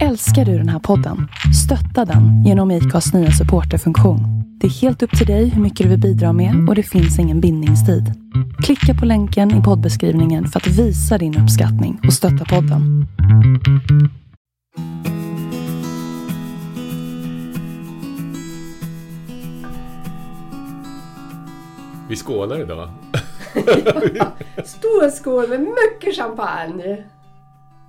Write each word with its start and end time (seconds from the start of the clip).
Älskar 0.00 0.44
du 0.44 0.58
den 0.58 0.68
här 0.68 0.78
podden? 0.78 1.28
Stötta 1.64 2.04
den 2.04 2.44
genom 2.44 2.70
IKAs 2.70 3.12
nya 3.14 3.30
supporterfunktion. 3.30 4.20
Det 4.60 4.66
är 4.66 4.70
helt 4.70 5.02
upp 5.02 5.18
till 5.18 5.26
dig 5.26 5.48
hur 5.48 5.62
mycket 5.62 5.84
du 5.84 5.90
vill 5.90 6.00
bidra 6.00 6.32
med 6.32 6.68
och 6.68 6.74
det 6.74 6.82
finns 6.82 7.18
ingen 7.18 7.40
bindningstid. 7.40 8.04
Klicka 8.62 8.94
på 9.00 9.06
länken 9.06 9.60
i 9.60 9.62
poddbeskrivningen 9.62 10.46
för 10.46 10.60
att 10.60 10.66
visa 10.66 11.18
din 11.18 11.38
uppskattning 11.38 12.00
och 12.06 12.12
stötta 12.12 12.44
podden. 12.44 13.06
Vi 22.08 22.16
skålar 22.16 22.60
idag. 22.60 22.88
Stor 24.64 25.10
skål 25.10 25.48
med 25.48 25.60
mycket 25.60 26.16
champagne. 26.16 27.04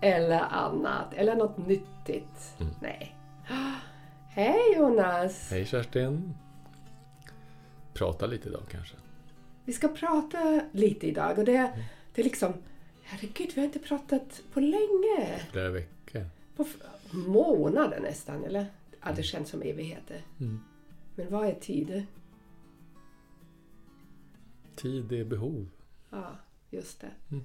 Eller 0.01 0.41
annat. 0.51 1.13
Eller 1.15 1.35
något 1.35 1.57
nyttigt. 2.07 2.55
Nej. 2.81 3.15
Hej 4.30 4.75
Jonas! 4.75 5.52
Hej 5.52 5.66
Kerstin. 5.66 6.34
Prata 7.93 8.26
lite 8.26 8.49
idag 8.49 8.63
kanske. 8.71 8.95
Vi 9.66 9.73
ska 9.73 9.88
prata 9.88 10.62
lite 10.71 11.07
idag 11.07 11.39
och 11.39 11.45
det, 11.45 11.85
det 12.13 12.21
är 12.21 12.23
liksom... 12.23 12.53
Herregud, 13.03 13.52
vi 13.55 13.62
har 13.62 13.66
inte 13.66 13.79
pratat 13.79 14.41
på 14.53 14.59
länge. 14.59 15.39
Flera 15.52 15.70
veckor. 15.70 16.26
På 16.55 16.66
månader 17.12 17.99
nästan, 17.99 18.43
eller? 18.43 18.65
Ja, 19.04 19.12
det 19.15 19.23
känns 19.23 19.49
som 19.49 19.62
evigheter. 19.62 20.21
Mm. 20.40 20.59
Men 21.15 21.31
vad 21.31 21.48
är 21.48 21.54
tid? 21.54 22.05
Tid 24.76 25.12
är 25.12 25.26
behov. 25.26 25.70
Ja, 26.09 26.40
just 26.70 27.01
det. 27.01 27.12
Mm. 27.31 27.43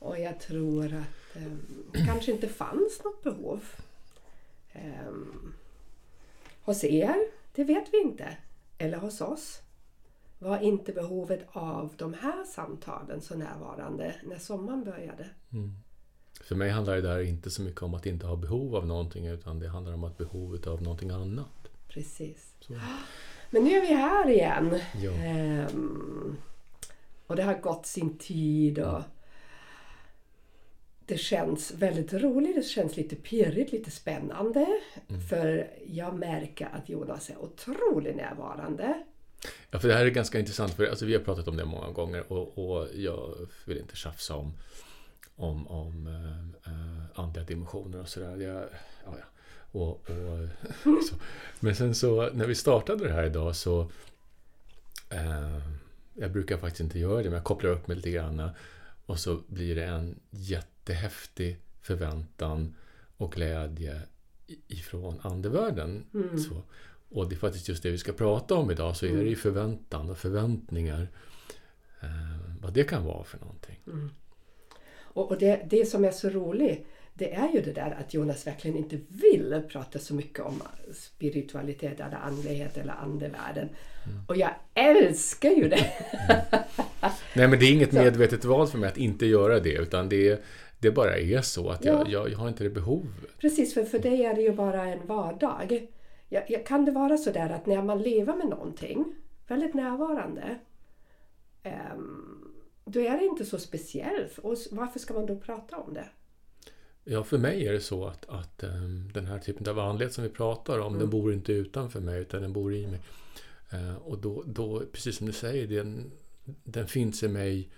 Och 0.00 0.20
jag 0.20 0.40
tror 0.40 0.84
att 0.84 1.36
um, 1.36 1.60
det 1.92 2.04
kanske 2.06 2.32
inte 2.32 2.48
fanns 2.48 3.04
något 3.04 3.22
behov. 3.22 3.64
Ehm, 4.72 5.54
hos 6.62 6.84
er, 6.84 7.16
det 7.54 7.64
vet 7.64 7.88
vi 7.92 8.00
inte. 8.00 8.36
Eller 8.78 8.98
hos 8.98 9.20
oss. 9.20 9.60
Var 10.38 10.58
inte 10.58 10.92
behovet 10.92 11.46
av 11.52 11.94
de 11.96 12.14
här 12.14 12.44
samtalen 12.44 13.20
så 13.20 13.36
närvarande 13.36 14.14
när 14.24 14.38
sommaren 14.38 14.84
började? 14.84 15.26
Mm. 15.52 15.74
För 16.40 16.54
mig 16.54 16.70
handlar 16.70 16.94
det 16.94 17.02
där 17.02 17.20
inte 17.20 17.50
så 17.50 17.62
mycket 17.62 17.82
om 17.82 17.94
att 17.94 18.06
inte 18.06 18.26
ha 18.26 18.36
behov 18.36 18.76
av 18.76 18.86
någonting 18.86 19.26
utan 19.26 19.58
det 19.58 19.68
handlar 19.68 19.94
om 19.94 20.04
att 20.04 20.18
behovet 20.18 20.66
av 20.66 20.82
någonting 20.82 21.10
annat. 21.10 21.68
Precis. 21.88 22.54
Så. 22.60 22.74
Men 23.50 23.64
nu 23.64 23.70
är 23.70 23.80
vi 23.80 23.94
här 23.94 24.30
igen. 24.30 24.80
Ja. 25.02 25.10
Ehm, 25.10 26.36
och 27.26 27.36
det 27.36 27.42
har 27.42 27.58
gått 27.58 27.86
sin 27.86 28.18
tid 28.18 28.78
och 28.78 29.02
det 31.10 31.18
känns 31.18 31.70
väldigt 31.70 32.12
roligt, 32.12 32.56
det 32.56 32.62
känns 32.62 32.96
lite 32.96 33.16
pirrigt, 33.16 33.72
lite 33.72 33.90
spännande. 33.90 34.66
För 35.28 35.70
jag 35.86 36.14
märker 36.14 36.68
att 36.72 36.88
Jonas 36.88 37.30
är 37.30 37.38
otroligt 37.38 38.16
närvarande. 38.16 39.02
Ja, 39.70 39.78
för 39.78 39.88
det 39.88 39.94
här 39.94 40.06
är 40.06 40.10
ganska 40.10 40.38
intressant 40.38 40.74
för 40.74 40.86
alltså, 40.86 41.06
vi 41.06 41.14
har 41.14 41.20
pratat 41.20 41.48
om 41.48 41.56
det 41.56 41.64
många 41.64 41.90
gånger 41.90 42.32
och, 42.32 42.58
och 42.58 42.88
jag 42.94 43.48
vill 43.64 43.78
inte 43.78 43.96
tjafsa 43.96 44.36
om, 44.36 44.52
om, 45.36 45.66
om 45.66 46.06
äh, 46.66 47.20
andliga 47.20 47.44
dimensioner 47.44 48.00
och 48.00 48.08
sådär. 48.08 48.36
Jag, 48.36 48.62
ja, 49.04 49.14
ja. 49.18 49.24
Och, 49.72 49.90
och, 49.90 50.48
så. 51.08 51.14
Men 51.60 51.76
sen 51.76 51.94
så 51.94 52.30
när 52.32 52.46
vi 52.46 52.54
startade 52.54 53.08
det 53.08 53.12
här 53.12 53.24
idag 53.24 53.56
så 53.56 53.80
äh, 55.10 55.58
jag 56.14 56.32
brukar 56.32 56.58
faktiskt 56.58 56.80
inte 56.80 56.98
göra 56.98 57.16
det, 57.16 57.24
men 57.24 57.32
jag 57.32 57.44
kopplar 57.44 57.70
upp 57.70 57.88
mig 57.88 57.96
lite 57.96 58.10
grann 58.10 58.50
och 59.10 59.18
så 59.18 59.40
blir 59.46 59.74
det 59.74 59.84
en 59.84 60.20
jättehäftig 60.30 61.58
förväntan 61.80 62.74
och 63.16 63.32
glädje 63.32 64.02
ifrån 64.68 65.20
andevärlden. 65.22 66.04
Så. 66.48 66.62
Och 67.08 67.28
det 67.28 67.34
är 67.34 67.38
faktiskt 67.38 67.68
just 67.68 67.82
det 67.82 67.90
vi 67.90 67.98
ska 67.98 68.12
prata 68.12 68.54
om 68.54 68.70
idag, 68.70 68.96
så 68.96 69.06
är 69.06 69.16
det 69.16 69.28
ju 69.28 69.36
förväntan 69.36 70.10
och 70.10 70.18
förväntningar. 70.18 71.08
Eh, 72.00 72.08
vad 72.62 72.72
det 72.72 72.84
kan 72.84 73.04
vara 73.04 73.24
för 73.24 73.38
någonting. 73.38 73.78
Och, 74.92 75.30
och 75.30 75.38
det, 75.38 75.66
det 75.70 75.86
som 75.86 76.04
är 76.04 76.10
så 76.10 76.28
roligt, 76.28 76.86
det 77.20 77.34
är 77.34 77.52
ju 77.52 77.60
det 77.60 77.72
där 77.72 77.96
att 78.00 78.14
Jonas 78.14 78.46
verkligen 78.46 78.76
inte 78.76 78.98
vill 79.08 79.62
prata 79.68 79.98
så 79.98 80.14
mycket 80.14 80.40
om 80.40 80.62
spiritualitet 80.92 82.00
eller 82.00 82.16
andlighet 82.16 82.76
eller 82.76 82.92
andevärlden. 82.92 83.68
Och 84.28 84.36
jag 84.36 84.50
älskar 84.74 85.50
ju 85.50 85.68
det! 85.68 85.86
Nej, 87.36 87.48
men 87.48 87.58
det 87.58 87.64
är 87.64 87.72
inget 87.72 87.92
medvetet 87.92 88.44
val 88.44 88.66
för 88.66 88.78
mig 88.78 88.88
att 88.88 88.98
inte 88.98 89.26
göra 89.26 89.60
det, 89.60 89.72
utan 89.72 90.08
det, 90.08 90.42
det 90.78 90.90
bara 90.90 91.16
är 91.16 91.42
så 91.42 91.70
att 91.70 91.84
jag, 91.84 92.00
Ja. 92.00 92.10
jag, 92.10 92.30
jag 92.30 92.38
har 92.38 92.48
inte 92.48 92.64
det 92.64 92.70
behovet. 92.70 93.38
Precis, 93.38 93.74
för 93.74 93.84
för 93.84 93.98
dig 93.98 94.24
är 94.24 94.34
det 94.34 94.42
ju 94.42 94.52
bara 94.52 94.82
en 94.86 95.06
vardag. 95.06 95.88
Ja, 96.28 96.40
ja, 96.48 96.58
kan 96.66 96.84
det 96.84 96.92
vara 96.92 97.16
så 97.16 97.30
där 97.30 97.50
att 97.50 97.66
när 97.66 97.82
man 97.82 98.02
lever 98.02 98.36
med 98.36 98.48
någonting, 98.48 99.14
väldigt 99.48 99.74
närvarande, 99.74 100.58
ehm, 101.62 102.44
då 102.84 103.00
är 103.00 103.18
det 103.18 103.24
inte 103.24 103.44
så 103.44 103.58
speciellt. 103.58 104.38
Och 104.38 104.56
varför 104.70 104.98
ska 104.98 105.14
man 105.14 105.26
då 105.26 105.36
prata 105.36 105.76
om 105.76 105.94
det? 105.94 106.06
Ja, 107.12 107.24
för 107.24 107.38
mig 107.38 107.66
är 107.66 107.72
det 107.72 107.80
så 107.80 108.06
att, 108.06 108.28
att 108.28 108.62
ehm, 108.62 109.10
den 109.12 109.26
här 109.26 109.38
typen 109.38 109.68
av 109.68 109.78
andlighet 109.78 110.14
som 110.14 110.24
vi 110.24 110.30
pratar 110.30 110.78
om, 110.78 110.98
den 110.98 111.10
bor 111.10 111.32
inte 111.32 111.52
utanför 111.52 112.00
mig, 112.00 112.20
utan 112.20 112.42
den 112.42 112.52
bor 112.52 112.74
i 112.74 112.86
mig. 112.86 113.00
Eh, 113.70 113.94
och 113.94 114.18
då, 114.18 114.44
då, 114.46 114.82
precis 114.92 115.16
som 115.16 115.26
du 115.26 115.32
säger, 115.32 115.66
den, 115.66 116.10
den 116.64 116.86
finns 116.86 117.22
i 117.22 117.28
mig 117.28 117.70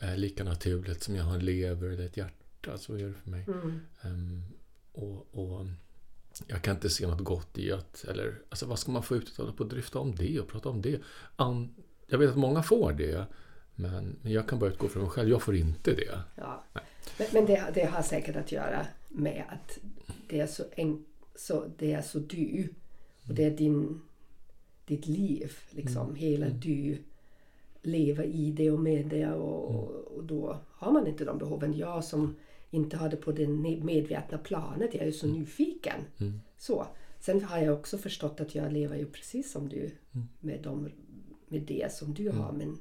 eh, 0.00 0.16
lika 0.16 0.44
naturligt 0.44 1.02
som 1.02 1.16
jag 1.16 1.24
har 1.24 1.34
en 1.34 1.44
lever 1.44 1.88
eller 1.88 2.06
ett 2.06 2.16
hjärta. 2.16 2.78
Så 2.78 2.94
är 2.94 3.04
det 3.04 3.14
för 3.14 3.30
mig. 3.30 3.46
Ehm, 4.02 4.42
och, 4.92 5.26
och 5.30 5.66
jag 6.46 6.62
kan 6.62 6.74
inte 6.74 6.90
se 6.90 7.06
något 7.06 7.24
gott 7.24 7.58
i 7.58 7.72
att, 7.72 8.04
eller 8.04 8.42
alltså 8.48 8.66
vad 8.66 8.78
ska 8.78 8.92
man 8.92 9.02
få 9.02 9.16
ut 9.16 9.38
av 9.38 9.48
att 9.48 9.56
på 9.56 9.64
att 9.64 9.70
dryfta 9.70 9.98
om 9.98 10.14
det 10.14 10.40
och 10.40 10.48
prata 10.48 10.68
om 10.68 10.82
det? 10.82 11.00
An, 11.36 11.74
jag 12.06 12.18
vet 12.18 12.30
att 12.30 12.36
många 12.36 12.62
får 12.62 12.92
det, 12.92 13.26
men, 13.78 14.16
men 14.22 14.32
jag 14.32 14.48
kan 14.48 14.58
bara 14.58 14.70
utgå 14.70 14.88
från 14.88 15.02
mig 15.02 15.12
själv. 15.12 15.28
Jag 15.28 15.42
får 15.42 15.56
inte 15.56 15.94
det. 15.94 16.18
Ja. 16.34 16.64
Men, 17.18 17.26
men 17.32 17.46
det, 17.46 17.70
det 17.74 17.84
har 17.84 18.02
säkert 18.02 18.36
att 18.36 18.52
göra 18.52 18.86
med 19.08 19.44
att 19.48 19.78
det 20.28 20.40
är 20.40 20.46
så, 20.46 20.64
en, 20.76 21.04
så, 21.34 21.64
det 21.78 21.92
är 21.92 22.02
så 22.02 22.18
du. 22.18 22.68
Och 23.28 23.34
det 23.34 23.44
är 23.44 23.50
din, 23.50 24.00
ditt 24.84 25.06
liv. 25.06 25.52
Liksom. 25.70 26.14
Hela 26.14 26.48
du 26.48 26.98
lever 27.82 28.24
i 28.24 28.50
det 28.50 28.70
och 28.70 28.80
med 28.80 29.06
det. 29.06 29.32
Och, 29.32 29.84
och 30.16 30.24
då 30.24 30.58
har 30.70 30.92
man 30.92 31.06
inte 31.06 31.24
de 31.24 31.38
behoven. 31.38 31.76
Jag 31.76 32.04
som 32.04 32.36
inte 32.70 32.96
har 32.96 33.08
det 33.08 33.16
på 33.16 33.32
det 33.32 33.48
medvetna 33.48 34.38
planet. 34.38 34.94
Jag 34.94 35.02
är 35.02 35.06
ju 35.06 35.12
så 35.12 35.26
nyfiken. 35.26 36.00
Så. 36.56 36.86
Sen 37.20 37.44
har 37.44 37.58
jag 37.58 37.74
också 37.74 37.98
förstått 37.98 38.40
att 38.40 38.54
jag 38.54 38.72
lever 38.72 38.96
ju 38.96 39.06
precis 39.06 39.52
som 39.52 39.68
du. 39.68 39.90
Med, 40.40 40.62
de, 40.62 40.90
med 41.48 41.62
det 41.62 41.92
som 41.92 42.14
du 42.14 42.30
har. 42.30 42.52
Men 42.52 42.78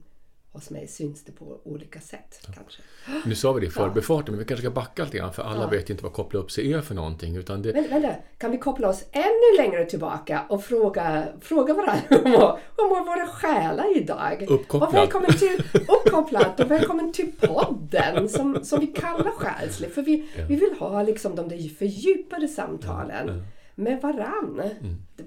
hos 0.58 0.70
mig 0.70 0.88
syns 0.88 1.24
det 1.24 1.32
på 1.32 1.60
olika 1.64 2.00
sätt 2.00 2.40
kanske. 2.56 2.82
Nu 3.26 3.36
sa 3.36 3.54
vi 3.54 3.62
det 3.62 3.68
i 3.68 3.70
förbifarten, 3.70 4.32
men 4.34 4.40
vi 4.40 4.46
kanske 4.46 4.62
ska 4.62 4.72
backa 4.72 5.04
lite 5.04 5.18
grann 5.18 5.34
för 5.34 5.44
alla 5.44 5.62
Ja. 5.62 5.68
vet 5.70 5.90
inte 5.90 6.04
vad 6.04 6.14
koppla 6.14 6.40
upp 6.40 6.52
sig 6.52 6.74
är 6.74 6.82
för 6.82 6.96
någonting. 6.96 7.36
Utan 7.36 7.62
det, 7.62 7.74
Men 7.74 7.90
vänta, 7.90 8.16
kan 8.38 8.52
vi 8.52 8.58
koppla 8.58 8.90
oss 8.90 9.04
ännu 9.12 9.58
längre 9.58 9.86
tillbaka 9.86 10.42
och 10.50 10.64
fråga, 10.64 11.28
fråga 11.42 11.74
varandra 11.74 12.02
hur 12.10 12.24
mår, 12.24 12.60
hur 12.78 12.90
mår 12.90 13.06
våra 13.06 13.28
själar 13.28 13.98
idag? 13.98 14.46
Uppkopplad. 14.50 14.90
Och 14.90 14.96
välkommen 14.96 15.32
till 15.32 15.64
uppkopplat 15.88 16.60
och 16.60 16.72
välkommen 16.72 17.14
till 17.14 17.32
podden 17.32 18.30
som, 18.30 18.64
som 18.64 18.80
vi 18.80 18.88
kallar 18.88 19.32
själslig. 19.32 19.92
För 19.92 20.02
vi, 20.02 20.30
vi 20.50 20.56
vill 20.56 20.74
ha 20.80 21.04
liksom 21.04 21.36
de 21.36 21.50
där 21.50 21.70
fördjupade 21.70 22.48
samtalen 22.48 23.44
med 23.76 24.02
varann. 24.02 24.62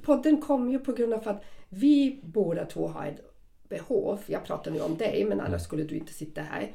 Podden 0.02 0.40
kom 0.40 0.70
ju 0.70 0.78
på 0.78 0.92
grund 0.92 1.14
av 1.14 1.28
att 1.28 1.44
vi 1.68 2.20
båda 2.22 2.64
två 2.64 2.88
har 2.88 3.06
ett 3.06 3.29
behov, 3.70 4.18
jag 4.26 4.44
pratar 4.44 4.70
nu 4.70 4.80
om 4.80 4.96
dig 4.96 5.24
men 5.24 5.40
annars 5.40 5.62
skulle 5.62 5.84
du 5.84 5.96
inte 5.96 6.12
sitta 6.12 6.42
här, 6.42 6.72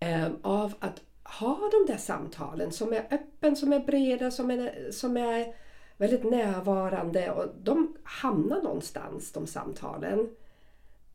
eh, 0.00 0.30
av 0.42 0.74
att 0.78 1.02
ha 1.40 1.70
de 1.72 1.92
där 1.92 1.98
samtalen 1.98 2.72
som 2.72 2.92
är 2.92 3.06
öppen, 3.10 3.56
som 3.56 3.72
är 3.72 3.80
breda, 3.80 4.30
som 4.30 4.50
är, 4.50 4.90
som 4.90 5.16
är 5.16 5.54
väldigt 5.96 6.24
närvarande 6.24 7.30
och 7.30 7.46
de 7.62 7.96
hamnar 8.02 8.62
någonstans, 8.62 9.32
de 9.32 9.46
samtalen, 9.46 10.28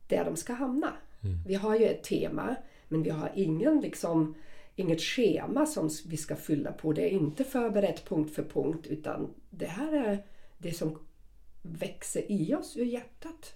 där 0.06 0.24
de 0.24 0.36
ska 0.36 0.52
hamna. 0.52 0.92
Vi 1.46 1.54
har 1.54 1.76
ju 1.76 1.86
ett 1.86 2.02
tema 2.02 2.56
men 2.88 3.02
vi 3.02 3.10
har 3.10 3.32
ingen 3.34 3.80
liksom 3.80 4.34
inget 4.76 5.00
schema 5.00 5.66
som 5.66 5.90
vi 6.06 6.16
ska 6.16 6.36
fylla 6.36 6.72
på. 6.72 6.92
Det 6.92 7.02
är 7.02 7.10
inte 7.10 7.44
förberett 7.44 8.04
punkt 8.08 8.34
för 8.34 8.42
punkt 8.42 8.86
utan 8.86 9.34
det 9.50 9.66
här 9.66 9.92
är 9.92 10.26
det 10.58 10.72
som 10.72 10.98
växer 11.62 12.32
i 12.32 12.54
oss 12.54 12.76
ur 12.76 12.84
hjärtat. 12.84 13.54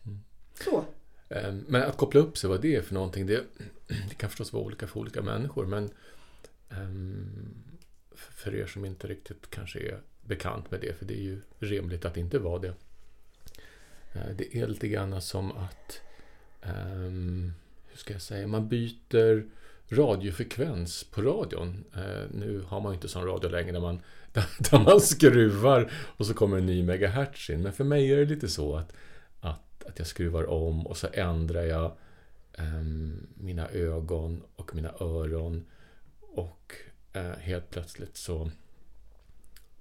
Så. 0.55 0.85
Ehm, 1.33 1.65
men 1.69 1.83
att 1.83 1.97
koppla 1.97 2.21
upp 2.21 2.39
sig, 2.39 2.51
vad 2.51 2.63
det 2.63 2.77
är 2.77 2.83
för 2.83 2.95
någonting, 2.95 3.27
det, 3.27 3.45
det 4.09 4.15
kan 4.17 4.31
förstås 4.31 4.53
vara 4.53 4.65
olika 4.65 4.87
för 4.87 5.01
olika 5.01 5.23
människor. 5.23 5.67
Men 5.67 5.91
ehm, 6.71 7.55
för 8.15 8.55
er 8.55 8.67
som 8.67 8.85
inte 8.85 9.07
riktigt 9.07 9.51
kanske 9.51 9.79
är 9.79 10.01
bekant 10.21 10.71
med 10.71 10.81
det, 10.81 10.99
för 10.99 11.05
det 11.05 11.15
är 11.15 11.23
ju 11.23 11.41
rimligt 11.59 12.05
att 12.05 12.17
inte 12.17 12.39
vara 12.39 12.59
det. 12.59 12.75
Ehm, 14.13 14.37
det 14.37 14.57
är 14.57 14.67
lite 14.67 14.89
grann 14.89 15.23
som 15.23 15.53
att, 15.53 16.01
hur 17.91 17.99
ska 17.99 18.13
jag 18.13 18.23
säga, 18.23 18.47
man 18.47 18.69
byter 18.69 19.47
radiofrekvens 19.89 21.05
på 21.05 21.23
radion. 21.23 21.85
Nu 22.31 22.65
har 22.67 22.81
man 22.81 22.95
inte 22.95 23.09
sån 23.09 23.27
radio 23.27 23.49
längre 23.49 23.73
där 23.73 23.81
man, 23.81 24.01
där 24.59 24.85
man 24.85 25.01
skruvar 25.01 25.93
och 25.93 26.27
så 26.27 26.35
kommer 26.35 26.59
en 26.59 26.67
ny 26.67 26.83
megahertz 26.83 27.51
in. 27.51 27.63
Men 27.63 27.73
för 27.73 27.85
mig 27.85 28.13
är 28.13 28.17
det 28.17 28.25
lite 28.25 28.49
så 28.49 28.77
att, 28.77 28.93
att, 29.87 29.99
jag 29.99 30.07
skruvar 30.07 30.51
om 30.51 30.87
och 30.87 30.97
så 30.97 31.09
ändrar 31.13 31.63
jag 31.63 31.97
eh, 32.53 32.83
mina 33.35 33.69
ögon 33.69 34.43
och 34.57 34.75
mina 34.75 34.93
öron. 35.01 35.65
Och 36.21 36.75
eh, 37.13 37.37
helt 37.39 37.71
plötsligt 37.71 38.17
så 38.17 38.51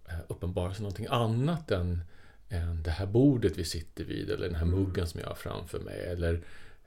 eh, 0.07 0.19
uppenbarar 0.27 0.73
sig 0.73 0.81
någonting 0.81 1.07
annat 1.09 1.71
än, 1.71 2.01
än 2.49 2.83
det 2.83 2.91
här 2.91 3.05
bordet 3.05 3.57
vi 3.57 3.65
sitter 3.65 4.03
vid 4.03 4.29
eller 4.29 4.47
den 4.47 4.55
här 4.55 4.65
mm. 4.65 4.79
muggen 4.79 5.07
som 5.07 5.19
jag 5.19 5.27
har 5.27 5.35
framför 5.35 5.79
mig. 5.79 5.99
Eller 5.99 6.41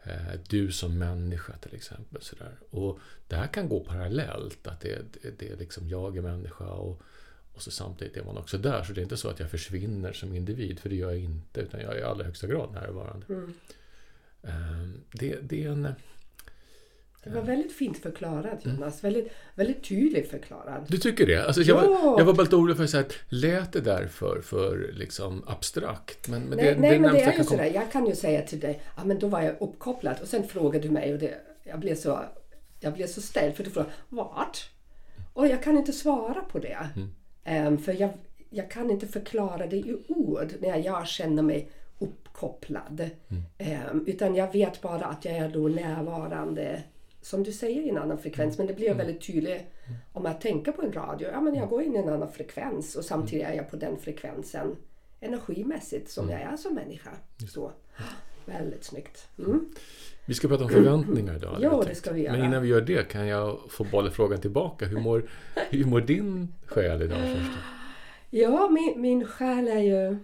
Eh, 0.06 0.40
du 0.49 0.72
som 0.72 0.99
människa 0.99 1.52
till 1.52 1.75
exempel. 1.75 2.22
Sådär. 2.22 2.52
Och 2.70 2.99
det 3.28 3.37
här 3.37 3.46
kan 3.46 3.69
gå 3.69 3.81
parallellt, 3.81 4.66
att 4.66 4.81
det, 4.81 5.02
det, 5.12 5.38
det 5.38 5.49
är 5.49 5.56
liksom 5.56 5.88
jag 5.88 6.16
är 6.16 6.22
människa 6.22 6.64
och, 6.64 7.02
och 7.54 7.62
så 7.62 7.70
samtidigt 7.70 8.16
är 8.16 8.24
man 8.24 8.36
också 8.36 8.58
där. 8.58 8.82
Så 8.82 8.92
det 8.92 9.00
är 9.00 9.02
inte 9.02 9.16
så 9.16 9.28
att 9.28 9.40
jag 9.40 9.50
försvinner 9.50 10.12
som 10.12 10.34
individ, 10.34 10.80
för 10.80 10.88
det 10.88 10.96
gör 10.96 11.10
jag 11.10 11.20
inte, 11.20 11.60
utan 11.60 11.80
jag 11.80 11.94
är 11.94 11.98
i 11.98 12.02
allra 12.02 12.24
högsta 12.24 12.46
grad 12.46 12.72
närvarande. 12.72 13.26
Mm. 13.28 13.54
Ehm, 14.42 15.00
det, 15.12 15.38
det 15.42 15.64
är 15.64 15.70
en 15.70 15.94
det 17.24 17.30
var 17.30 17.42
väldigt 17.42 17.72
fint 17.72 17.98
förklarat 17.98 18.64
mm. 18.64 18.76
Jonas. 18.76 19.04
Mm. 19.04 19.14
Väldigt, 19.14 19.32
väldigt 19.54 19.84
tydligt 19.84 20.30
förklarat. 20.30 20.88
Du 20.88 20.98
tycker 20.98 21.26
det? 21.26 21.46
Alltså, 21.46 21.62
jag, 21.62 21.84
ja. 21.84 21.88
var, 21.88 22.18
jag 22.18 22.24
var 22.24 22.32
bara 22.32 22.42
lite 22.42 22.56
orolig 22.56 22.76
för 22.76 22.98
att 22.98 23.12
lät 23.28 23.72
det 23.72 23.80
där 23.80 24.06
för, 24.06 24.92
liksom 24.92 25.44
abstrakt? 25.46 26.28
Men, 26.28 26.42
men 26.42 26.58
nej, 26.58 26.74
det, 26.74 26.80
nej, 26.80 26.90
det, 26.90 26.98
men 26.98 27.12
det 27.12 27.20
är 27.20 27.38
ju 27.38 27.44
sådär. 27.44 27.70
Jag 27.74 27.92
kan 27.92 28.06
ju 28.06 28.14
säga 28.14 28.42
till 28.42 28.60
dig, 28.60 28.82
ja 28.96 29.04
men 29.04 29.18
då 29.18 29.28
var 29.28 29.42
jag 29.42 29.56
uppkopplad 29.60 30.16
och 30.22 30.28
sen 30.28 30.48
frågade 30.48 30.88
du 30.88 30.92
mig 30.92 31.12
och 31.12 31.18
det, 31.18 31.34
jag 31.62 31.80
blev 31.80 31.94
så, 31.94 32.20
jag 32.80 32.92
blev 32.92 33.06
så 33.06 33.20
ställd 33.20 33.56
för 33.56 33.64
du 33.64 33.70
frågade 33.70 33.92
vart? 34.08 34.70
Och 35.32 35.46
jag 35.46 35.62
kan 35.62 35.78
inte 35.78 35.92
svara 35.92 36.40
på 36.42 36.58
det. 36.58 36.88
Mm. 36.96 37.14
Um, 37.46 37.79
för 37.79 38.00
jag, 38.00 38.11
jag 38.50 38.70
kan 38.70 38.91
inte 38.91 39.06
förklara 39.06 39.67
det 39.67 39.76
i 39.76 39.96
ord 40.08 40.55
när 40.61 40.79
jag 40.79 41.08
känner 41.08 41.43
mig 41.43 41.69
uppkopplad. 41.99 43.11
Mm. 43.29 43.91
Um, 43.91 44.06
utan 44.06 44.35
jag 44.35 44.52
vet 44.52 44.81
bara 44.81 45.05
att 45.05 45.25
jag 45.25 45.35
är 45.35 45.49
då 45.49 45.69
närvarande 45.69 46.82
som 47.23 47.43
du 47.43 47.52
säger 47.52 47.82
i 47.82 47.88
en 47.88 47.99
annan 47.99 48.19
frekvens. 48.19 48.58
Men 48.58 48.67
det 48.67 48.75
blir 48.75 48.87
mm. 48.87 48.99
väldigt 48.99 49.26
tydligt 49.26 49.62
om 50.12 50.25
jag 50.25 50.41
tänker 50.41 50.73
på 50.73 50.82
en 50.82 50.93
radio. 50.93 51.29
Ja, 51.32 51.41
men 51.41 51.55
jag 51.55 51.69
går 51.69 51.82
in 51.82 51.96
i 51.96 51.99
en 51.99 52.08
annan 52.08 52.32
frekvens 52.32 52.96
och 52.96 53.05
samtidigt 53.05 53.47
är 53.47 53.55
jag 53.55 53.70
på 53.70 53.76
den 53.76 53.97
frekvensen 53.97 54.76
energimässigt 55.20 56.11
som 56.11 56.31
jag 56.31 56.40
är 56.40 56.56
som 56.56 56.75
människa. 56.75 57.11
Så. 57.49 57.73
Väldigt 58.44 58.85
snyggt. 58.85 59.29
Mm. 59.38 59.70
Vi 60.26 60.35
ska 60.35 60.49
prata 60.49 60.64
om 60.64 60.70
förväntningar 60.70 61.37
idag. 61.37 61.58
Ja, 61.61 61.85
det 61.88 61.94
ska 61.94 62.12
vi 62.12 62.23
göra. 62.23 62.37
Men 62.37 62.44
innan 62.44 62.62
vi 62.62 62.69
gör 62.69 62.81
det 62.81 63.08
kan 63.08 63.26
jag 63.26 63.61
få 63.69 63.85
bollen 63.85 64.12
frågan 64.12 64.41
tillbaka. 64.41 64.87
Hur 64.87 65.00
mår, 65.00 65.31
hur 65.70 65.85
mår 65.85 66.00
din 66.00 66.55
själ 66.67 67.02
idag? 67.02 67.19
Först? 67.19 67.58
Ja, 68.31 68.69
min, 68.70 69.00
min 69.00 69.26
själ 69.26 69.69
är 69.69 69.79
ju 69.79 70.19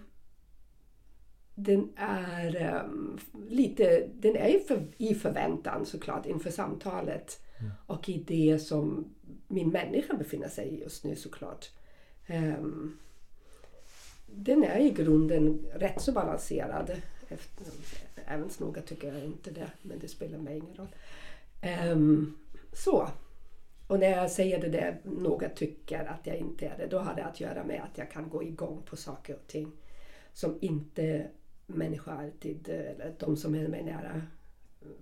den 1.55 1.89
är 1.95 2.81
um, 2.85 3.19
lite, 3.49 4.07
den 4.13 4.35
är 4.35 4.59
för, 4.59 4.87
i 4.97 5.15
förväntan 5.15 5.85
såklart 5.85 6.25
inför 6.25 6.51
samtalet. 6.51 7.41
Mm. 7.59 7.71
Och 7.85 8.09
i 8.09 8.23
det 8.27 8.59
som 8.59 9.13
min 9.47 9.69
människa 9.69 10.13
befinner 10.13 10.47
sig 10.47 10.67
i 10.67 10.81
just 10.81 11.03
nu 11.03 11.15
såklart. 11.15 11.69
Um, 12.29 12.99
den 14.25 14.63
är 14.63 14.79
i 14.79 14.89
grunden 14.89 15.65
rätt 15.73 16.01
så 16.01 16.11
balanserad. 16.11 16.91
Efter, 17.29 17.65
även 18.31 18.49
noga 18.59 18.81
tycker 18.81 19.13
jag 19.13 19.25
inte 19.25 19.51
det, 19.51 19.71
men 19.81 19.99
det 19.99 20.07
spelar 20.07 20.37
mig 20.37 20.57
ingen 20.57 20.75
roll. 20.75 20.95
Um, 21.91 22.37
så. 22.73 23.09
Och 23.87 23.99
när 23.99 24.09
jag 24.09 24.31
säger 24.31 24.61
det 24.61 24.69
där 24.69 25.01
några 25.03 25.49
tycker 25.49 26.05
att 26.05 26.27
jag 26.27 26.35
inte 26.35 26.67
är 26.67 26.77
det, 26.77 26.87
då 26.87 26.99
har 26.99 27.15
det 27.15 27.25
att 27.25 27.39
göra 27.39 27.63
med 27.63 27.81
att 27.83 27.97
jag 27.97 28.11
kan 28.11 28.29
gå 28.29 28.43
igång 28.43 28.81
på 28.85 28.95
saker 28.95 29.35
och 29.35 29.47
ting 29.47 29.71
som 30.33 30.57
inte 30.61 31.27
människor 31.65 32.11
alltid, 32.11 32.69
eller 32.69 33.15
de 33.19 33.37
som 33.37 33.55
är 33.55 33.67
mig 33.67 33.83
nära, 33.83 34.21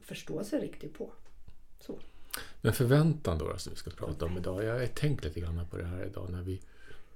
förstår 0.01 0.43
sig 0.43 0.59
riktigt 0.59 0.97
på. 0.97 1.11
Så. 1.79 1.99
Men 2.61 2.73
förväntan 2.73 3.37
då, 3.37 3.57
som 3.57 3.73
vi 3.73 3.77
ska 3.77 3.91
prata 3.91 4.25
om 4.25 4.37
idag. 4.37 4.63
Jag 4.63 4.79
har 4.79 4.85
tänkt 4.85 5.23
lite 5.23 5.39
grann 5.39 5.67
på 5.69 5.77
det 5.77 5.85
här 5.85 6.05
idag 6.05 6.29
när 6.29 6.41
vi 6.41 6.61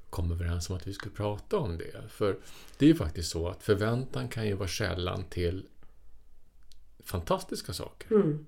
kom 0.10 0.32
överens 0.32 0.70
om 0.70 0.76
att 0.76 0.88
vi 0.88 0.94
skulle 0.94 1.16
prata 1.16 1.58
om 1.58 1.78
det. 1.78 2.10
För 2.10 2.38
det 2.78 2.86
är 2.86 2.90
ju 2.90 2.96
faktiskt 2.96 3.32
så 3.32 3.48
att 3.48 3.64
förväntan 3.64 4.28
kan 4.28 4.48
ju 4.48 4.54
vara 4.54 4.68
källan 4.68 5.24
till 5.24 5.66
fantastiska 7.04 7.74
saker. 7.74 8.16
Mm. 8.16 8.46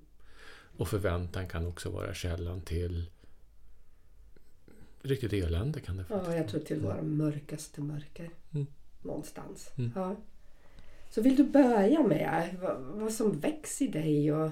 Och 0.76 0.88
förväntan 0.88 1.48
kan 1.48 1.66
också 1.66 1.90
vara 1.90 2.14
källan 2.14 2.60
till 2.60 3.10
riktigt 5.02 5.32
elände. 5.32 5.80
Kan 5.80 5.96
det 5.96 6.04
ja, 6.08 6.34
jag 6.34 6.48
tror 6.48 6.60
till 6.60 6.80
våra 6.80 7.02
mörkaste 7.02 7.80
mörker. 7.80 8.30
Mm. 8.54 8.66
Någonstans. 9.02 9.70
Mm. 9.78 9.92
Ja. 9.94 10.16
Så 11.10 11.22
vill 11.22 11.36
du 11.36 11.44
börja 11.44 12.02
med 12.02 12.56
vad, 12.62 12.76
vad 12.80 13.12
som 13.12 13.40
väcks 13.40 13.82
i 13.82 13.86
dig? 13.86 14.32
Och... 14.32 14.50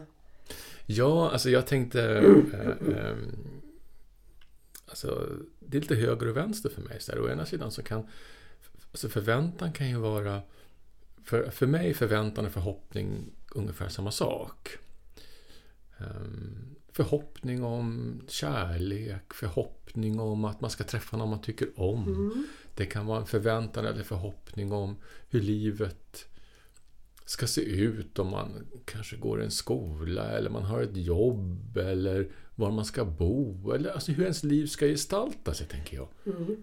Ja, 0.86 1.30
alltså 1.30 1.50
jag 1.50 1.66
tänkte... 1.66 2.02
Äh, 2.02 2.60
äh, 2.98 3.16
alltså, 4.86 5.28
det 5.60 5.76
är 5.76 5.80
lite 5.80 5.94
höger 5.94 6.28
och 6.28 6.36
vänster 6.36 6.70
för 6.70 6.82
mig. 6.82 7.00
Så 7.00 7.12
där. 7.12 7.20
Å 7.20 7.28
ena 7.28 7.46
sidan 7.46 7.70
så 7.70 7.82
kan... 7.82 8.06
Alltså 8.90 9.08
förväntan 9.08 9.72
kan 9.72 9.88
ju 9.88 9.96
vara... 9.96 10.42
För, 11.24 11.50
för 11.50 11.66
mig 11.66 11.94
förväntan 11.94 12.46
och 12.46 12.52
förhoppning 12.52 13.30
ungefär 13.54 13.88
samma 13.88 14.10
sak. 14.10 14.68
Um, 15.98 16.76
förhoppning 16.92 17.64
om 17.64 18.20
kärlek, 18.28 19.34
förhoppning 19.34 20.20
om 20.20 20.44
att 20.44 20.60
man 20.60 20.70
ska 20.70 20.84
träffa 20.84 21.16
någon 21.16 21.30
man 21.30 21.40
tycker 21.40 21.80
om. 21.80 22.08
Mm. 22.08 22.46
Det 22.74 22.86
kan 22.86 23.06
vara 23.06 23.20
en 23.20 23.26
förväntan 23.26 23.86
eller 23.86 24.02
förhoppning 24.02 24.72
om 24.72 24.96
hur 25.28 25.40
livet 25.40 26.28
ska 27.24 27.46
se 27.46 27.60
ut 27.60 28.18
om 28.18 28.30
man 28.30 28.66
kanske 28.84 29.16
går 29.16 29.40
i 29.40 29.44
en 29.44 29.50
skola 29.50 30.30
eller 30.30 30.50
man 30.50 30.62
har 30.62 30.82
ett 30.82 30.96
jobb 30.96 31.76
eller 31.76 32.28
var 32.54 32.70
man 32.70 32.84
ska 32.84 33.04
bo 33.04 33.72
eller 33.72 33.90
alltså 33.90 34.12
hur 34.12 34.22
ens 34.22 34.44
liv 34.44 34.66
ska 34.66 34.86
gestalta 34.86 35.54
sig, 35.54 35.66
tänker 35.66 35.96
jag. 35.96 36.08
Mm. 36.26 36.56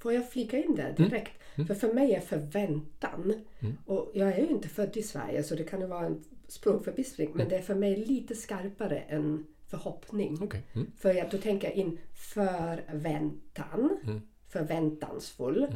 Får 0.00 0.12
jag 0.12 0.30
flika 0.30 0.58
in 0.58 0.74
där 0.74 0.92
direkt? 0.96 1.14
Mm. 1.14 1.40
Mm. 1.54 1.66
För 1.66 1.74
för 1.74 1.94
mig 1.94 2.14
är 2.14 2.20
förväntan, 2.20 3.34
mm. 3.60 3.76
och 3.86 4.10
jag 4.14 4.28
är 4.28 4.38
ju 4.38 4.48
inte 4.48 4.68
född 4.68 4.96
i 4.96 5.02
Sverige 5.02 5.42
så 5.42 5.54
det 5.54 5.64
kan 5.64 5.80
ju 5.80 5.86
vara 5.86 6.06
en 6.06 6.24
språkförbistring, 6.48 7.28
men 7.30 7.40
mm. 7.40 7.48
det 7.48 7.56
är 7.56 7.62
för 7.62 7.74
mig 7.74 7.96
lite 7.96 8.34
skarpare 8.34 8.98
än 8.98 9.46
förhoppning. 9.68 10.42
Okay. 10.42 10.60
Mm. 10.72 10.90
För 10.96 11.14
jag, 11.14 11.30
då 11.30 11.38
tänker 11.38 11.68
jag 11.68 11.76
in 11.76 11.98
förväntan, 12.14 13.98
förväntansfull, 14.48 15.66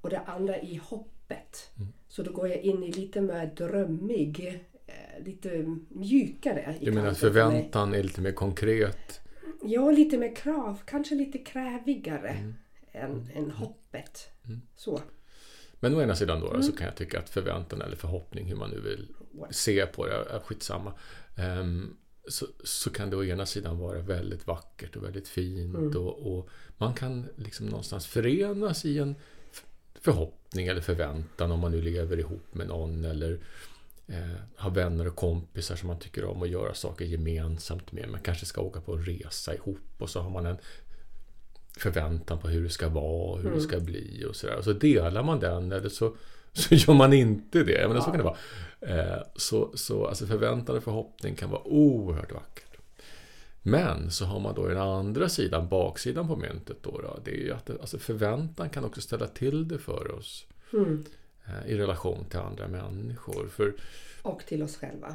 och 0.00 0.10
det 0.10 0.18
andra 0.18 0.60
i 0.60 0.80
hoppet. 0.84 1.70
Så 2.08 2.22
då 2.22 2.32
går 2.32 2.48
jag 2.48 2.58
in 2.58 2.82
i 2.82 2.92
lite 2.92 3.20
mer 3.20 3.46
drömmig, 3.56 4.62
eh, 4.86 5.24
lite 5.24 5.76
mjukare. 5.88 6.74
Du 6.80 6.92
menar 6.92 7.08
att 7.08 7.18
förväntan 7.18 7.94
är 7.94 8.02
lite 8.02 8.20
mer 8.20 8.32
konkret? 8.32 9.20
Ja, 9.62 9.90
lite 9.90 10.18
mer 10.18 10.34
krav. 10.34 10.80
Kanske 10.84 11.14
lite 11.14 11.38
krävigare 11.38 12.28
mm. 12.28 12.54
Än, 12.94 13.10
mm. 13.10 13.28
än 13.34 13.50
hoppet. 13.50 14.28
Mm. 14.44 14.60
Så. 14.76 15.00
Men 15.80 15.94
å 15.94 16.02
ena 16.02 16.16
sidan 16.16 16.40
då 16.40 16.50
mm. 16.50 16.62
så 16.62 16.72
kan 16.72 16.86
jag 16.86 16.96
tycka 16.96 17.18
att 17.18 17.30
förväntan 17.30 17.82
eller 17.82 17.96
förhoppning, 17.96 18.46
hur 18.46 18.56
man 18.56 18.70
nu 18.70 18.80
vill 18.80 19.08
se 19.50 19.86
på 19.86 20.06
det, 20.06 20.14
är 20.14 20.38
skitsamma. 20.38 20.92
Um, 21.36 21.96
så, 22.28 22.46
så 22.64 22.90
kan 22.90 23.10
det 23.10 23.16
å 23.16 23.24
ena 23.24 23.46
sidan 23.46 23.78
vara 23.78 23.98
väldigt 23.98 24.46
vackert 24.46 24.96
och 24.96 25.04
väldigt 25.04 25.28
fint 25.28 25.76
mm. 25.76 25.96
och, 25.96 26.36
och, 26.36 26.48
man 26.76 26.94
kan 26.94 27.26
liksom 27.36 27.66
någonstans 27.66 28.06
förenas 28.06 28.84
i 28.84 28.98
en 28.98 29.14
förhoppning 29.94 30.66
eller 30.66 30.80
förväntan 30.80 31.52
om 31.52 31.60
man 31.60 31.72
nu 31.72 31.82
lever 31.82 32.18
ihop 32.18 32.54
med 32.54 32.66
någon 32.66 33.04
eller 33.04 33.40
eh, 34.06 34.36
har 34.56 34.70
vänner 34.70 35.08
och 35.08 35.16
kompisar 35.16 35.76
som 35.76 35.86
man 35.86 35.98
tycker 35.98 36.24
om 36.24 36.42
att 36.42 36.48
göra 36.48 36.74
saker 36.74 37.04
gemensamt 37.04 37.92
med. 37.92 38.08
Man 38.08 38.20
kanske 38.20 38.46
ska 38.46 38.60
åka 38.60 38.80
på 38.80 38.92
en 38.92 39.04
resa 39.04 39.54
ihop 39.54 39.78
och 39.98 40.10
så 40.10 40.20
har 40.20 40.30
man 40.30 40.46
en 40.46 40.58
förväntan 41.76 42.38
på 42.38 42.48
hur 42.48 42.62
det 42.62 42.70
ska 42.70 42.88
vara, 42.88 43.36
hur 43.36 43.46
mm. 43.46 43.58
det 43.58 43.64
ska 43.64 43.80
bli 43.80 44.24
och 44.28 44.36
sådär. 44.36 44.56
Och 44.56 44.64
så 44.64 44.72
delar 44.72 45.22
man 45.22 45.40
den 45.40 45.72
eller 45.72 45.88
så, 45.88 46.16
så 46.52 46.74
gör 46.74 46.94
man 46.94 47.12
inte 47.12 47.62
det. 47.62 47.88
Men 47.88 47.96
ja. 47.96 48.02
så 48.02 48.10
kan 48.10 48.18
det 48.18 48.24
vara. 48.24 48.36
Eh, 48.80 49.22
så, 49.36 49.70
så 49.74 50.06
alltså 50.06 50.26
förväntan 50.26 50.76
och 50.76 50.84
förhoppning 50.84 51.34
kan 51.34 51.50
vara 51.50 51.62
oerhört 51.64 52.32
vackert. 52.32 52.76
Men 53.62 54.10
så 54.10 54.24
har 54.24 54.40
man 54.40 54.54
då 54.54 54.68
den 54.68 54.78
andra 54.78 55.28
sidan, 55.28 55.68
baksidan 55.68 56.28
på 56.28 56.36
myntet 56.36 56.76
då. 56.82 57.00
då 57.00 57.18
det 57.24 57.30
är 57.30 57.44
ju 57.44 57.52
att 57.52 57.70
alltså 57.70 57.98
förväntan 57.98 58.70
kan 58.70 58.84
också 58.84 59.00
ställa 59.00 59.26
till 59.26 59.68
det 59.68 59.78
för 59.78 60.10
oss. 60.10 60.46
Mm. 60.72 61.04
Eh, 61.46 61.70
I 61.70 61.78
relation 61.78 62.24
till 62.24 62.38
andra 62.38 62.68
människor. 62.68 63.48
För, 63.48 63.74
och 64.22 64.46
till 64.46 64.62
oss 64.62 64.76
själva. 64.76 65.14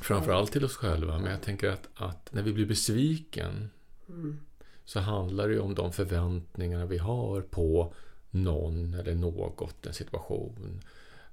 Framförallt 0.00 0.52
till 0.52 0.64
oss 0.64 0.76
själva. 0.76 1.18
Men 1.18 1.30
jag 1.30 1.42
tänker 1.42 1.68
att, 1.68 1.88
att 1.94 2.32
när 2.32 2.42
vi 2.42 2.52
blir 2.52 2.66
besviken 2.66 3.70
mm. 4.08 4.38
Så 4.88 5.00
handlar 5.00 5.48
det 5.48 5.54
ju 5.54 5.60
om 5.60 5.74
de 5.74 5.92
förväntningarna 5.92 6.86
vi 6.86 6.98
har 6.98 7.40
på 7.40 7.94
någon 8.30 8.94
eller 8.94 9.14
något, 9.14 9.86
en 9.86 9.94
situation. 9.94 10.80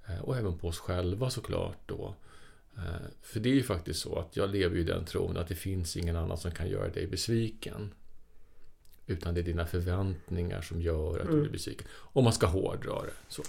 Eh, 0.08 0.20
och 0.20 0.38
även 0.38 0.58
på 0.58 0.68
oss 0.68 0.80
själva 0.80 1.30
såklart 1.30 1.78
då. 1.86 2.16
Eh, 2.78 3.08
för 3.22 3.40
det 3.40 3.50
är 3.50 3.54
ju 3.54 3.64
faktiskt 3.64 4.00
så 4.00 4.20
att 4.20 4.38
jag 4.38 4.50
lever 4.50 4.78
i 4.78 4.84
den 4.84 5.06
tron 5.06 5.38
att 5.38 5.48
det 5.48 5.56
finns 5.56 5.98
ingen 5.98 6.16
annan 6.16 6.38
som 6.38 6.52
kan 6.52 6.70
göra 6.70 6.90
dig 6.90 7.08
besviken. 7.08 7.94
Utan 9.06 9.34
det 9.34 9.42
är 9.42 9.46
dina 9.46 9.66
förväntningar 9.66 10.62
som 10.62 10.82
gör 10.82 11.20
att 11.20 11.26
mm. 11.26 11.36
du 11.36 11.42
blir 11.42 11.52
besviken. 11.52 11.88
Om 11.92 12.24
man 12.24 12.34
ska 12.34 12.48
hårdra 12.48 13.02
det. 13.02 13.14
Så. 13.28 13.44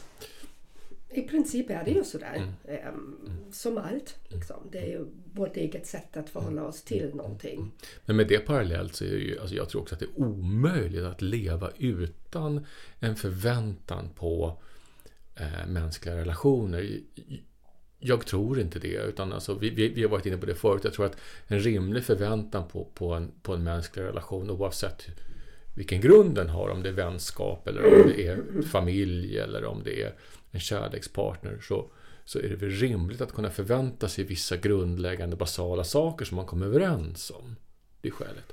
I 1.16 1.23
princip 1.23 1.70
är 1.70 1.85
det 1.85 1.90
ju 1.90 2.04
sådär. 2.04 2.52
Mm. 2.66 2.94
Um, 2.94 3.52
som 3.52 3.78
allt. 3.78 4.16
Liksom. 4.28 4.56
Det 4.73 4.78
är 4.78 4.87
ju 4.87 5.06
vårt 5.32 5.56
eget 5.56 5.87
sätt 5.87 6.16
att 6.16 6.30
förhålla 6.30 6.64
oss 6.64 6.82
till 6.82 7.14
någonting. 7.14 7.73
Men 8.04 8.16
med 8.16 8.28
det 8.28 8.38
parallellt 8.38 8.94
så 8.94 9.04
är 9.04 9.11
det 9.11 9.16
ju, 9.16 9.40
alltså 9.40 9.54
jag 9.56 9.68
tror 9.68 9.82
också 9.82 9.94
att 9.94 9.99
det 9.99 10.06
är 10.06 10.20
omöjligt 10.20 11.04
att 11.04 11.23
leva 11.23 11.70
utan 11.78 12.66
en 13.00 13.16
förväntan 13.16 14.08
på 14.14 14.62
eh, 15.35 15.66
mänskliga 15.66 16.16
relationer. 16.16 17.00
Jag 17.99 18.26
tror 18.26 18.61
inte 18.61 18.78
det. 18.78 18.96
Utan 18.96 19.32
alltså, 19.32 19.54
vi, 19.54 19.70
vi, 19.70 19.88
vi, 19.88 20.02
har 20.02 20.11
varit 20.11 20.26
inne 20.26 20.37
på 20.37 20.46
det 20.46 20.54
förut. 20.54 20.85
Jag 20.85 20.92
tror 20.92 21.06
att 21.06 21.16
en 21.46 21.61
rimlig 21.61 22.04
förväntan 22.04 22.68
på, 22.68 22.85
på, 22.94 23.14
en, 23.14 23.32
på 23.42 23.54
en 23.54 23.64
mänsklig 23.64 24.02
relation 24.02 24.50
oavsett 24.50 25.06
vilken 25.76 26.00
grund 26.00 26.35
den 26.35 26.49
har, 26.49 26.68
om 26.68 26.83
det 26.83 26.88
är 26.88 26.92
vänskap 26.92 27.68
eller 27.68 27.85
om 27.85 28.09
det 28.09 28.26
är 28.26 28.62
familj 28.62 29.38
eller 29.38 29.64
om 29.64 29.83
det 29.85 30.02
är 30.02 30.14
en 30.50 30.61
kärlekspartner, 30.61 31.59
så, 31.62 31.90
så 32.25 32.38
är 32.38 32.49
det 32.49 32.56
väl 32.56 32.71
rimligt 32.71 33.21
att 33.21 33.33
kunna 33.33 33.50
förvänta 33.50 34.09
sig 34.09 34.25
vissa 34.25 34.56
grundläggande 34.56 35.37
basala 35.37 35.85
saker 35.85 36.25
som 36.25 36.37
man 36.37 36.47
kommer 36.47 36.66
överens 36.66 37.30
om. 37.30 37.56
Det 38.00 38.09
är 38.09 38.12
skälet. 38.12 38.52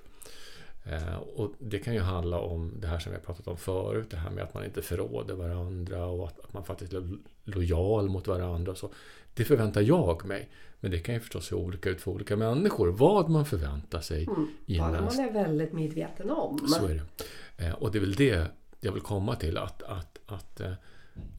Eh, 0.83 1.15
och 1.15 1.51
det 1.59 1.79
kan 1.79 1.93
ju 1.93 1.99
handla 1.99 2.39
om 2.39 2.73
det 2.79 2.87
här 2.87 2.99
som 2.99 3.11
vi 3.11 3.17
har 3.17 3.23
pratat 3.25 3.47
om 3.47 3.57
förut, 3.57 4.09
det 4.09 4.17
här 4.17 4.29
med 4.29 4.43
att 4.43 4.53
man 4.53 4.65
inte 4.65 4.81
förråder 4.81 5.33
varandra 5.33 6.05
och 6.05 6.27
att, 6.27 6.39
att 6.39 6.53
man 6.53 6.65
faktiskt 6.65 6.93
är 6.93 7.17
lojal 7.43 8.09
mot 8.09 8.27
varandra. 8.27 8.71
Och 8.71 8.77
så. 8.77 8.91
Det 9.33 9.43
förväntar 9.43 9.81
jag 9.81 10.25
mig. 10.25 10.49
Men 10.79 10.91
det 10.91 10.99
kan 10.99 11.15
ju 11.15 11.21
förstås 11.21 11.45
se 11.45 11.55
olika 11.55 11.89
ut 11.89 12.01
för 12.01 12.11
olika 12.11 12.35
människor, 12.35 12.87
vad 12.87 13.29
man 13.29 13.45
förväntar 13.45 14.01
sig. 14.01 14.23
Mm, 14.23 14.47
bara 14.79 15.01
man 15.01 15.19
är 15.19 15.33
väldigt 15.33 15.73
medveten 15.73 16.29
om. 16.29 16.67
Så 16.67 16.85
är 16.85 16.93
det. 16.93 17.65
Eh, 17.65 17.73
och 17.73 17.91
det 17.91 17.97
är 17.97 17.99
väl 17.99 18.15
det 18.15 18.47
jag 18.79 18.91
vill 18.91 19.01
komma 19.01 19.35
till, 19.35 19.57
att, 19.57 19.83
att, 19.83 20.19
att 20.25 20.59
eh, 20.59 20.71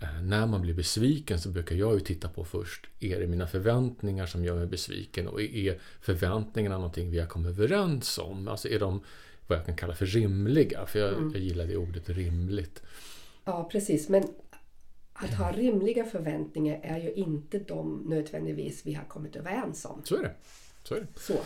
eh, 0.01 0.23
när 0.23 0.47
man 0.47 0.61
blir 0.61 0.75
besviken 0.75 1.41
så 1.41 1.49
brukar 1.49 1.77
jag 1.77 1.95
ju 1.95 2.01
titta 2.01 2.29
på 2.29 2.45
först, 2.45 2.87
är 3.01 3.21
det 3.21 3.27
mina 3.27 3.47
förväntningar 3.47 4.27
som 4.27 4.45
gör 4.45 4.57
mig 4.57 4.67
besviken? 4.67 5.29
Och 5.29 5.43
är 5.43 5.79
förväntningarna 6.01 6.77
någonting 6.77 7.11
vi 7.11 7.21
har 7.21 7.27
kommit 7.27 7.51
överens 7.51 8.19
om? 8.19 8.49
Alltså 8.49 8.69
är 8.69 8.81
de 8.81 9.01
vad 9.47 9.59
jag 9.59 9.67
kan 9.67 9.77
kalla 9.77 9.95
för 9.95 10.07
rimliga? 10.07 10.87
För 10.87 10.99
jag, 10.99 11.13
mm. 11.13 11.31
jag 11.33 11.43
gillar 11.43 11.67
det 11.67 11.77
ordet 11.77 12.09
rimligt. 12.09 12.83
Ja, 13.45 13.69
precis. 13.73 14.09
Men 14.09 14.25
att 15.15 15.35
ha 15.35 15.53
rimliga 15.53 16.05
förväntningar 16.05 16.81
är 16.83 16.99
ju 16.99 17.13
inte 17.13 17.59
de 17.59 18.03
nödvändigtvis 18.07 18.87
vi 18.87 18.95
har 18.95 19.05
kommit 19.05 19.37
överens 19.37 19.85
om. 19.85 20.03
Så 20.05 20.17
är 20.17 20.23
det. 20.23 20.35
Så 20.83 20.95
är 20.95 21.01
det. 21.01 21.07
Så. 21.17 21.39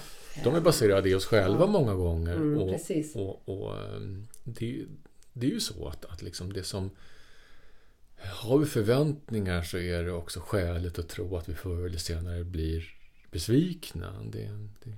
De 0.45 0.55
är 0.55 0.61
baserade 0.61 1.09
i 1.09 1.15
oss 1.15 1.27
själva 1.27 1.61
ja. 1.61 1.67
många 1.67 1.95
gånger. 1.95 2.37
Mm, 2.37 2.63
och, 2.63 2.71
precis. 2.71 3.17
och, 3.17 3.49
och 3.49 3.79
ehm, 3.79 4.27
det, 4.45 4.85
det, 5.33 5.47
är 5.47 5.51
ju 5.51 5.61
så 5.61 5.89
att, 5.89 6.05
att 6.05 6.23
liksom 6.23 6.53
det 6.53 6.65
som... 6.65 6.91
Har 8.21 8.59
vi 8.59 8.67
förväntningar 8.67 9.63
så 9.63 9.79
är 9.79 10.05
det 10.05 10.13
också 10.13 10.41
skäligt 10.41 10.99
att 10.99 11.09
tro 11.09 11.37
att 11.37 11.49
vi 11.49 11.55
förr 11.55 11.87
eller 11.87 11.99
senare 11.99 12.45
blir 12.45 12.95
besvikna. 13.31 14.23
Det, 14.33 14.49
det 14.85 14.97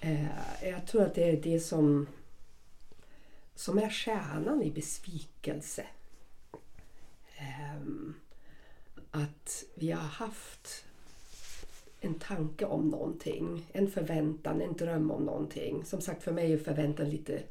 eh, 0.00 0.26
jag 0.62 0.86
tror 0.86 1.02
att 1.02 1.14
det 1.14 1.30
är 1.30 1.42
det 1.42 1.60
som, 1.60 2.06
som 3.54 3.78
är 3.78 3.90
kärnan 3.90 4.62
i 4.62 4.70
besvikelse. 4.70 5.86
Ehm, 7.40 8.14
att 9.10 9.64
vi 9.74 9.90
har 9.90 10.02
haft 10.02 10.84
en 12.00 12.14
tanke 12.14 12.64
om 12.64 12.88
någonting, 12.88 13.66
en 13.72 13.90
förväntan, 13.90 14.60
en 14.60 14.76
dröm 14.76 15.10
om 15.10 15.24
någonting. 15.24 15.84
Som 15.84 16.00
sagt, 16.00 16.22
för 16.22 16.32
mig 16.32 16.52
är 16.52 16.58
förväntan 16.58 17.10
lite 17.10 17.42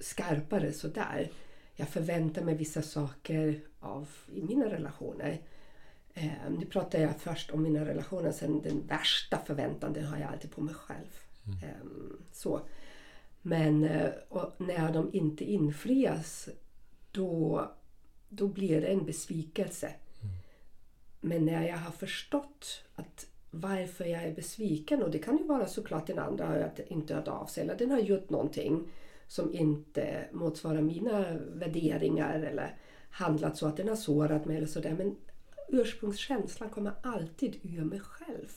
skarpare 0.00 0.72
sådär. 0.72 1.30
Jag 1.76 1.88
förväntar 1.88 2.42
mig 2.42 2.54
vissa 2.54 2.82
saker 2.82 3.60
av, 3.80 4.08
i 4.34 4.42
mina 4.42 4.70
relationer. 4.70 5.40
Eh, 6.14 6.50
nu 6.58 6.66
pratar 6.66 6.98
jag 6.98 7.20
först 7.20 7.50
om 7.50 7.62
mina 7.62 7.84
relationer, 7.84 8.32
sen 8.32 8.62
den 8.62 8.86
värsta 8.86 9.38
förväntan 9.46 9.92
den 9.92 10.04
har 10.04 10.18
jag 10.18 10.32
alltid 10.32 10.50
på 10.50 10.60
mig 10.60 10.74
själv. 10.74 11.20
Mm. 11.46 11.58
Eh, 11.62 11.86
så. 12.32 12.60
Men 13.42 13.84
eh, 13.84 14.10
när 14.58 14.92
de 14.92 15.10
inte 15.12 15.44
infrias 15.44 16.48
då 17.10 17.64
då 18.28 18.48
blir 18.48 18.80
det 18.80 18.86
en 18.86 19.06
besvikelse. 19.06 19.86
Mm. 19.86 20.34
Men 21.20 21.44
när 21.44 21.68
jag 21.68 21.76
har 21.76 21.90
förstått 21.90 22.84
att 22.94 23.26
varför 23.50 24.04
jag 24.04 24.22
är 24.22 24.34
besviken 24.34 25.02
och 25.02 25.10
det 25.10 25.18
kan 25.18 25.38
ju 25.38 25.44
vara 25.44 25.66
såklart 25.66 26.06
den 26.06 26.18
andra 26.18 26.46
har 26.46 26.72
inte 26.88 27.14
hört 27.14 27.28
av 27.28 27.46
sig 27.46 27.62
eller 27.62 27.76
den 27.76 27.90
har 27.90 27.98
gjort 27.98 28.30
någonting 28.30 28.88
som 29.26 29.54
inte 29.54 30.24
motsvarar 30.32 30.80
mina 30.80 31.38
värderingar 31.38 32.40
eller 32.40 32.76
handlat 33.10 33.56
så 33.56 33.66
att 33.66 33.76
den 33.76 33.88
har 33.88 33.96
sårat 33.96 34.44
mig 34.44 34.56
eller 34.56 34.66
sådär. 34.66 34.94
Men 34.98 35.16
ursprungskänslan 35.68 36.70
kommer 36.70 36.92
alltid 37.02 37.56
ur 37.62 37.84
mig 37.84 38.00
själv. 38.00 38.52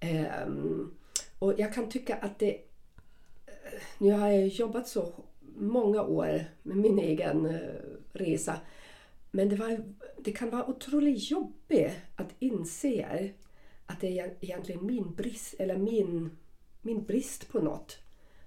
Mm. 0.00 0.48
Um, 0.48 0.94
och 1.38 1.54
jag 1.58 1.74
kan 1.74 1.88
tycka 1.88 2.16
att 2.16 2.38
det... 2.38 2.60
Nu 3.98 4.12
har 4.12 4.28
jag 4.28 4.46
jobbat 4.46 4.88
så 4.88 5.12
många 5.56 6.02
år 6.02 6.44
med 6.62 6.76
min 6.76 6.98
egen 6.98 7.46
eh, 7.46 7.60
resa. 8.12 8.60
Men 9.30 9.48
det, 9.48 9.56
var, 9.56 9.84
det 10.18 10.32
kan 10.32 10.50
vara 10.50 10.66
otroligt 10.66 11.30
jobbigt 11.30 11.92
att 12.16 12.34
inse 12.38 13.30
att 13.86 14.00
det 14.00 14.18
är 14.18 14.34
egentligen 14.40 14.86
min 14.86 15.14
brist, 15.14 15.54
eller 15.58 15.76
min, 15.76 16.30
min 16.82 17.04
brist 17.04 17.48
på 17.48 17.58
något 17.58 17.98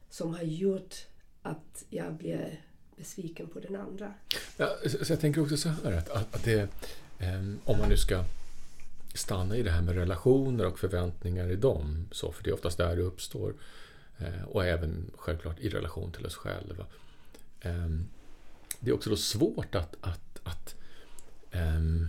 som 0.10 0.34
har 0.34 0.44
gjort 0.44 0.96
att 1.42 1.86
jag 1.90 2.14
blir 2.14 2.62
besviken 2.96 3.48
på 3.48 3.60
den 3.60 3.76
andra. 3.76 4.14
Ja, 4.58 4.68
så 5.04 5.14
jag 5.14 5.20
tänker 5.20 5.42
också 5.42 5.58
så 5.58 5.70
här 5.70 5.92
att, 5.92 6.10
att 6.10 6.44
det, 6.44 6.62
um, 7.22 7.60
om 7.66 7.78
man 7.78 7.90
nu 7.90 7.98
ska 7.98 8.24
stanna 9.14 9.58
i 9.58 9.64
det 9.64 9.72
här 9.72 9.82
med 9.82 9.96
relationer 9.96 10.66
och 10.66 10.80
förväntningar 10.80 11.52
i 11.52 11.56
dem, 11.56 12.08
så, 12.12 12.32
för 12.32 12.44
det 12.44 12.50
är 12.50 12.54
oftast 12.54 12.78
där 12.78 12.96
det 12.96 13.02
uppstår, 13.02 13.54
Eh, 14.20 14.44
och 14.44 14.66
även 14.66 15.12
självklart 15.16 15.60
i 15.60 15.70
relation 15.70 16.12
till 16.12 16.26
oss 16.26 16.36
själva. 16.36 16.86
Ehm, 17.62 18.08
det 18.80 18.90
är 18.90 18.96
också 18.96 19.10
då 19.10 19.16
svårt 19.16 19.76
att, 19.76 19.96
att, 20.02 20.40
att 20.44 20.76
ehm, 21.52 22.08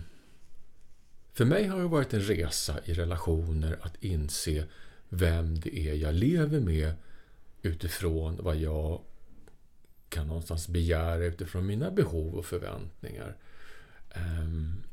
för 1.33 1.45
mig 1.45 1.67
har 1.67 1.79
det 1.79 1.87
varit 1.87 2.13
en 2.13 2.21
resa 2.21 2.79
i 2.85 2.93
relationer 2.93 3.79
att 3.81 4.03
inse 4.03 4.65
vem 5.09 5.59
det 5.59 5.77
är 5.77 5.93
jag 5.93 6.13
lever 6.13 6.59
med 6.59 6.93
utifrån 7.61 8.37
vad 8.43 8.55
jag 8.55 9.01
kan 10.09 10.27
någonstans 10.27 10.67
begära 10.67 11.25
utifrån 11.25 11.65
mina 11.65 11.91
behov 11.91 12.35
och 12.35 12.45
förväntningar. 12.45 13.37
Um, 14.15 14.83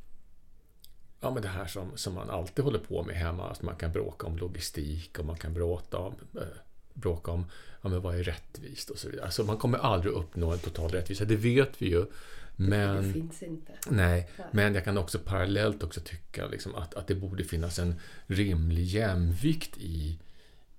ja, 1.21 1.31
men 1.31 1.43
det 1.43 1.49
här 1.49 1.67
som, 1.67 1.97
som 1.97 2.15
man 2.15 2.31
alltid 2.31 2.65
håller 2.65 2.79
på 2.79 3.03
med 3.03 3.17
hemma, 3.17 3.51
att 3.51 3.63
man 3.63 3.77
kan 3.77 3.93
bråka 3.93 4.27
om 4.27 4.37
logistik 4.37 5.19
och 5.19 5.25
man 5.25 5.37
kan 5.37 5.55
bråka 5.55 5.99
om, 5.99 6.15
eh, 6.35 6.43
bråka 7.01 7.31
om 7.31 7.45
ja, 7.83 7.89
men 7.89 8.01
vad 8.01 8.19
är 8.19 8.23
rättvist 8.23 8.91
och 8.91 8.99
så 8.99 9.09
vidare. 9.09 9.25
Alltså 9.25 9.45
man 9.45 9.57
kommer 9.57 9.79
aldrig 9.79 10.13
uppnå 10.13 10.53
en 10.53 10.59
total 10.59 10.91
rättvisa, 10.91 11.25
det 11.25 11.37
vet 11.37 11.83
vi 11.83 11.89
ju. 11.89 12.07
Men, 12.61 13.07
det 13.07 13.13
finns 13.13 13.43
inte. 13.43 13.73
Nej, 13.89 14.31
men 14.51 14.75
jag 14.75 14.85
kan 14.85 14.99
också 14.99 15.19
parallellt 15.19 15.83
också 15.83 16.01
tycka 16.01 16.47
liksom 16.47 16.75
att, 16.75 16.95
att 16.95 17.07
det 17.07 17.15
borde 17.15 17.45
finnas 17.45 17.79
en 17.79 17.95
rimlig 18.27 18.85
jämvikt 18.85 19.79
i, 19.79 20.19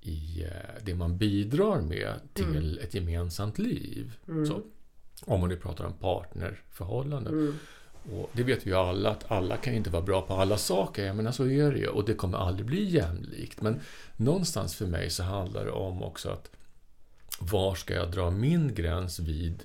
i 0.01 0.43
eh, 0.43 0.83
det 0.83 0.95
man 0.95 1.17
bidrar 1.17 1.81
med 1.81 2.13
till 2.33 2.45
mm. 2.45 2.77
ett 2.83 2.93
gemensamt 2.93 3.57
liv. 3.57 4.17
Mm. 4.27 4.45
Så, 4.45 4.61
om 5.21 5.39
man 5.39 5.49
nu 5.49 5.55
pratar 5.55 5.85
om 5.85 5.93
partnerförhållanden. 5.93 7.33
Mm. 7.33 7.55
Och 8.03 8.29
det 8.33 8.43
vet 8.43 8.67
vi 8.67 8.69
ju 8.69 8.75
alla, 8.77 9.09
att 9.09 9.31
alla 9.31 9.57
kan 9.57 9.73
ju 9.73 9.77
inte 9.77 9.89
vara 9.89 10.01
bra 10.01 10.21
på 10.21 10.33
alla 10.33 10.57
saker. 10.57 11.05
Jag 11.05 11.15
menar, 11.15 11.31
så 11.31 11.47
är 11.47 11.71
det 11.71 11.79
ju. 11.79 11.87
Och 11.87 12.05
det 12.05 12.13
kommer 12.13 12.37
aldrig 12.37 12.65
bli 12.65 12.83
jämlikt. 12.83 13.61
Men 13.61 13.79
någonstans 14.17 14.75
för 14.75 14.85
mig 14.85 15.09
så 15.09 15.23
handlar 15.23 15.65
det 15.65 15.71
om 15.71 16.03
också 16.03 16.29
att 16.29 16.49
var 17.39 17.75
ska 17.75 17.93
jag 17.93 18.11
dra 18.11 18.31
min 18.31 18.73
gräns 18.73 19.19
vid 19.19 19.63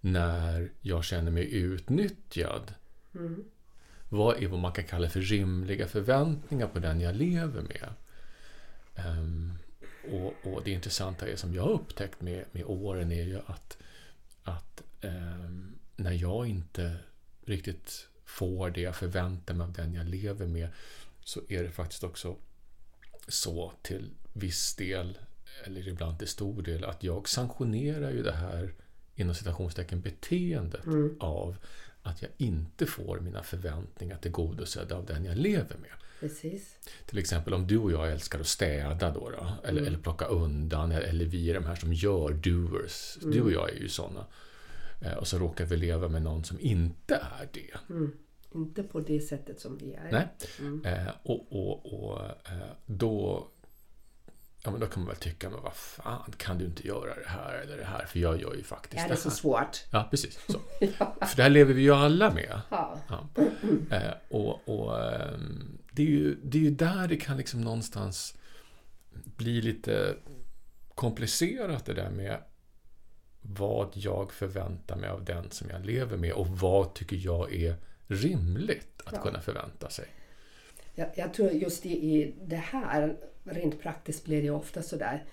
när 0.00 0.70
jag 0.80 1.04
känner 1.04 1.30
mig 1.30 1.54
utnyttjad? 1.54 2.74
Mm. 3.14 3.44
Vad 4.08 4.42
är 4.42 4.48
vad 4.48 4.60
man 4.60 4.72
kan 4.72 4.84
kalla 4.84 5.08
för 5.08 5.20
rimliga 5.20 5.86
förväntningar 5.86 6.66
på 6.66 6.78
den 6.78 7.00
jag 7.00 7.16
lever 7.16 7.62
med? 7.62 7.88
Um, 9.06 9.58
och, 10.12 10.52
och, 10.52 10.62
det 10.64 10.70
intressanta 10.70 11.28
är 11.28 11.36
som 11.36 11.54
jag 11.54 11.62
har 11.62 11.70
upptäckt 11.70 12.20
med, 12.20 12.44
med 12.52 12.64
åren 12.64 13.12
är 13.12 13.22
ju 13.22 13.38
att, 13.46 13.78
att 14.42 14.82
um, 15.02 15.74
när 15.96 16.12
jag 16.12 16.46
inte 16.46 16.96
riktigt 17.46 18.08
får 18.24 18.70
det 18.70 18.80
jag 18.80 18.96
förväntar 18.96 19.54
mig 19.54 19.64
av 19.64 19.72
den 19.72 19.94
jag 19.94 20.06
lever 20.06 20.46
med 20.46 20.68
så 21.24 21.40
är 21.48 21.62
det 21.62 21.70
faktiskt 21.70 22.04
också 22.04 22.36
så 23.28 23.72
till 23.82 24.10
viss 24.32 24.74
del, 24.74 25.18
eller 25.64 25.88
ibland 25.88 26.18
till 26.18 26.28
stor 26.28 26.62
del, 26.62 26.84
att 26.84 27.02
jag 27.02 27.28
sanktionerar 27.28 28.10
ju 28.10 28.22
det 28.22 28.32
här 28.32 28.74
inom 29.14 29.34
citationstecken 29.34 30.00
beteendet 30.00 30.86
mm. 30.86 31.16
av 31.20 31.56
att 32.02 32.22
jag 32.22 32.30
inte 32.36 32.86
får 32.86 33.20
mina 33.20 33.42
förväntningar 33.42 34.18
tillgodosedda 34.18 34.96
av 34.96 35.06
den 35.06 35.24
jag 35.24 35.36
lever 35.36 35.76
med. 35.76 35.90
Precis. 36.20 36.76
Till 37.06 37.18
exempel 37.18 37.54
om 37.54 37.66
du 37.66 37.78
och 37.78 37.92
jag 37.92 38.12
älskar 38.12 38.40
att 38.40 38.46
städa 38.46 39.10
då, 39.10 39.30
då 39.30 39.52
eller, 39.64 39.80
mm. 39.80 39.86
eller 39.86 39.98
plocka 39.98 40.24
undan, 40.24 40.92
eller, 40.92 41.06
eller 41.06 41.24
vi 41.24 41.50
är 41.50 41.54
de 41.54 41.64
här 41.64 41.74
som 41.74 41.92
gör 41.92 42.32
doers. 42.32 43.18
Mm. 43.22 43.30
Du 43.30 43.42
och 43.42 43.52
jag 43.52 43.70
är 43.70 43.74
ju 43.74 43.88
sådana. 43.88 44.26
Eh, 45.04 45.12
och 45.12 45.26
så 45.26 45.38
råkar 45.38 45.64
vi 45.64 45.76
leva 45.76 46.08
med 46.08 46.22
någon 46.22 46.44
som 46.44 46.60
inte 46.60 47.14
är 47.14 47.48
det. 47.52 47.92
Mm. 47.92 48.12
Inte 48.54 48.82
på 48.82 49.00
det 49.00 49.20
sättet 49.20 49.60
som 49.60 49.78
vi 49.78 49.94
är. 49.94 50.12
Nej. 50.12 50.28
Mm. 50.58 50.84
Eh, 50.84 51.12
och, 51.22 51.52
och, 51.52 51.94
och 51.94 52.20
eh, 52.24 52.72
då 52.86 53.48
Ja, 54.66 54.70
men 54.70 54.80
då 54.80 54.86
kan 54.86 55.02
man 55.02 55.08
väl 55.08 55.16
tycka, 55.16 55.50
men 55.50 55.62
vad 55.62 55.74
fan, 55.74 56.32
kan 56.36 56.58
du 56.58 56.64
inte 56.64 56.86
göra 56.86 57.14
det 57.14 57.28
här 57.28 57.54
eller 57.54 57.76
det 57.76 57.84
här? 57.84 58.06
För 58.06 58.18
jag 58.18 58.40
gör 58.40 58.54
ju 58.54 58.62
faktiskt 58.62 58.92
det 58.92 59.00
här. 59.00 59.06
Är 59.06 59.10
det 59.10 59.16
så 59.16 59.30
svårt? 59.30 59.84
Ja, 59.90 60.08
precis. 60.10 60.40
Så. 60.48 60.60
ja. 60.80 61.16
För 61.26 61.36
det 61.36 61.42
här 61.42 61.50
lever 61.50 61.74
vi 61.74 61.82
ju 61.82 61.94
alla 61.94 62.30
med. 62.30 62.60
Ja. 62.70 62.98
ja. 63.08 63.28
Eh, 63.90 64.12
och, 64.28 64.68
och 64.68 65.02
eh, 65.02 65.38
det, 65.90 66.02
är 66.02 66.06
ju, 66.06 66.36
det 66.42 66.58
är 66.58 66.62
ju 66.62 66.70
där 66.70 67.08
det 67.08 67.16
kan 67.16 67.36
liksom 67.36 67.60
någonstans 67.60 68.36
bli 69.36 69.62
lite 69.62 70.14
komplicerat 70.94 71.84
det 71.84 71.94
där 71.94 72.10
med 72.10 72.38
vad 73.52 73.88
jag 73.94 74.32
förväntar 74.32 74.96
mig 74.96 75.10
av 75.10 75.24
den 75.24 75.50
som 75.50 75.70
jag 75.70 75.86
lever 75.86 76.16
med 76.16 76.32
och 76.32 76.46
vad 76.48 76.94
tycker 76.94 77.16
jag 77.16 77.54
är 77.54 77.74
rimligt 78.06 79.02
att 79.04 79.12
ja. 79.12 79.22
kunna 79.22 79.40
förvänta 79.40 79.90
sig. 79.90 80.06
Jag, 80.94 81.08
jag 81.14 81.34
tror 81.34 81.50
just 81.50 81.86
i, 81.86 81.90
i 81.90 82.34
det 82.42 82.56
här, 82.56 83.16
rent 83.44 83.80
praktiskt 83.82 84.24
blir 84.24 84.42
det 84.42 84.50
ofta 84.50 84.82
sådär 84.82 85.24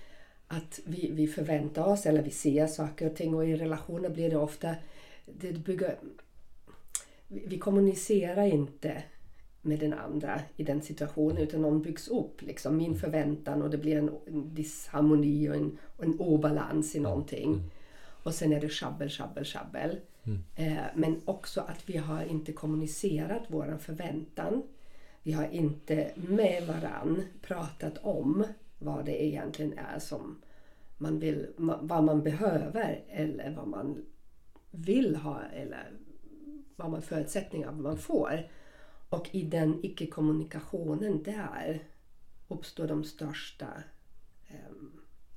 att 0.48 0.80
vi, 0.86 1.12
vi 1.12 1.27
förväntar 1.27 1.84
oss 1.84 2.06
eller 2.06 2.22
vi 2.22 2.32
ser 2.32 2.68
saker 2.68 3.10
och 3.10 3.15
ting 3.15 3.36
och 3.36 3.46
i 3.46 3.56
relationer 3.56 4.10
blir 4.10 4.30
det 4.30 4.38
ofta 4.38 4.75
det 5.25 5.51
bygger, 5.51 5.96
vi, 7.27 7.58
kommunicerar 7.58 8.46
inte 8.46 9.03
med 9.62 9.80
den 9.80 9.94
andra 9.94 10.41
i 10.56 10.63
den 10.63 10.82
situationen 10.82 11.38
utan 11.38 11.62
de 11.62 11.82
byggs 11.82 12.08
upp. 12.08 12.41
Liksom, 12.41 12.77
min 12.77 12.96
förväntan 12.96 13.62
och 13.62 13.70
det 13.70 13.77
blir 13.77 13.98
en, 13.98 14.10
en 14.27 14.56
disharmoni 14.56 15.50
och 15.50 15.56
en, 15.56 15.77
en 16.00 16.20
obalans 16.20 16.96
i 16.96 17.00
någonting. 17.00 17.72
Och 18.23 18.33
sen 18.33 18.53
är 18.53 18.61
det 18.61 18.69
sjabbel, 18.69 19.09
sjabbel, 19.09 19.45
sjabbel. 19.45 19.99
Mm. 20.23 20.43
Eh, 20.55 20.85
men 20.95 21.21
också 21.25 21.61
att 21.61 21.89
vi 21.89 21.97
har 21.97 22.23
inte 22.23 22.53
kommunicerat 22.53 23.43
vår 23.47 23.77
förväntan. 23.79 24.63
Vi 25.23 25.31
har 25.31 25.47
inte 25.47 26.11
med 26.15 26.67
varann 26.67 27.23
pratat 27.41 27.97
om 27.97 28.43
vad 28.79 29.05
det 29.05 29.23
egentligen 29.23 29.77
är 29.77 29.99
som 29.99 30.41
man 30.97 31.19
vill, 31.19 31.47
vad 31.57 32.03
man 32.03 32.23
behöver 32.23 33.03
eller 33.09 33.51
vad 33.51 33.67
man 33.67 34.05
vill 34.71 35.15
ha 35.15 35.41
eller 35.53 35.91
vad 36.75 36.91
man 36.91 37.01
förutsättningar 37.01 37.71
man 37.71 37.97
får. 37.97 38.49
Och 39.09 39.29
i 39.31 39.43
den 39.43 39.79
icke-kommunikationen 39.83 41.23
där 41.23 41.83
uppstår 42.47 42.87
de 42.87 43.03
största 43.03 43.67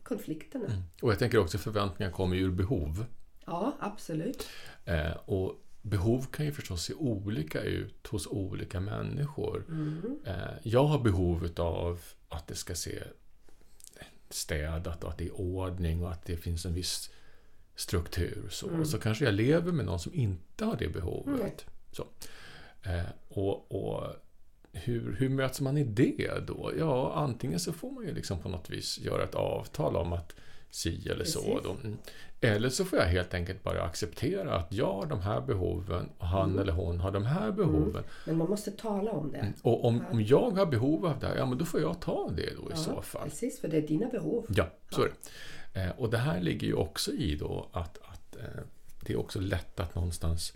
konflikterna. 0.05 0.67
Mm. 0.67 0.83
Och 1.03 1.11
jag 1.11 1.19
tänker 1.19 1.39
också 1.39 1.59
förväntningar 1.59 2.13
kommer 2.13 2.37
ur 2.37 2.51
behov. 2.51 3.07
Ja, 3.45 3.77
absolut. 3.81 4.49
Eh, 4.85 5.13
och 5.25 5.61
behov 5.83 6.27
kan 6.33 6.47
ju 6.47 6.53
förstås 6.53 6.85
se 6.85 6.95
olika 6.95 7.61
ut 7.61 8.07
hos 8.07 8.27
olika 8.27 8.81
människor. 8.81 9.65
Mm. 9.69 10.19
Eh, 10.27 10.55
jag 10.63 10.85
har 10.85 10.99
behov 10.99 11.49
av 11.57 12.01
att 12.29 12.47
det 12.47 12.55
ska 12.55 12.75
se 12.75 13.03
städat 14.31 15.05
och 15.05 15.11
att 15.11 15.19
det 15.19 15.27
är 15.27 15.41
ordning 15.41 16.05
och 16.05 16.13
att 16.13 16.25
det 16.25 16.37
finns 16.37 16.67
en 16.67 16.75
viss 16.75 17.11
struktur. 17.75 18.49
Så, 18.51 18.69
mm. 18.69 18.85
så 18.85 18.99
kanske 18.99 19.25
jag 19.25 19.35
lever 19.35 19.73
med 19.73 19.85
någon 19.85 20.01
som 20.01 20.15
inte 20.15 20.65
har 20.65 20.77
det 20.77 20.89
behovet. 20.89 21.39
Mm. 21.39 21.51
Så. 21.93 22.07
Eh, 22.83 23.11
och, 23.29 23.73
och 23.73 24.17
hur, 24.75 25.17
hur 25.19 25.29
möts 25.29 25.61
man 25.61 25.77
i 25.77 25.85
det 25.85 26.47
då? 26.47 26.73
Ja, 26.79 27.13
antingen 27.15 27.61
så 27.61 27.73
får 27.73 27.91
man 27.91 28.05
ju 28.05 28.15
liksom 28.15 28.39
på 28.39 28.49
något 28.49 28.71
vis 28.71 28.99
göra 28.99 29.25
ett 29.25 29.35
avtal 29.35 29.97
om 29.97 30.13
att 30.13 30.35
si 30.71 31.09
eller 31.09 31.19
Precis. 31.19 31.35
så. 31.35 31.61
Då. 31.65 31.71
Mm. 31.71 31.97
Eller 32.41 32.69
så 32.69 32.85
får 32.85 32.99
jag 32.99 33.07
helt 33.07 33.35
enkelt 33.35 33.63
bara 33.63 33.83
acceptera 33.83 34.55
att 34.55 34.73
jag 34.73 34.93
har 34.93 35.07
de 35.07 35.21
här 35.21 35.41
behoven 35.41 36.09
och 36.19 36.27
han 36.27 36.51
mm. 36.51 36.63
eller 36.63 36.73
hon 36.73 37.01
har 37.01 37.11
de 37.11 37.27
här 37.27 37.53
behoven. 37.53 37.91
Mm. 37.91 38.05
Men 38.27 38.39
man 38.39 38.51
måste 38.51 38.71
tala 38.71 39.11
om 39.11 39.33
det. 39.33 39.39
Mm. 39.39 39.53
Och 39.63 39.85
om, 39.85 40.05
om 40.11 40.23
jag 40.23 40.51
har 40.51 40.67
behov 40.67 41.07
av 41.07 41.19
det 41.21 41.27
här, 41.27 41.37
ja 41.37 41.47
men 41.47 41.59
då 41.59 41.65
får 41.65 41.81
jag 41.81 42.01
ta 42.01 42.31
det 42.37 42.55
då 42.57 42.63
ja, 42.71 42.75
i 42.75 42.79
så 42.79 43.03
fall. 43.03 43.29
Precis, 43.29 43.61
för 43.61 43.69
det 43.69 43.77
är 43.77 43.89
dina 43.89 44.09
behov. 44.09 44.47
Ja, 44.49 44.67
så 44.91 45.01
ja. 45.01 45.07
är 45.07 45.11
det. 45.73 45.81
Eh, 45.81 45.91
och 45.91 46.11
det 46.11 46.19
här 46.19 46.41
ligger 46.41 46.67
ju 46.67 46.75
också 46.75 47.13
i 47.13 47.37
då 47.37 47.69
att, 47.73 47.99
att 48.03 48.37
eh, 48.37 48.63
det 49.01 49.13
är 49.13 49.19
också 49.19 49.41
lätt 49.41 49.81
att 49.81 49.95
någonstans 49.95 50.53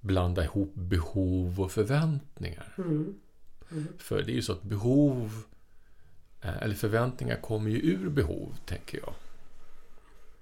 blanda 0.00 0.44
ihop 0.44 0.74
behov 0.74 1.60
och 1.60 1.72
förväntningar. 1.72 2.74
Mm. 2.78 3.20
Mm. 3.72 3.88
För 3.98 4.22
det 4.22 4.32
är 4.32 4.34
ju 4.34 4.42
så 4.42 4.52
att 4.52 4.62
behov 4.62 5.42
eh, 6.42 6.62
eller 6.62 6.74
förväntningar 6.74 7.36
kommer 7.36 7.70
ju 7.70 7.92
ur 7.92 8.08
behov, 8.08 8.56
tänker 8.66 8.98
jag. 8.98 9.14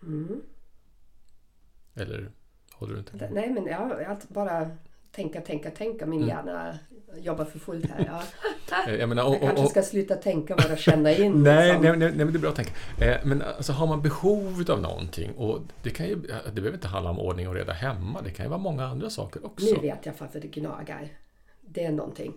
Mm. 0.03 0.43
Eller 1.95 2.31
håller 2.73 2.93
du 2.93 2.99
inte 2.99 3.17
med? 3.17 3.33
Nej, 3.33 3.51
men 3.51 3.67
jag, 3.67 4.19
bara 4.29 4.71
tänka, 5.13 5.41
tänka, 5.41 5.71
tänka. 5.71 6.07
Min 6.07 6.23
mm. 6.23 6.29
hjärna 6.29 6.79
jobbar 7.19 7.45
för 7.45 7.59
fullt 7.59 7.91
här. 7.91 8.05
Ja. 8.07 8.23
Eh, 8.87 8.95
jag, 8.95 9.09
menar, 9.09 9.25
och, 9.25 9.35
jag 9.35 9.41
kanske 9.41 9.67
ska 9.67 9.83
sluta 9.83 10.15
tänka, 10.15 10.57
bara 10.57 10.77
känna 10.77 11.13
in. 11.13 11.33
nej, 11.43 11.67
liksom. 11.69 11.83
nej, 11.83 11.97
nej, 11.97 12.09
nej, 12.09 12.25
men 12.25 12.33
det 12.33 12.39
är 12.39 12.41
bra 12.41 12.51
att 12.51 12.57
tänka. 12.57 12.73
Eh, 13.01 13.17
men 13.25 13.43
alltså, 13.43 13.73
har 13.73 13.87
man 13.87 14.03
behov 14.03 14.65
av 14.69 14.81
någonting, 14.81 15.31
och 15.37 15.61
det, 15.83 15.91
kan 15.91 16.07
ju, 16.07 16.15
det 16.17 16.53
behöver 16.53 16.75
inte 16.75 16.89
handla 16.89 17.11
om 17.11 17.19
ordning 17.19 17.49
och 17.49 17.55
reda 17.55 17.73
hemma, 17.73 18.23
det 18.23 18.31
kan 18.31 18.47
ju 18.47 18.51
vara 18.51 18.61
många 18.61 18.85
andra 18.85 19.11
saker 19.11 19.47
också. 19.47 19.67
Nu 19.67 19.81
vet 19.81 20.07
jag 20.07 20.15
varför 20.19 20.41
det 20.41 20.49
gnagar. 20.49 21.09
Det 21.61 21.85
är 21.85 21.93
någonting. 21.93 22.33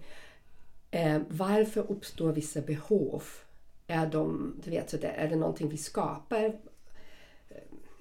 Eh, 0.92 1.22
varför 1.28 1.92
uppstår 1.92 2.32
vissa 2.32 2.62
behov? 2.62 3.24
Är, 3.88 4.08
de, 4.08 4.56
du 4.64 4.72
vet, 4.72 4.90
så 4.90 4.98
det, 4.98 5.08
är 5.08 5.28
det 5.30 5.36
någonting 5.36 5.70
vi 5.70 5.78
skapar? 5.78 6.56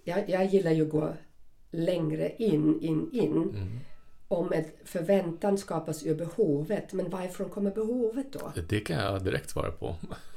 Jag, 0.05 0.29
jag 0.29 0.47
gillar 0.47 0.71
ju 0.71 0.83
att 0.83 0.91
gå 0.91 1.15
längre 1.71 2.33
in, 2.39 2.81
in, 2.81 3.11
in. 3.13 3.43
Mm 3.43 3.79
om 4.29 4.53
en 4.53 4.65
förväntan 4.85 5.59
skapas 5.59 6.07
ur 6.07 6.15
behovet. 6.15 6.93
Men 6.93 7.11
varifrån 7.11 7.49
kommer 7.49 7.71
behovet 7.71 8.33
då? 8.33 8.53
Det 8.69 8.81
kan 8.81 8.97
jag 8.97 9.25
direkt 9.25 9.51
svara 9.51 9.71
på. 9.71 9.97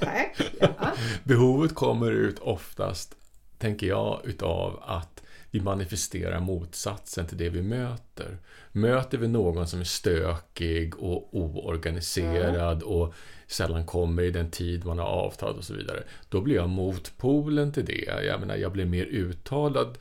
Tack! 0.00 0.42
Ja. 0.60 0.92
Behovet 1.24 1.74
kommer 1.74 2.10
ut 2.10 2.38
oftast, 2.38 3.16
tänker 3.58 3.86
jag, 3.86 4.20
utav 4.24 4.82
att 4.82 5.22
vi 5.50 5.60
manifesterar 5.60 6.40
motsatsen 6.40 7.26
till 7.26 7.38
det 7.38 7.48
vi 7.48 7.62
möter. 7.62 8.38
Möter 8.72 9.18
vi 9.18 9.28
någon 9.28 9.66
som 9.66 9.80
är 9.80 9.84
stökig 9.84 10.98
och 10.98 11.36
oorganiserad 11.36 12.82
ja. 12.82 12.86
och 12.86 13.14
sällan 13.46 13.86
kommer 13.86 14.22
i 14.22 14.30
den 14.30 14.50
tid 14.50 14.84
man 14.84 14.98
har 14.98 15.06
avtalat 15.06 15.56
och 15.56 15.64
så 15.64 15.74
vidare, 15.74 16.02
då 16.28 16.40
blir 16.40 16.54
jag 16.54 16.68
motpolen 16.68 17.72
till 17.72 17.84
det. 17.84 18.24
Jag 18.24 18.40
menar, 18.40 18.56
jag 18.56 18.72
blir 18.72 18.84
mer 18.84 19.04
uttalad 19.04 19.98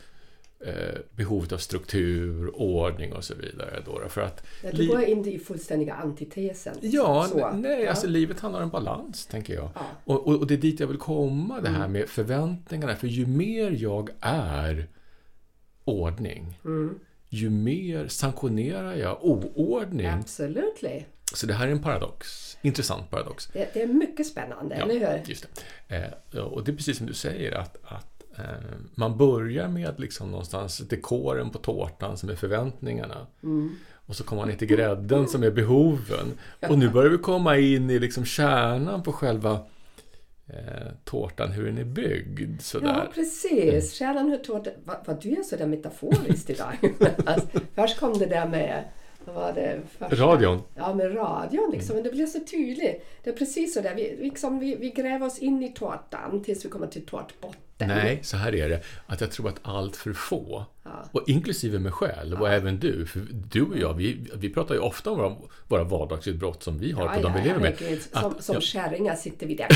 eh, 0.59 0.99
behovet 1.15 1.51
av 1.51 1.57
struktur, 1.57 2.51
ordning 2.55 3.13
och 3.13 3.23
så 3.23 3.35
vidare. 3.35 3.81
Då, 3.85 4.01
för 4.09 4.21
att 4.21 4.47
ja, 4.63 4.69
du 4.73 4.87
går 4.87 5.03
in 5.03 5.27
i 5.27 5.39
fullständiga 5.39 5.93
antitesen. 5.93 6.75
Ja, 6.81 7.27
så. 7.29 7.51
nej, 7.51 7.83
ja. 7.83 7.89
alltså 7.89 8.07
livet 8.07 8.39
handlar 8.39 8.63
om 8.63 8.69
balans, 8.69 9.25
tänker 9.25 9.53
jag. 9.53 9.69
Ja. 9.75 9.81
Och, 10.03 10.27
och, 10.27 10.35
och, 10.35 10.47
det 10.47 10.53
är 10.53 10.57
dit 10.57 10.79
jag 10.79 10.87
vill 10.87 10.97
komma, 10.97 11.61
det 11.61 11.69
här 11.69 11.77
mm. 11.77 11.91
med 11.91 12.09
förväntningarna. 12.09 12.95
För 12.95 13.07
ju 13.07 13.25
mer 13.25 13.71
jag 13.71 14.09
är 14.19 14.87
ordning, 15.87 16.59
mm. 16.65 16.99
ju 17.29 17.49
mer 17.49 18.07
sanktionerar 18.07 18.95
jag 18.95 19.25
oordning. 19.25 20.07
Absolut. 20.07 20.83
Så 21.33 21.47
det 21.47 21.53
här 21.53 21.67
är 21.67 21.71
en 21.71 21.83
paradox. 21.83 22.57
Intressant 22.61 23.09
paradox. 23.09 23.49
Det, 23.53 23.69
det 23.73 23.81
är 23.81 23.87
mycket 23.87 24.27
spännande, 24.27 24.75
eller 24.75 24.93
hur? 24.93 25.29
Just 25.29 25.47
det. 25.87 26.13
Eh, 26.33 26.39
och 26.39 26.63
det 26.63 26.71
är 26.71 26.75
precis 26.75 26.97
som 26.97 27.07
du 27.07 27.13
säger 27.13 27.51
att, 27.51 27.77
att 27.83 28.17
Eh, 28.37 28.77
man 28.95 29.17
börjar 29.17 29.67
med 29.67 29.99
liksom 29.99 30.31
någonstans 30.31 30.77
dekoren 30.77 31.49
på 31.49 31.57
tårtan 31.57 32.17
som 32.17 32.29
är 32.29 32.35
förväntningarna. 32.35 33.27
Mm. 33.43 33.75
Och 34.05 34.15
så 34.15 34.23
kommer 34.23 34.41
man 34.41 34.49
ner 34.49 34.55
till 34.55 34.67
grädden 34.67 35.27
som 35.27 35.43
är 35.43 35.51
behoven. 35.51 36.33
Och 36.69 36.79
nu 36.79 36.89
börjar 36.89 37.09
vi 37.09 37.17
komma 37.17 37.57
in 37.57 37.89
i 37.89 37.99
liksom 37.99 38.25
kärnan 38.25 39.03
på 39.03 39.11
själva 39.11 39.59
eh, 40.47 40.91
tårtan, 41.03 41.51
hur 41.51 41.65
den 41.65 41.77
är 41.77 41.83
byggd. 41.83 42.61
Sådär. 42.61 42.87
Ja, 42.87 43.11
precis. 43.13 43.93
Kärnan 43.93 44.29
hur 44.29 44.37
tårtan... 44.37 44.73
Vad, 44.83 44.97
vad 45.05 45.21
du 45.21 45.29
är 45.29 45.43
så 45.43 45.55
där 45.55 45.67
metaforiskt 45.67 46.49
idag. 46.49 46.73
alltså, 47.25 47.47
först 47.75 47.99
kom 47.99 48.17
det 48.17 48.25
där 48.25 48.47
med 48.47 48.83
vad 49.25 49.35
var 49.35 49.53
det 49.53 49.81
första? 49.97 50.25
Radion? 50.25 50.61
Ja, 50.75 50.93
med 50.93 51.15
radion 51.15 51.71
liksom. 51.71 51.91
Mm. 51.91 52.03
Men 52.03 52.03
det 52.03 52.15
blir 52.15 52.25
så 52.25 52.39
tydligt. 52.39 53.05
Det 53.23 53.29
är 53.29 53.33
precis 53.33 53.73
så 53.73 53.81
där. 53.81 53.95
Vi, 53.95 54.17
liksom, 54.19 54.59
vi, 54.59 54.75
vi 54.75 54.89
gräver 54.89 55.25
oss 55.25 55.39
in 55.39 55.63
i 55.63 55.73
tårtan 55.73 56.43
tills 56.43 56.65
vi 56.65 56.69
kommer 56.69 56.87
till 56.87 57.05
tårtbotten 57.05 57.61
botten. 57.79 57.97
Nej, 57.97 58.19
så 58.23 58.37
här 58.37 58.55
är 58.55 58.69
det. 58.69 58.81
Att 59.07 59.21
jag 59.21 59.31
tror 59.31 59.49
att 59.49 59.59
allt 59.61 59.95
för 59.95 60.13
få, 60.13 60.65
Ja. 60.83 61.09
och 61.11 61.23
inklusive 61.29 61.79
mig 61.79 61.91
själv 61.91 62.41
och 62.41 62.49
även 62.49 62.79
du, 62.79 63.05
för 63.05 63.21
du 63.51 63.61
och 63.61 63.77
jag, 63.77 63.93
vi, 63.93 64.27
vi 64.35 64.49
pratar 64.49 64.75
ju 64.75 64.81
ofta 64.81 65.11
om 65.11 65.17
våra, 65.17 65.35
våra 65.67 65.83
vardagsutbrott 65.83 66.63
som 66.63 66.77
vi 66.79 66.91
har 66.91 67.07
på 67.15 67.21
de 67.21 67.33
vi 67.33 67.41
lever 67.47 67.59
med. 67.59 67.77
Som, 68.11 68.25
Att- 68.31 68.43
som 68.43 68.55
ja. 68.55 68.61
kärringar 68.61 69.15
sitter 69.15 69.47
vi 69.47 69.55
där. 69.55 69.67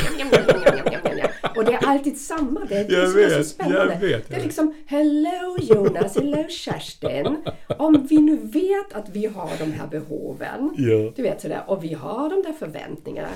Och 1.56 1.66
det 1.66 1.74
är 1.74 1.86
alltid 1.88 2.18
samma. 2.18 2.66
Det 2.70 2.78
är 2.78 2.84
det 2.88 2.94
Jag 2.94 3.10
som 3.10 3.20
är 3.20 3.24
vet, 3.24 3.34
så 3.38 3.44
spännande. 3.44 3.94
jag 3.94 4.00
vet, 4.00 4.28
det 4.28 4.34
är 4.34 4.38
jag 4.38 4.44
liksom 4.46 4.76
Hello 4.88 5.58
Jonas, 5.62 6.16
hello 6.16 6.48
Kerstin. 6.50 7.44
Om 7.78 8.08
vi 8.10 8.18
nu 8.18 8.38
vet 8.38 8.94
att 8.94 9.10
vi 9.10 9.26
har 9.26 9.50
de 9.60 9.72
här 9.72 9.88
behoven. 9.88 10.74
Ja. 10.78 11.14
Du 11.16 11.24
vet 11.24 11.42
sådär. 11.42 11.64
Och 11.68 11.84
vi 11.84 11.94
har 11.94 12.30
de 12.30 12.42
där 12.42 12.54
förväntningarna. 12.54 13.30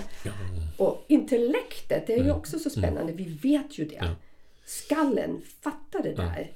Och 0.77 1.05
intellektet, 1.07 2.07
det 2.07 2.13
är 2.13 2.17
ju 2.17 2.23
Mm. 2.23 2.35
också 2.37 2.59
så 2.59 2.69
spännande. 2.69 3.13
Vi 3.13 3.37
vet 3.41 3.79
ju 3.79 3.85
det. 3.85 4.09
Skallen 4.65 5.41
fattar 5.61 6.03
det 6.03 6.13
där. 6.13 6.51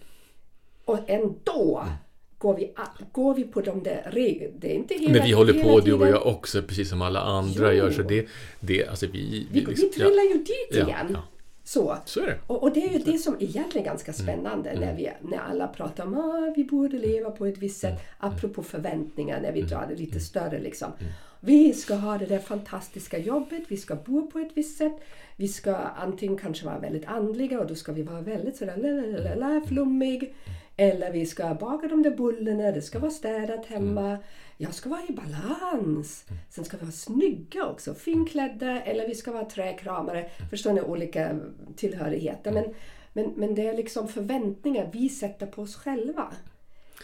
Och 0.86 1.00
ändå 1.10 1.80
Mm. 1.84 1.94
går, 2.38 2.56
vi, 2.58 2.74
går 3.12 3.36
vi 3.36 3.44
på 3.44 3.62
de 3.62 3.84
där 3.84 4.10
reglerna. 4.12 4.54
Det 4.60 4.72
är 4.72 4.76
inte 4.76 4.94
hela 4.94 5.14
Men 5.14 5.26
vi 5.26 5.32
håller 5.32 5.54
hela 5.54 5.70
på, 5.70 5.80
du 5.80 5.94
och 5.94 6.08
jag 6.08 6.28
också, 6.28 6.62
precis 6.62 6.90
som 6.90 7.02
alla 7.02 7.20
andra 7.22 7.74
Jo. 7.74 7.78
gör. 7.78 7.92
Så 7.92 8.02
det, 8.02 8.28
det 8.60 8.88
alltså 8.88 9.06
vi... 9.06 9.48
Vi, 9.52 9.60
vi 9.60 9.66
liksom- 9.66 9.90
trillar 9.92 10.24
ju 10.24 10.38
dit 10.38 10.70
Ja, 10.72 10.88
igen. 10.88 11.08
ja. 11.14 11.24
Så. 11.64 11.98
Så 12.06 12.20
är 12.22 12.26
det. 12.26 12.40
Och, 12.48 12.64
och 12.64 12.74
det 12.74 12.84
är 12.84 12.90
ju 12.94 13.00
det 13.12 13.18
som 13.18 13.36
egentligen 13.40 13.88
är 13.88 13.90
ganska 13.92 14.12
Mm. 14.12 14.24
spännande 14.26 14.80
när, 14.80 14.96
vi, 14.96 15.10
när 15.22 15.38
alla 15.38 15.68
pratar 15.68 16.06
om 16.06 16.14
att 16.14 16.20
ah, 16.26 16.54
vi 16.56 16.64
borde 16.64 16.98
leva 16.98 17.32
på 17.32 17.46
ett 17.46 17.58
visst 17.58 17.84
Mm. 17.84 17.98
sätt. 17.98 18.06
Apropå 18.20 18.64
förväntningar, 18.64 19.42
när 19.42 19.52
vi 19.52 19.62
drar 19.62 19.86
det 19.90 19.96
lite 19.96 20.20
större. 20.20 20.60
Liksom. 20.60 20.92
Mm. 21.00 21.12
Vi 21.40 21.74
ska 21.74 21.96
ha 21.96 22.18
det 22.18 22.26
där 22.26 22.40
fantastiska 22.40 23.18
jobbet, 23.18 23.64
vi 23.68 23.78
ska 23.78 23.96
bo 23.96 24.28
på 24.32 24.40
ett 24.40 24.52
visst 24.54 24.78
sätt. 24.78 24.96
Vi 25.36 25.48
ska 25.48 25.76
antingen 25.76 26.38
kanske 26.38 26.66
vara 26.66 26.80
väldigt 26.80 27.06
andliga 27.06 27.60
och 27.60 27.68
då 27.68 27.76
ska 27.76 27.92
vi 27.92 28.04
vara 28.04 28.22
väldigt 28.22 28.58
sådär 28.58 28.78
lalalala, 28.78 29.62
flummig. 29.68 30.36
Eller 30.78 31.12
vi 31.12 31.26
ska 31.26 31.54
baka 31.54 31.88
de 31.88 32.04
där 32.04 32.12
bullarna, 32.18 32.72
det 32.72 32.82
ska 32.82 33.00
vara 33.00 33.12
städat 33.12 33.66
hemma. 33.66 34.18
Jag 34.58 34.74
ska 34.74 34.90
vara 34.90 35.02
i 35.10 35.14
balans. 35.14 36.26
Sen 36.50 36.66
ska 36.66 36.78
vi 36.78 36.84
vara 36.84 36.92
snygga 36.92 37.66
också, 37.66 37.94
finklädda. 37.94 38.82
Eller 38.82 39.08
vi 39.08 39.16
ska 39.16 39.32
vara 39.32 39.46
träkramare. 39.46 40.30
Förstår 40.50 40.74
ni? 40.74 40.82
Olika 40.82 41.40
tillhörigheter. 41.76 42.52
Men, 42.52 42.74
men, 43.14 43.34
men 43.36 43.56
det 43.56 43.68
är 43.68 43.74
liksom 43.74 44.08
förväntningar 44.08 44.90
vi 44.94 45.10
sätter 45.10 45.46
på 45.46 45.62
oss 45.62 45.76
själva. 45.76 46.34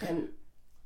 Em, 0.10 0.28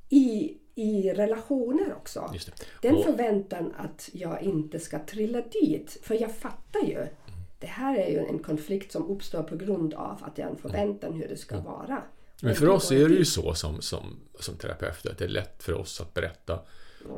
I, 0.09 0.57
I 0.79 1.13
relationer 1.13 1.93
också. 1.93 2.33
Den 2.81 2.95
Och- 2.95 3.03
förväntan 3.03 3.73
att 3.77 4.09
jag 4.13 4.41
inte 4.41 4.79
ska 4.79 4.99
trilla 5.05 5.41
dit. 5.41 5.97
För 6.03 6.15
jag 6.21 6.35
fattar 6.35 6.79
ju. 6.87 7.05
Det 7.59 7.67
här 7.67 7.97
är 7.97 8.09
ju 8.09 8.17
en 8.17 8.39
konflikt 8.39 8.91
som 8.91 9.09
uppstår 9.09 9.43
på 9.43 9.55
grund 9.55 9.93
av 9.93 10.17
att 10.21 10.35
det 10.35 10.41
är 10.41 10.47
en 10.47 10.57
förväntan 10.57 11.13
hur 11.13 11.27
det 11.27 11.37
ska 11.37 11.59
vara. 11.59 12.01
Men 12.41 12.55
för 12.55 12.69
oss 12.69 12.91
är 12.91 13.09
det 13.09 13.15
ju 13.15 13.25
så 13.25 13.53
som, 13.53 13.81
som, 13.81 14.19
som 14.39 14.55
terapeuter 14.55 15.11
att 15.11 15.17
det 15.17 15.25
är 15.25 15.29
lätt 15.29 15.63
för 15.63 15.73
oss 15.73 16.01
att 16.01 16.13
berätta 16.13 16.59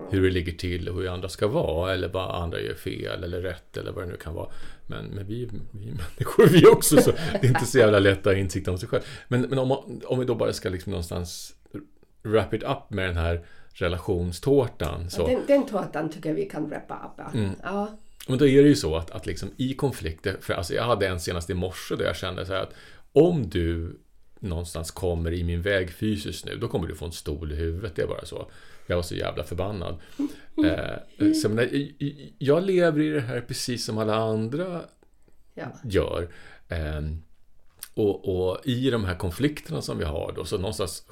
hur 0.09 0.21
det 0.23 0.29
ligger 0.29 0.51
till 0.51 0.89
och 0.89 0.95
hur 0.95 1.07
andra 1.07 1.29
ska 1.29 1.47
vara 1.47 1.93
eller 1.93 2.07
vad 2.09 2.35
andra 2.43 2.59
gör 2.59 2.73
fel 2.73 3.23
eller 3.23 3.41
rätt 3.41 3.77
eller 3.77 3.91
vad 3.91 4.03
det 4.03 4.07
nu 4.09 4.17
kan 4.17 4.33
vara. 4.33 4.49
Men, 4.87 5.05
men 5.05 5.27
vi, 5.27 5.45
vi 5.71 5.85
människor 5.85 6.47
vi 6.47 6.65
också 6.67 7.01
så 7.01 7.11
det 7.11 7.43
är 7.43 7.47
inte 7.47 7.65
så 7.65 7.77
jävla 7.77 7.99
lätt 7.99 8.17
att 8.19 8.25
ha 8.25 8.33
insikt 8.33 8.67
om 8.67 8.77
sig 8.77 8.89
själv. 8.89 9.03
Men, 9.27 9.41
men 9.41 9.59
om, 9.59 9.67
man- 9.67 10.01
om 10.05 10.19
vi 10.19 10.25
då 10.25 10.35
bara 10.35 10.53
ska 10.53 10.69
liksom 10.69 10.91
någonstans 10.91 11.55
wrap 12.23 12.53
it 12.53 12.63
up 12.63 12.89
med 12.89 13.09
den 13.09 13.17
här 13.17 13.45
relationstårtan 13.73 15.09
så 15.09 15.27
Den, 15.27 15.39
den 15.47 15.65
tårtan 15.65 16.09
tycker 16.09 16.29
jag 16.29 16.35
vi 16.35 16.45
kan 16.45 16.69
wrappa 16.69 17.13
upp. 17.13 17.35
Mm. 17.35 17.51
Ja. 17.63 17.97
Men 18.27 18.37
då 18.37 18.47
är 18.47 18.63
det 18.63 18.69
ju 18.69 18.75
så 18.75 18.95
att, 18.95 19.11
att 19.11 19.25
liksom 19.25 19.49
i 19.57 19.73
konflikter, 19.73 20.37
för 20.41 20.53
alltså 20.53 20.73
jag 20.73 20.83
hade 20.83 21.07
en 21.07 21.19
senast 21.19 21.49
i 21.49 21.53
morse 21.53 21.95
där 21.95 22.05
jag 22.05 22.15
kände 22.15 22.45
så 22.45 22.53
här 22.53 22.61
att 22.61 22.73
om 23.13 23.49
du 23.49 23.99
någonstans 24.39 24.91
kommer 24.91 25.31
i 25.33 25.43
min 25.43 25.61
väg 25.61 25.91
fysiskt 25.91 26.45
nu, 26.45 26.57
då 26.57 26.67
kommer 26.67 26.87
du 26.87 26.95
få 26.95 27.05
en 27.05 27.11
stol 27.11 27.51
i 27.51 27.55
huvudet, 27.55 27.95
det 27.95 28.01
är 28.01 28.07
bara 28.07 28.25
så. 28.25 28.51
Jag 28.87 28.95
var 28.95 29.03
så 29.03 29.15
jävla 29.15 29.43
förbannad. 29.43 29.99
Eh, 30.65 31.31
så 31.33 31.49
jag, 31.49 31.91
jag 32.37 32.63
lever 32.63 33.01
i 33.01 33.09
det 33.09 33.21
här 33.21 33.41
precis 33.41 33.85
som 33.85 33.97
alla 33.97 34.15
andra 34.15 34.81
Ja. 35.53 35.65
gör. 35.83 36.29
Ehm, 36.69 37.21
och, 37.93 38.49
och 38.49 38.57
i 38.65 38.89
de 38.89 39.05
här 39.05 39.15
konflikterna 39.15 39.81
som 39.81 39.97
vi 39.97 40.03
har 40.03 40.33
då, 40.35 40.45
så 40.45 40.57
någonstans 40.57 41.05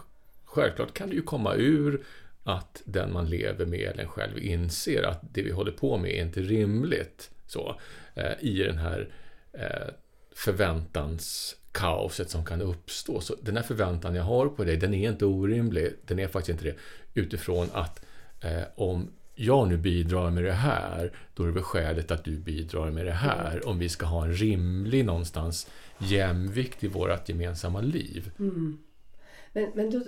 självklart 0.50 0.94
kan 0.94 1.10
det 1.10 1.16
ju 1.16 1.22
komma 1.22 1.56
ur 1.56 2.06
att 2.44 2.82
den 2.86 3.14
man 3.14 3.30
lever 3.30 3.66
med 3.66 3.80
eller 3.80 4.04
en 4.04 4.10
själv 4.10 4.40
inser 4.40 5.04
att 5.04 5.22
det 5.34 5.42
vi 5.42 5.52
håller 5.52 5.72
på 5.72 5.98
med 5.98 6.12
är 6.12 6.22
inte 6.22 6.42
rimligt. 6.42 7.32
Så, 7.48 7.80
eh, 8.14 8.32
I 8.40 8.64
den 8.64 8.78
här 8.78 9.10
eh, 9.54 9.94
förväntanskaoset 10.36 12.30
som 12.30 12.46
kan 12.46 12.62
uppstå. 12.62 13.22
Så 13.22 13.36
den 13.42 13.56
här 13.56 13.64
förväntan 13.64 14.16
jag 14.16 14.24
har 14.24 14.48
på 14.48 14.64
dig, 14.64 14.78
den 14.78 14.94
är 14.94 15.10
inte 15.10 15.26
orimlig. 15.26 15.94
Den 16.06 16.20
är 16.20 16.28
faktiskt 16.28 16.50
inte 16.50 16.64
det. 16.64 16.76
Utifrån 17.22 17.68
att 17.74 18.06
eh, 18.42 18.64
om 18.76 19.12
jag 19.36 19.68
nu 19.68 19.78
bidrar 19.78 20.32
med 20.32 20.44
det 20.44 20.52
här, 20.52 21.14
då 21.34 21.44
är 21.44 21.48
det 21.48 21.54
väl 21.54 21.64
skälet 21.64 22.12
att 22.12 22.24
du 22.24 22.38
bidrar 22.38 22.92
med 22.92 23.06
det 23.06 23.12
här. 23.12 23.68
Om 23.68 23.80
vi 23.80 23.90
ska 23.90 24.06
ha 24.06 24.26
en 24.26 24.34
rimlig 24.34 25.06
någonstans 25.06 25.70
jämvikt 25.98 26.84
i 26.84 26.88
vårt 26.88 27.30
gemensamma 27.30 27.82
liv. 27.82 28.32
Mm. 28.40 28.78
Men, 29.54 29.72
men 29.76 29.92
då, 29.92 30.02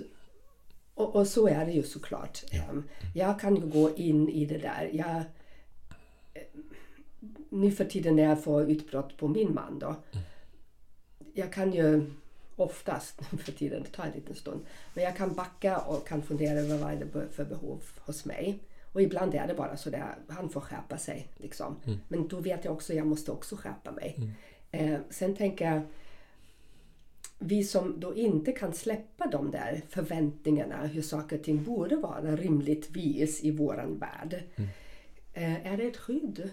och, 0.94 1.16
och 1.16 1.26
så 1.26 1.48
är 1.48 1.66
det 1.66 1.72
ju 1.72 1.82
såklart. 1.82 2.42
Em, 2.52 2.88
Jag 3.14 3.40
kan 3.40 3.56
ju 3.56 3.62
gå 3.66 3.94
in 3.96 4.28
i 4.28 4.46
det 4.46 4.58
där. 4.58 4.90
Jag, 4.92 5.16
eh, 6.34 6.42
nu 7.50 7.70
för 7.70 7.84
tiden 7.84 8.16
när 8.16 8.22
jag 8.22 8.44
får 8.44 8.70
utbrott 8.70 9.16
på 9.16 9.28
min 9.28 9.54
man 9.54 9.78
då. 9.78 9.96
Jag 11.34 11.52
kan 11.52 11.72
ju 11.72 12.06
oftast 12.56 13.20
nu 13.32 13.38
för 13.38 13.52
tiden, 13.52 13.82
det 13.82 13.88
tar 13.88 14.04
en 14.04 14.12
liten 14.12 14.34
stund. 14.34 14.60
Men 14.94 15.04
jag 15.04 15.16
kan 15.16 15.34
backa 15.34 15.78
och 15.78 16.08
kan 16.08 16.22
fundera 16.22 16.58
över 16.58 16.78
vad 16.78 16.92
är 16.92 16.96
det 16.96 17.28
för 17.30 17.44
behov 17.44 17.82
hos 17.98 18.24
mig. 18.24 18.58
Och 18.92 19.02
ibland 19.02 19.34
är 19.34 19.46
det 19.46 19.54
bara 19.54 19.76
så 19.76 19.90
där, 19.90 20.14
han 20.28 20.48
får 20.50 20.60
skärpa 20.60 20.98
sig. 20.98 21.28
Liksom. 21.36 21.76
Men 22.08 22.28
då 22.28 22.40
vet 22.40 22.64
jag 22.64 22.74
också, 22.74 22.94
jag 22.94 23.06
måste 23.06 23.30
också 23.32 23.56
skärpa 23.56 23.92
mig. 23.92 24.18
Eh, 24.70 24.98
sen 25.10 25.36
tänker 25.36 25.72
jag, 25.72 25.82
vi 27.44 27.64
som 27.64 28.00
då 28.00 28.14
inte 28.14 28.52
kan 28.52 28.72
släppa 28.72 29.26
de 29.26 29.50
där 29.50 29.82
förväntningarna 29.88 30.86
hur 30.86 31.02
saker 31.02 31.38
och 31.38 31.44
ting 31.44 31.64
borde 31.64 31.96
vara 31.96 32.36
rimligtvis 32.36 33.44
i 33.44 33.50
våran 33.50 33.98
värld. 33.98 34.42
Eh, 35.32 35.66
är 35.72 35.76
det 35.76 35.84
ett 35.84 35.96
skydd? 35.96 36.50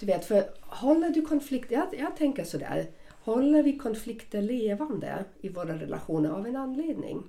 Du 0.00 0.06
vet, 0.06 0.24
för 0.24 0.44
håller 0.60 1.10
du 1.10 1.22
konflikter, 1.22 1.74
jag, 1.74 2.00
jag 2.00 2.16
tänker 2.16 2.44
sådär, 2.44 2.86
håller 3.08 3.62
vi 3.62 3.78
konflikter 3.78 4.42
levande 4.42 5.24
i 5.40 5.48
våra 5.48 5.78
relationer 5.78 6.30
av 6.30 6.46
en 6.46 6.56
anledning? 6.56 7.22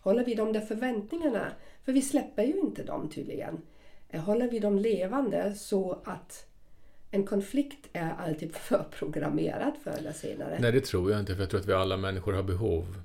Håller 0.00 0.24
vi 0.24 0.34
de 0.34 0.52
där 0.52 0.60
förväntningarna, 0.60 1.52
för 1.84 1.92
vi 1.92 2.02
släpper 2.02 2.42
ju 2.42 2.60
inte 2.60 2.82
dem 2.82 3.08
tydligen. 3.10 3.60
Eh, 4.08 4.20
Håller 4.20 4.50
vi 4.50 4.58
dem 4.58 4.78
levande 4.78 5.54
så 5.54 6.02
att 6.04 6.46
en 7.10 7.26
konflikt 7.26 7.88
är 7.92 8.10
alltid 8.10 8.54
förprogrammerad 8.56 9.72
förr 9.84 9.94
eller 9.98 10.12
senare? 10.12 10.58
Nej, 10.60 10.72
det 10.72 10.80
tror 10.80 11.10
jag 11.10 11.20
inte, 11.20 11.34
för 11.34 11.42
jag 11.42 11.50
tror 11.50 11.60
att 11.60 11.66
vi 11.68 11.72
alla 11.72 11.96
människor 11.96 12.32
har 12.32 12.42
behov. 12.42 12.96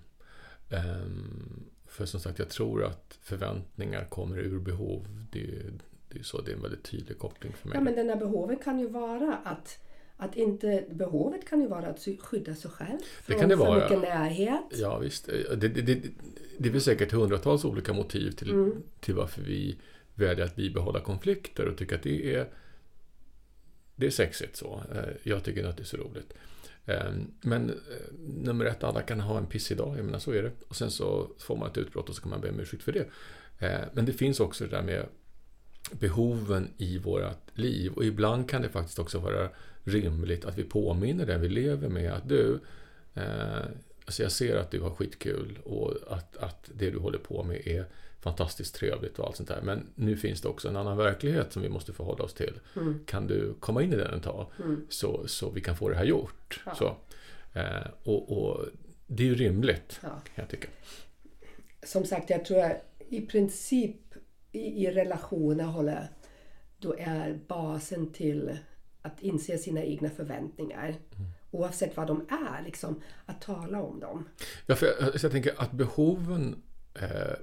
Ehm, 0.69 1.63
för 1.87 2.05
som 2.05 2.19
sagt, 2.19 2.39
jag 2.39 2.49
tror 2.49 2.83
att 2.83 3.17
förväntningar 3.21 4.05
kommer 4.05 4.37
ur 4.39 4.59
behov. 4.59 5.07
Det 5.31 5.39
är 5.43 5.71
det 6.09 6.19
är 6.19 6.23
så, 6.23 6.41
det 6.41 6.51
är 6.51 6.55
en 6.55 6.61
väldigt 6.61 6.83
tydlig 6.83 7.17
koppling 7.17 7.53
för 7.53 7.67
mig. 7.67 7.77
Ja, 7.77 7.81
men 7.81 7.95
den 7.95 8.09
här 8.09 8.15
behovet 8.15 8.63
kan 8.63 8.79
ju 8.79 8.87
vara 8.87 9.37
att, 9.43 9.79
att 10.17 10.35
inte, 10.35 10.83
behovet 10.91 11.49
kan 11.49 11.61
ju 11.61 11.67
vara 11.67 11.87
att 11.87 12.07
skydda 12.19 12.55
sig 12.55 12.71
själv 12.71 12.97
från 13.21 13.39
kan 13.39 13.49
det 13.49 13.57
för 13.57 13.65
vara. 13.65 13.79
mycket 13.83 14.01
närhet. 14.01 14.61
Ja, 14.71 14.97
visst. 14.97 15.25
Det, 15.25 15.55
det, 15.55 15.81
det, 15.81 16.01
det 16.57 16.69
är 16.69 16.73
väl 16.73 16.81
säkert 16.81 17.11
hundratals 17.11 17.65
olika 17.65 17.93
motiv 17.93 18.31
till, 18.31 18.51
Mm. 18.51 18.83
till 18.99 19.15
varför 19.15 19.41
vi 19.41 19.77
väljer 20.15 20.45
att 20.45 20.55
bibehålla 20.55 20.99
konflikter 20.99 21.67
och 21.67 21.77
tycker 21.77 21.95
att 21.95 22.03
det 22.03 22.35
är, 22.35 22.47
det 24.03 24.07
är 24.07 24.11
sexigt 24.11 24.55
så. 24.55 24.83
Eh, 24.95 25.13
jag 25.23 25.43
tycker 25.43 25.63
att 25.63 25.77
det 25.77 25.83
är 25.83 25.85
så 25.85 25.97
roligt. 25.97 26.33
Ehm, 26.85 27.31
men 27.41 27.69
eh, 27.69 27.75
nummer 28.19 28.65
ett, 28.65 28.83
alla 28.83 29.01
kan 29.01 29.19
ha 29.19 29.37
en 29.37 29.45
pissig 29.45 29.77
dag, 29.77 29.97
jag 29.97 30.05
menar 30.05 30.19
så 30.19 30.31
är 30.31 30.43
det. 30.43 30.51
Och 30.67 30.75
sen 30.75 30.91
så 30.91 31.29
får 31.39 31.57
man 31.57 31.71
ett 31.71 31.77
utbrott 31.77 32.09
och 32.09 32.15
så 32.15 32.21
kan 32.21 32.29
man 32.29 32.41
be 32.41 32.49
om 32.49 32.59
ursäkt 32.59 32.83
för 32.83 32.91
det. 32.91 33.05
Eh, 33.59 33.81
men 33.93 34.05
det 34.05 34.13
finns 34.13 34.39
också 34.39 34.63
det 34.63 34.69
där 34.69 34.81
med 34.81 35.05
behoven 35.91 36.67
i 36.77 36.97
vårt 36.97 37.57
liv 37.57 37.93
och 37.93 38.05
ibland 38.05 38.49
kan 38.49 38.61
det 38.61 38.69
faktiskt 38.69 38.99
också 38.99 39.19
vara 39.19 39.49
rimligt 39.83 40.45
att 40.45 40.57
vi 40.57 40.63
påminner 40.63 41.25
den 41.25 41.41
vi 41.41 41.49
lever 41.49 41.89
med 41.89 42.13
att 42.13 42.29
du, 42.29 42.59
eh, 43.13 43.63
alltså 44.05 44.23
jag 44.23 44.31
ser 44.31 44.55
att 44.55 44.71
du 44.71 44.81
har 44.81 44.89
skitkul 44.89 45.59
och 45.63 45.93
att, 46.09 46.37
att 46.37 46.69
det 46.73 46.89
du 46.89 46.97
håller 46.97 47.19
på 47.19 47.43
med 47.43 47.67
är 47.67 47.85
fantastiskt 48.23 48.75
trevligt 48.75 49.19
och 49.19 49.27
allt 49.27 49.35
sånt 49.35 49.49
där. 49.49 49.61
Men 49.61 49.87
nu 49.95 50.17
finns 50.17 50.41
det 50.41 50.47
också 50.47 50.67
en 50.67 50.75
annan 50.75 50.97
verklighet 50.97 51.53
som 51.53 51.61
vi 51.61 51.69
måste 51.69 51.93
förhålla 51.93 52.23
oss 52.23 52.33
till. 52.33 52.59
Kan 53.05 53.27
du 53.27 53.53
komma 53.59 53.83
in 53.83 53.93
i 53.93 53.95
den 53.95 54.13
ett 54.13 54.23
tag 54.23 54.47
så, 54.89 55.27
så 55.27 55.49
vi 55.49 55.61
kan 55.61 55.77
få 55.77 55.89
det 55.89 55.95
här 55.95 56.05
gjort? 56.05 56.61
Ja. 56.65 56.75
Så, 56.75 56.95
eh, 57.59 57.87
och, 58.03 58.37
och 58.37 58.65
det 59.07 59.23
är 59.23 59.27
ju 59.27 59.35
rimligt, 59.35 59.99
Ja. 60.03 60.09
jag 60.35 60.49
tycka. 60.49 60.67
Som 61.83 62.05
sagt, 62.05 62.29
jag 62.29 62.45
tror 62.45 62.59
att 62.63 62.85
i 63.09 63.21
princip 63.21 63.95
i, 64.51 64.59
i 64.85 64.91
relationer 64.91 65.63
håller, 65.63 66.07
då 66.79 66.95
är 66.99 67.39
basen 67.47 68.13
till 68.13 68.57
att 69.01 69.21
inse 69.21 69.57
sina 69.57 69.83
egna 69.83 70.09
förväntningar 70.09 70.95
oavsett 71.51 71.97
vad 71.97 72.07
de 72.07 72.21
är, 72.29 72.63
liksom, 72.65 73.01
att 73.25 73.41
tala 73.41 73.81
om 73.81 73.99
dem. 73.99 74.29
Ja, 74.65 74.75
för 74.75 74.85
jag, 74.85 75.09
jag 75.23 75.31
tänker 75.31 75.53
att 75.61 75.71
behoven 75.71 76.61
eh, 76.93 77.33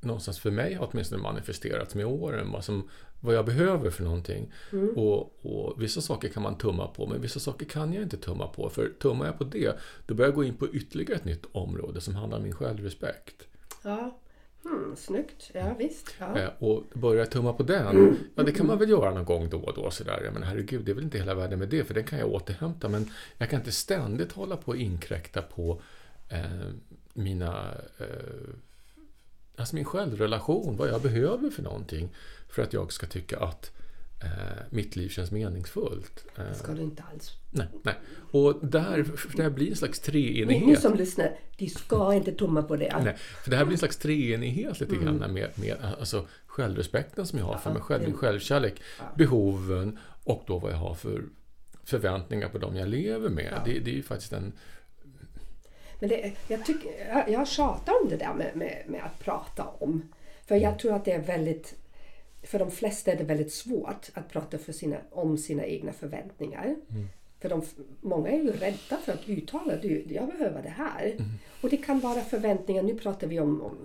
någonstans 0.00 0.38
för 0.38 0.50
mig 0.50 0.74
har 0.74 0.88
åtminstone 0.92 1.22
manifesterats 1.22 1.94
med 1.94 2.06
åren. 2.06 2.50
Vad, 2.52 2.64
som, 2.64 2.88
vad 3.20 3.34
jag 3.34 3.44
behöver 3.44 3.90
för 3.90 4.04
någonting. 4.04 4.52
Mm. 4.72 4.96
Och, 4.96 5.46
och, 5.46 5.82
Vissa 5.82 6.00
saker 6.00 6.28
kan 6.28 6.42
man 6.42 6.58
tumma 6.58 6.86
på, 6.86 7.06
men 7.06 7.20
vissa 7.20 7.40
saker 7.40 7.66
kan 7.66 7.92
jag 7.92 8.02
inte 8.02 8.16
tumma 8.16 8.46
på. 8.46 8.70
För 8.70 8.88
tummar 8.88 9.26
jag 9.26 9.38
på 9.38 9.44
det, 9.44 9.78
då 10.06 10.14
börjar 10.14 10.28
jag 10.28 10.34
gå 10.34 10.44
in 10.44 10.56
på 10.56 10.68
ytterligare 10.68 11.14
ett 11.14 11.24
nytt 11.24 11.44
område 11.52 12.00
som 12.00 12.14
handlar 12.14 12.38
om 12.38 12.44
min 12.44 12.54
självrespekt. 12.54 13.46
Ja, 13.82 14.18
Hmm, 14.62 14.96
snyggt, 14.96 15.50
ja 15.54 15.74
visst. 15.78 16.14
Ja. 16.18 16.38
Eh, 16.38 16.48
och 16.58 16.84
börja 16.94 17.26
tumma 17.26 17.52
på 17.52 17.62
den, 17.62 18.16
ja 18.34 18.42
det 18.42 18.52
kan 18.52 18.66
man 18.66 18.78
väl 18.78 18.90
göra 18.90 19.14
någon 19.14 19.24
gång 19.24 19.48
då 19.48 19.58
och 19.58 19.74
då. 19.74 19.90
Sådär. 19.90 20.30
Men 20.32 20.42
herregud, 20.42 20.84
det 20.84 20.90
är 20.90 20.94
väl 20.94 21.04
inte 21.04 21.18
hela 21.18 21.34
världen 21.34 21.58
med 21.58 21.68
det, 21.68 21.84
för 21.84 21.94
den 21.94 22.04
kan 22.04 22.18
jag 22.18 22.28
återhämta. 22.28 22.88
Men 22.88 23.10
jag 23.38 23.50
kan 23.50 23.58
inte 23.58 23.72
ständigt 23.72 24.32
hålla 24.32 24.56
på 24.56 24.68
och 24.70 24.76
inkräkta 24.76 25.42
på 25.42 25.80
eh, 26.28 26.72
mina 27.12 27.74
eh, 27.98 28.06
alltså 29.58 29.74
min 29.74 29.84
självrelation, 29.84 30.76
vad 30.76 30.88
jag 30.88 31.02
behöver 31.02 31.50
för 31.50 31.62
någonting 31.62 32.08
för 32.48 32.62
att 32.62 32.72
jag 32.72 32.92
ska 32.92 33.06
tycka 33.06 33.38
att 33.38 33.72
eh, 34.22 34.28
mitt 34.70 34.96
liv 34.96 35.08
känns 35.08 35.30
meningsfullt. 35.30 36.24
Det 36.36 36.42
eh, 36.42 36.52
ska 36.52 36.72
du 36.72 36.82
inte 36.82 37.02
alls. 37.12 37.32
Nej, 37.50 37.66
nej. 37.82 37.94
Och 38.30 38.66
där, 38.66 39.04
för 39.04 39.36
det 39.36 39.42
här 39.42 39.50
blir 39.50 39.70
en 39.70 39.76
slags 39.76 40.00
treenighet. 40.00 40.66
Ni 40.66 40.76
som 40.76 40.94
lyssnar, 40.94 41.36
de 41.56 41.68
ska 41.68 42.14
inte 42.14 42.32
tumma 42.32 42.62
på 42.62 42.76
det. 42.76 43.00
Nej, 43.04 43.16
för 43.16 43.50
det 43.50 43.56
här 43.56 43.64
blir 43.64 43.74
en 43.74 43.78
slags 43.78 43.96
treenighet 43.96 44.80
lite 44.80 44.96
grann 44.96 45.16
mm. 45.16 45.32
med, 45.32 45.50
med 45.54 45.76
alltså, 45.98 46.26
självrespekten 46.46 47.26
som 47.26 47.38
jag 47.38 47.46
har 47.46 47.58
för 47.58 47.72
mig 47.72 47.82
själv, 47.82 48.02
min 48.04 48.14
självkärlek, 48.14 48.82
ja. 48.98 49.04
behoven 49.16 49.98
och 50.24 50.44
då 50.46 50.58
vad 50.58 50.72
jag 50.72 50.76
har 50.76 50.94
för 50.94 51.24
förväntningar 51.84 52.48
på 52.48 52.58
dem 52.58 52.76
jag 52.76 52.88
lever 52.88 53.28
med. 53.28 53.52
Ja. 53.56 53.62
Det, 53.64 53.78
det 53.78 53.90
är 53.90 53.94
ju 53.94 54.02
faktiskt 54.02 54.32
en 54.32 54.52
men 55.98 56.08
det, 56.08 56.32
jag, 56.48 56.64
tycker, 56.64 57.08
jag, 57.08 57.30
jag 57.30 57.48
tjatar 57.48 57.92
om 58.02 58.08
det 58.08 58.16
där 58.16 58.34
med, 58.34 58.56
med, 58.56 58.82
med, 58.86 59.04
att 59.04 59.18
prata 59.18 59.64
om. 59.78 60.12
För 60.46 60.56
jag 60.56 60.78
tror 60.78 60.94
att 60.94 61.04
det 61.04 61.12
är 61.12 61.22
väldigt... 61.22 61.74
För 62.42 62.58
de 62.58 62.70
flesta 62.70 63.12
är 63.12 63.16
det 63.16 63.24
väldigt 63.24 63.52
svårt 63.52 64.10
att 64.14 64.28
prata 64.28 64.58
för 64.58 64.72
sina, 64.72 64.96
om 65.10 65.38
sina 65.38 65.64
egna 65.64 65.92
förväntningar. 65.92 66.64
Mm. 66.64 67.08
För 67.40 67.48
de, 67.48 67.62
många 68.00 68.28
är 68.28 68.36
ju 68.36 68.52
rädda 68.52 68.96
för 69.04 69.12
att 69.12 69.28
uttala 69.28 69.74
att 69.74 69.84
jag 69.84 70.28
behöver 70.28 70.62
det 70.62 70.68
här. 70.68 71.06
Mm. 71.06 71.24
Och 71.62 71.70
det 71.70 71.76
kan 71.76 72.00
vara 72.00 72.20
förväntningar, 72.20 72.82
nu 72.82 72.94
pratar 72.94 73.26
vi 73.26 73.40
om, 73.40 73.62
om, 73.62 73.76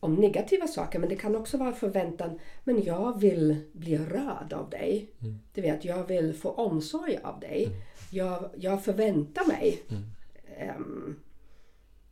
om, 0.00 0.14
negativa 0.14 0.66
saker, 0.66 0.98
men 0.98 1.08
det 1.08 1.16
kan 1.16 1.36
också 1.36 1.56
vara 1.56 1.72
förväntan, 1.72 2.38
men 2.64 2.82
jag 2.82 3.20
vill 3.20 3.56
bli 3.72 3.98
rörd 3.98 4.52
av 4.52 4.70
dig. 4.70 5.10
Mm. 5.20 5.38
Du 5.54 5.60
vet, 5.60 5.84
jag 5.84 6.06
vill 6.06 6.34
få 6.34 6.50
omsorg 6.50 7.18
av 7.22 7.40
dig. 7.40 7.64
Mm. 7.64 7.78
Jag, 8.10 8.50
jag 8.56 8.84
förväntar 8.84 9.46
mig 9.46 9.82
mm 9.88 10.02
um, 10.70 11.16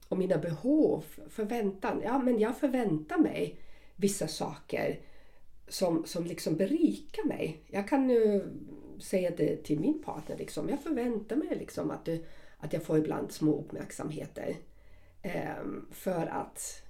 och 0.09 0.19
mina 0.19 0.39
behov, 0.39 1.05
förväntan. 1.29 2.01
Ja, 2.05 2.19
men 2.19 2.39
jag 2.39 2.59
förväntar 2.59 3.19
mig 3.19 3.61
vissa 3.97 4.29
saker 4.29 5.01
som, 5.69 6.05
som 6.07 6.25
liksom 6.25 6.57
berikar 6.57 7.25
mig. 7.25 7.61
Jag 7.67 7.89
kan 7.89 8.07
nu 8.07 8.49
säga 8.99 9.31
det 9.37 9.57
till 9.57 9.81
min 9.81 10.03
partner. 10.03 10.37
Liksom. 10.39 10.69
Jag 10.69 10.83
förväntar 10.83 11.37
mig 11.37 11.57
liksom 11.59 11.91
att, 11.91 12.05
du, 12.05 12.25
att 12.59 12.73
jag 12.73 12.83
får 12.83 12.99
ibland 12.99 13.33
små 13.33 13.59
uppmärksamheter. 13.59 14.57
Um, 15.63 15.89
för 15.91 16.27
att 16.27 16.83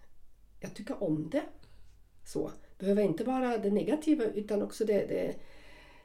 jag 0.61 0.75
tycker 0.75 1.03
om 1.03 1.31
det. 1.31 1.43
Så. 2.25 2.51
Det 2.79 2.85
behöver 2.85 3.03
inte 3.03 3.25
vara 3.25 3.59
det 3.59 3.71
negativa 3.71 4.25
utan 4.25 4.63
också 4.63 4.85
det, 4.85 5.07
det, 5.07 5.35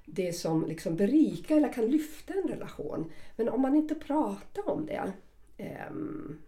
det 0.05 0.33
som 0.33 0.65
liksom 0.65 0.95
berikar 0.95 1.57
eller 1.57 1.73
kan 1.73 1.85
lyfta 1.85 2.33
en 2.33 2.49
relation. 2.49 3.11
Men 3.35 3.49
om 3.49 3.61
man 3.61 3.75
inte 3.75 3.95
pratar 3.95 4.69
om 4.69 4.85
det 4.85 5.13
um, 5.57 6.41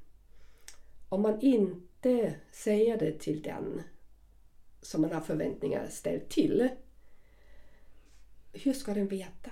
om 1.09 1.21
man 1.21 1.41
inte 1.41 2.35
säger 2.51 2.97
det 2.97 3.19
till 3.19 3.41
den 3.41 3.81
som 4.81 5.01
man 5.01 5.11
har 5.11 5.21
förväntningar 5.21 5.87
ställt 5.89 6.29
till, 6.29 6.69
hur 8.53 8.73
ska 8.73 8.93
den 8.93 9.07
veta? 9.07 9.51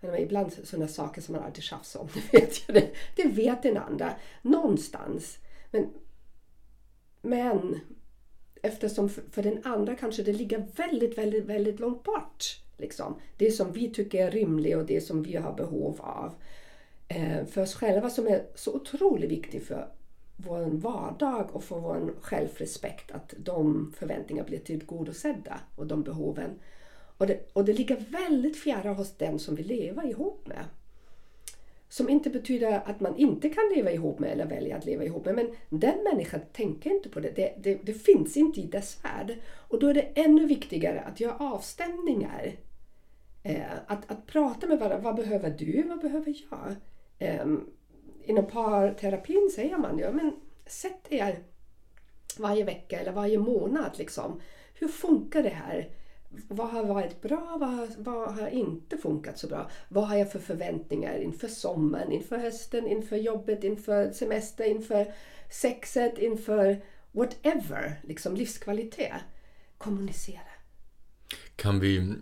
Men 0.00 0.16
ibland 0.16 0.52
sådana 0.52 0.88
saker 0.88 1.22
som 1.22 1.34
man 1.34 1.44
alltid 1.44 1.64
tjafsar 1.64 2.00
om, 2.00 2.08
det 2.14 2.38
vet, 2.38 2.68
jag, 2.68 2.74
det, 2.74 2.90
det 3.16 3.28
vet 3.28 3.62
den 3.62 3.76
andra 3.76 4.14
någonstans. 4.42 5.38
Men, 5.70 5.92
men 7.22 7.80
eftersom 8.62 9.08
för, 9.08 9.22
för 9.30 9.42
den 9.42 9.64
andra 9.64 9.94
kanske 9.94 10.22
det 10.22 10.32
ligger 10.32 10.66
väldigt, 10.76 11.18
väldigt, 11.18 11.44
väldigt 11.44 11.80
långt 11.80 12.02
bort. 12.02 12.44
Liksom. 12.76 13.20
Det 13.36 13.50
som 13.50 13.72
vi 13.72 13.94
tycker 13.94 14.26
är 14.26 14.30
rimligt 14.30 14.76
och 14.76 14.86
det 14.86 15.00
som 15.00 15.22
vi 15.22 15.36
har 15.36 15.52
behov 15.52 16.00
av 16.00 16.34
Eh, 17.08 17.44
för 17.44 17.62
oss 17.62 17.74
själva 17.74 18.10
som 18.10 18.26
är 18.26 18.42
så 18.54 18.74
otroligt 18.74 19.30
viktig 19.30 19.62
för 19.62 19.88
vår 20.36 20.64
vardag 20.64 21.48
och 21.52 21.64
för 21.64 21.80
vår 21.80 22.14
självrespekt 22.20 23.10
att 23.10 23.34
de 23.38 23.92
förväntningarna 23.96 24.48
blir 24.48 24.58
tillgodosedda 24.58 25.60
och 25.76 25.86
de 25.86 26.02
behoven. 26.02 26.50
Och 27.18 27.26
det, 27.26 27.50
och 27.52 27.64
det 27.64 27.72
ligger 27.72 27.96
väldigt 27.96 28.58
fjärran 28.58 28.96
hos 28.96 29.16
den 29.16 29.38
som 29.38 29.54
vi 29.54 29.62
lever 29.62 30.06
ihop 30.06 30.46
med. 30.46 30.64
Som 31.88 32.08
inte 32.08 32.30
betyder 32.30 32.82
att 32.84 33.00
man 33.00 33.16
inte 33.16 33.48
kan 33.48 33.64
leva 33.74 33.90
ihop 33.90 34.18
med 34.18 34.30
eller 34.30 34.46
välja 34.46 34.76
att 34.76 34.84
leva 34.84 35.04
ihop 35.04 35.24
med. 35.24 35.34
Men 35.34 35.50
den 35.68 36.04
människan 36.04 36.40
tänker 36.52 36.90
inte 36.90 37.08
på 37.08 37.20
det. 37.20 37.36
Det, 37.36 37.54
det, 37.58 37.74
det 37.82 37.92
finns 37.92 38.36
inte 38.36 38.60
i 38.60 38.66
dess 38.66 39.04
värld. 39.04 39.38
Och 39.68 39.80
då 39.80 39.88
är 39.88 39.94
det 39.94 40.08
ännu 40.14 40.46
viktigare 40.46 41.00
att 41.00 41.20
göra 41.20 41.36
avstämningar. 41.38 42.56
Eh, 43.42 43.62
att, 43.86 44.10
att 44.10 44.26
prata 44.26 44.66
med 44.66 44.78
varandra. 44.78 44.98
Vad 44.98 45.16
behöver 45.16 45.50
du? 45.50 45.82
Vad 45.82 46.00
behöver 46.00 46.34
jag? 46.50 46.74
Um, 47.18 47.70
inom 48.24 48.46
parterapin 48.46 49.50
säger 49.54 49.78
man 49.78 49.98
ju 49.98 50.12
men 50.12 50.36
sätt 50.66 51.06
er 51.08 51.38
varje 52.38 52.64
vecka 52.64 53.00
eller 53.00 53.12
varje 53.12 53.38
månad. 53.38 53.90
Liksom. 53.98 54.40
Hur 54.74 54.88
funkar 54.88 55.42
det 55.42 55.48
här? 55.48 55.90
Vad 56.48 56.68
har 56.70 56.84
varit 56.84 57.22
bra? 57.22 57.56
Vad 57.60 57.68
har, 57.68 57.88
vad 57.98 58.34
har 58.34 58.48
inte 58.48 58.96
funkat 58.96 59.38
så 59.38 59.46
bra? 59.46 59.70
Vad 59.88 60.08
har 60.08 60.16
jag 60.16 60.32
för 60.32 60.38
förväntningar 60.38 61.18
inför 61.18 61.48
sommaren, 61.48 62.12
inför 62.12 62.38
hösten, 62.38 62.86
inför 62.86 63.16
jobbet, 63.16 63.64
inför 63.64 64.10
semester, 64.10 64.64
inför 64.64 65.14
sexet, 65.50 66.18
inför 66.18 66.82
whatever, 67.12 68.00
liksom 68.02 68.36
livskvalitet. 68.36 69.20
Kommunicera. 69.78 70.40
Kan 71.56 71.80
vi 71.80 72.14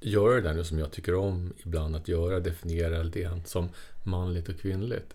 göra 0.00 0.34
det 0.34 0.40
där 0.40 0.54
nu 0.54 0.64
som 0.64 0.78
jag 0.78 0.92
tycker 0.92 1.14
om 1.14 1.52
ibland 1.64 1.96
att 1.96 2.08
göra, 2.08 2.40
definiera 2.40 3.04
det 3.04 3.48
som 3.48 3.68
manligt 4.04 4.48
och 4.48 4.60
kvinnligt? 4.60 5.14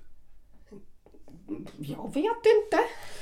Jag 1.78 2.14
vet 2.14 2.24
inte. 2.26 2.78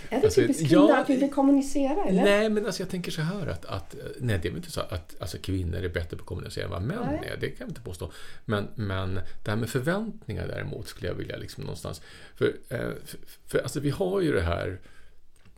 Är 0.10 0.20
det 0.20 0.26
alltså, 0.26 0.42
typiskt 0.42 0.70
kvinnor 0.70 0.90
ja, 0.90 0.98
att 0.98 1.10
vi 1.10 1.16
vill 1.16 1.32
kommunicera? 1.32 2.06
Eller? 2.06 2.24
Nej, 2.24 2.50
men 2.50 2.66
alltså 2.66 2.82
jag 2.82 2.90
tänker 2.90 3.12
så 3.12 3.22
här 3.22 3.48
att, 3.48 3.66
att 3.66 3.96
nej, 4.20 4.40
det 4.42 4.48
är 4.48 4.52
väl 4.52 4.58
inte 4.58 4.72
så 4.72 4.82
att 4.82 5.16
alltså, 5.20 5.38
kvinnor 5.38 5.78
är 5.78 5.90
bättre 5.90 6.18
på 6.18 6.22
att 6.22 6.28
kommunicera 6.28 6.66
än 6.66 6.72
vad 6.72 6.82
män 6.82 7.18
nej. 7.22 7.30
är. 7.30 7.38
Det 7.38 7.48
kan 7.48 7.58
jag 7.60 7.70
inte 7.70 7.82
påstå. 7.82 8.12
Men, 8.46 8.68
men 8.76 9.16
det 9.16 9.52
här 9.52 9.56
med 9.56 9.70
förväntningar 9.70 10.48
däremot 10.48 10.88
skulle 10.88 11.08
jag 11.08 11.16
vilja 11.16 11.38
liksom 11.38 11.64
någonstans... 11.64 12.02
För, 12.36 12.46
eh, 12.70 12.80
för, 13.06 13.20
för 13.48 13.60
alltså, 13.60 13.80
vi 13.80 13.90
har 13.90 14.22
ju 14.22 14.32
det 14.34 14.42
här 14.42 14.80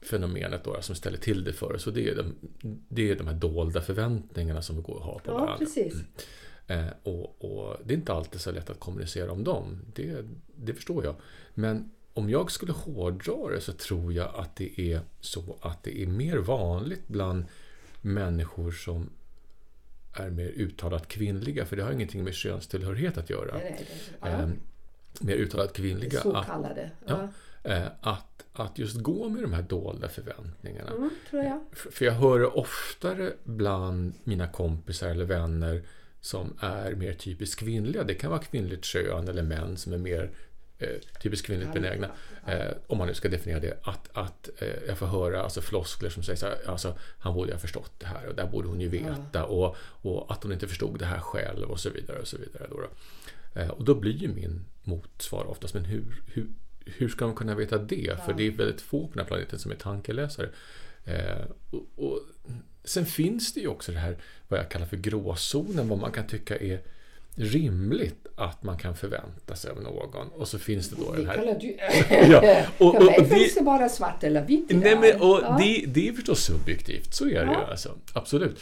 fenomenet 0.01 0.63
då, 0.63 0.81
som 0.81 0.95
ställer 0.95 1.17
till 1.17 1.43
det 1.43 1.53
för 1.53 1.75
oss. 1.75 1.87
Och 1.87 1.93
det 1.93 2.09
är 2.09 2.15
de, 2.15 2.35
det 2.89 3.11
är 3.11 3.15
de 3.15 3.27
här 3.27 3.33
dolda 3.33 3.81
förväntningarna 3.81 4.61
som 4.61 4.75
vi 4.75 4.81
går 4.81 4.95
och 4.95 5.03
har 5.03 5.19
på 5.19 5.31
ja, 5.31 5.33
varandra. 5.33 5.57
Precis. 5.57 5.93
Mm. 5.93 6.05
Eh, 6.67 6.87
och, 7.03 7.45
och, 7.45 7.77
det 7.83 7.93
är 7.93 7.97
inte 7.97 8.13
alltid 8.13 8.41
så 8.41 8.51
lätt 8.51 8.69
att 8.69 8.79
kommunicera 8.79 9.31
om 9.31 9.43
dem. 9.43 9.79
Det, 9.93 10.25
det 10.55 10.73
förstår 10.73 11.05
jag. 11.05 11.15
Men 11.53 11.91
om 12.13 12.29
jag 12.29 12.51
skulle 12.51 12.71
hårdra 12.71 13.49
det 13.49 13.61
så 13.61 13.73
tror 13.73 14.13
jag 14.13 14.35
att 14.35 14.55
det 14.55 14.81
är 14.81 15.01
så 15.19 15.57
att 15.61 15.83
det 15.83 16.03
är 16.03 16.07
mer 16.07 16.37
vanligt 16.37 17.07
bland 17.07 17.45
människor 18.01 18.71
som 18.71 19.09
är 20.13 20.29
mer 20.29 20.47
uttalat 20.47 21.07
kvinnliga, 21.07 21.65
för 21.65 21.75
det 21.75 21.83
har 21.83 21.91
ingenting 21.91 22.23
med 22.23 22.33
könstillhörighet 22.33 23.17
att 23.17 23.29
göra. 23.29 23.53
Nej, 23.53 23.87
nej, 24.21 24.31
nej. 24.31 24.31
Eh, 24.31 24.49
mer 25.19 25.35
uttalat 25.35 25.73
kvinnliga. 25.73 26.21
Så 26.21 26.43
kallade. 26.45 26.91
Ja. 27.05 27.29
Ja, 27.63 27.71
eh, 27.71 27.87
att, 28.01 28.45
att 28.53 28.79
just 28.79 29.01
gå 29.01 29.29
med 29.29 29.41
de 29.41 29.53
här 29.53 29.61
dolda 29.61 30.09
förväntningarna. 30.09 30.91
Mm, 30.91 31.09
jag. 31.31 31.61
För 31.73 32.05
jag 32.05 32.13
hör 32.13 32.39
det 32.39 32.47
oftare 32.47 33.33
bland 33.43 34.13
mina 34.23 34.47
kompisar 34.47 35.09
eller 35.09 35.25
vänner 35.25 35.83
som 36.21 36.57
är 36.59 36.95
mer 36.95 37.13
typiskt 37.13 37.59
kvinnliga. 37.59 38.03
Det 38.03 38.13
kan 38.13 38.29
vara 38.29 38.41
kvinnligt 38.41 38.85
kön 38.85 39.27
eller 39.27 39.43
män 39.43 39.77
som 39.77 39.93
är 39.93 39.97
mer 39.97 40.31
eh, 40.77 40.89
typiskt 41.23 41.47
kvinnligt 41.47 41.73
benägna. 41.73 42.11
Eh, 42.47 42.71
om 42.87 42.97
man 42.97 43.07
nu 43.07 43.13
ska 43.13 43.29
definiera 43.29 43.59
det. 43.59 43.77
Att, 43.83 44.09
att 44.13 44.49
eh, 44.57 44.67
jag 44.87 44.97
får 44.97 45.05
höra 45.05 45.43
alltså, 45.43 45.61
floskler 45.61 46.09
som 46.09 46.23
säger 46.23 46.37
så 46.37 46.45
här, 46.45 46.57
alltså, 46.67 46.97
han 47.19 47.33
borde 47.33 47.51
ha 47.51 47.59
förstått 47.59 47.91
det 47.97 48.05
här 48.05 48.27
och 48.27 48.35
där 48.35 48.47
borde 48.47 48.67
hon 48.67 48.81
ju 48.81 48.87
veta. 48.87 49.45
Och, 49.45 49.75
och 49.79 50.31
att 50.31 50.43
hon 50.43 50.51
inte 50.51 50.67
förstod 50.67 50.99
det 50.99 51.05
här 51.05 51.19
själv 51.19 51.71
och 51.71 51.79
så 51.79 51.89
vidare. 51.89 52.19
Och 52.19 52.27
så 52.27 52.37
vidare 52.37 52.67
då, 52.69 52.77
då. 52.77 52.89
Eh, 53.59 53.69
och 53.69 53.83
då 53.83 53.95
blir 53.95 54.13
ju 54.13 54.27
min 54.27 54.65
motsvar 54.83 55.45
oftast, 55.45 55.73
men 55.73 55.85
hur, 55.85 56.23
hur, 56.33 56.47
hur 56.85 57.09
ska 57.09 57.25
man 57.25 57.35
kunna 57.35 57.55
veta 57.55 57.77
det? 57.77 58.19
För 58.25 58.33
det 58.33 58.47
är 58.47 58.51
väldigt 58.51 58.81
få 58.81 59.07
på 59.07 59.13
den 59.13 59.19
här 59.19 59.27
planeten 59.27 59.59
som 59.59 59.71
är 59.71 59.75
tankeläsare. 59.75 60.49
Eh, 61.05 61.45
och, 61.69 61.87
och, 61.95 62.19
sen 62.87 63.05
finns 63.05 63.53
det 63.53 63.59
ju 63.59 63.67
också 63.67 63.91
det 63.91 63.99
här 63.99 64.17
vad 64.47 64.59
jag 64.59 64.69
kallar 64.69 64.85
för 64.85 64.97
gråzonen, 64.97 65.87
vad 65.89 65.99
man 65.99 66.11
kan 66.11 66.27
tycka 66.27 66.57
är 66.57 66.79
rimligt 67.35 68.27
att 68.35 68.63
man 68.63 68.77
kan 68.77 68.95
förvänta 68.95 69.55
sig 69.55 69.71
av 69.71 69.81
någon. 69.81 70.27
Och 70.27 70.47
så 70.47 70.59
finns 70.59 70.89
det 70.89 70.95
då 70.95 71.11
Det 71.11 71.17
den 71.17 71.27
här... 71.27 71.57
du... 71.61 71.77
Ja, 72.31 72.63
och- 72.77 72.95
För 72.95 73.05
mig 73.05 73.17
och 73.17 73.23
det- 73.23 73.35
finns 73.35 73.55
det 73.55 73.61
bara 73.61 73.89
svart 73.89 74.23
eller 74.23 74.45
vitt. 74.45 74.65
Nej, 74.69 74.95
men, 74.99 75.21
och 75.21 75.39
Ja. 75.43 75.57
det, 75.59 75.85
det 75.87 76.07
är 76.07 76.13
förstås 76.13 76.39
subjektivt, 76.43 77.13
så 77.13 77.25
är 77.25 77.29
det 77.29 77.51
ju. 77.51 77.57
Ja. 77.59 77.67
Alltså. 77.71 77.95
Absolut. 78.13 78.59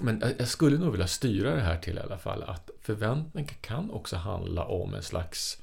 Men 0.00 0.20
jag- 0.20 0.32
jag 0.38 0.48
skulle 0.48 0.78
nog 0.78 0.90
vilja 0.92 1.06
styra 1.06 1.54
det 1.54 1.60
här 1.60 1.78
till 1.78 1.96
i 1.98 2.00
alla 2.00 2.18
fall 2.18 2.42
att 2.42 2.70
förväntningar 2.80 3.54
kan 3.60 3.90
också 3.90 4.16
handla 4.16 4.64
om 4.64 4.94
en 4.94 5.02
slags 5.02 5.58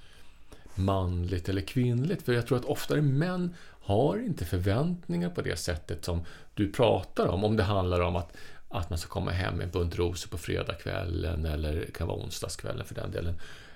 manligt 0.75 1.49
eller 1.49 1.61
kvinnligt. 1.61 2.21
För 2.21 2.33
jag 2.33 2.47
tror 2.47 2.57
att 2.57 2.65
oftare 2.65 3.01
män 3.01 3.55
har 3.89 4.17
inte 4.17 4.45
förväntningar 4.45 5.29
på 5.29 5.41
det 5.41 5.55
sättet 5.55 6.05
som 6.05 6.25
du 6.53 6.71
pratar 6.71 7.27
om. 7.27 7.43
Om 7.43 7.57
det 7.57 7.63
handlar 7.63 7.99
om 7.99 8.15
att, 8.15 8.37
att 8.67 8.89
man 8.89 8.99
ska 8.99 9.09
komma 9.09 9.31
hem 9.31 9.55
med 9.55 9.63
en 9.63 9.71
bunt 9.71 9.97
rosor 9.97 10.29
på 10.29 10.37
fredagskvällen 10.37 11.45
eller 11.45 11.73
det 11.75 11.93
kan 11.93 12.07
vara 12.07 12.17
onsdagskvällen 12.17 12.85
för 12.85 12.95
den 12.95 13.11
delen. 13.11 13.35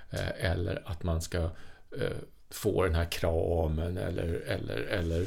Eh, 0.09 0.51
eller 0.51 0.81
att 0.85 1.03
man 1.03 1.21
ska 1.21 1.37
eh, 1.97 2.17
få 2.49 2.83
den 2.83 2.95
här 2.95 3.05
kramen 3.05 3.97
eller, 3.97 4.43
eller, 4.47 4.77
eller 4.77 5.21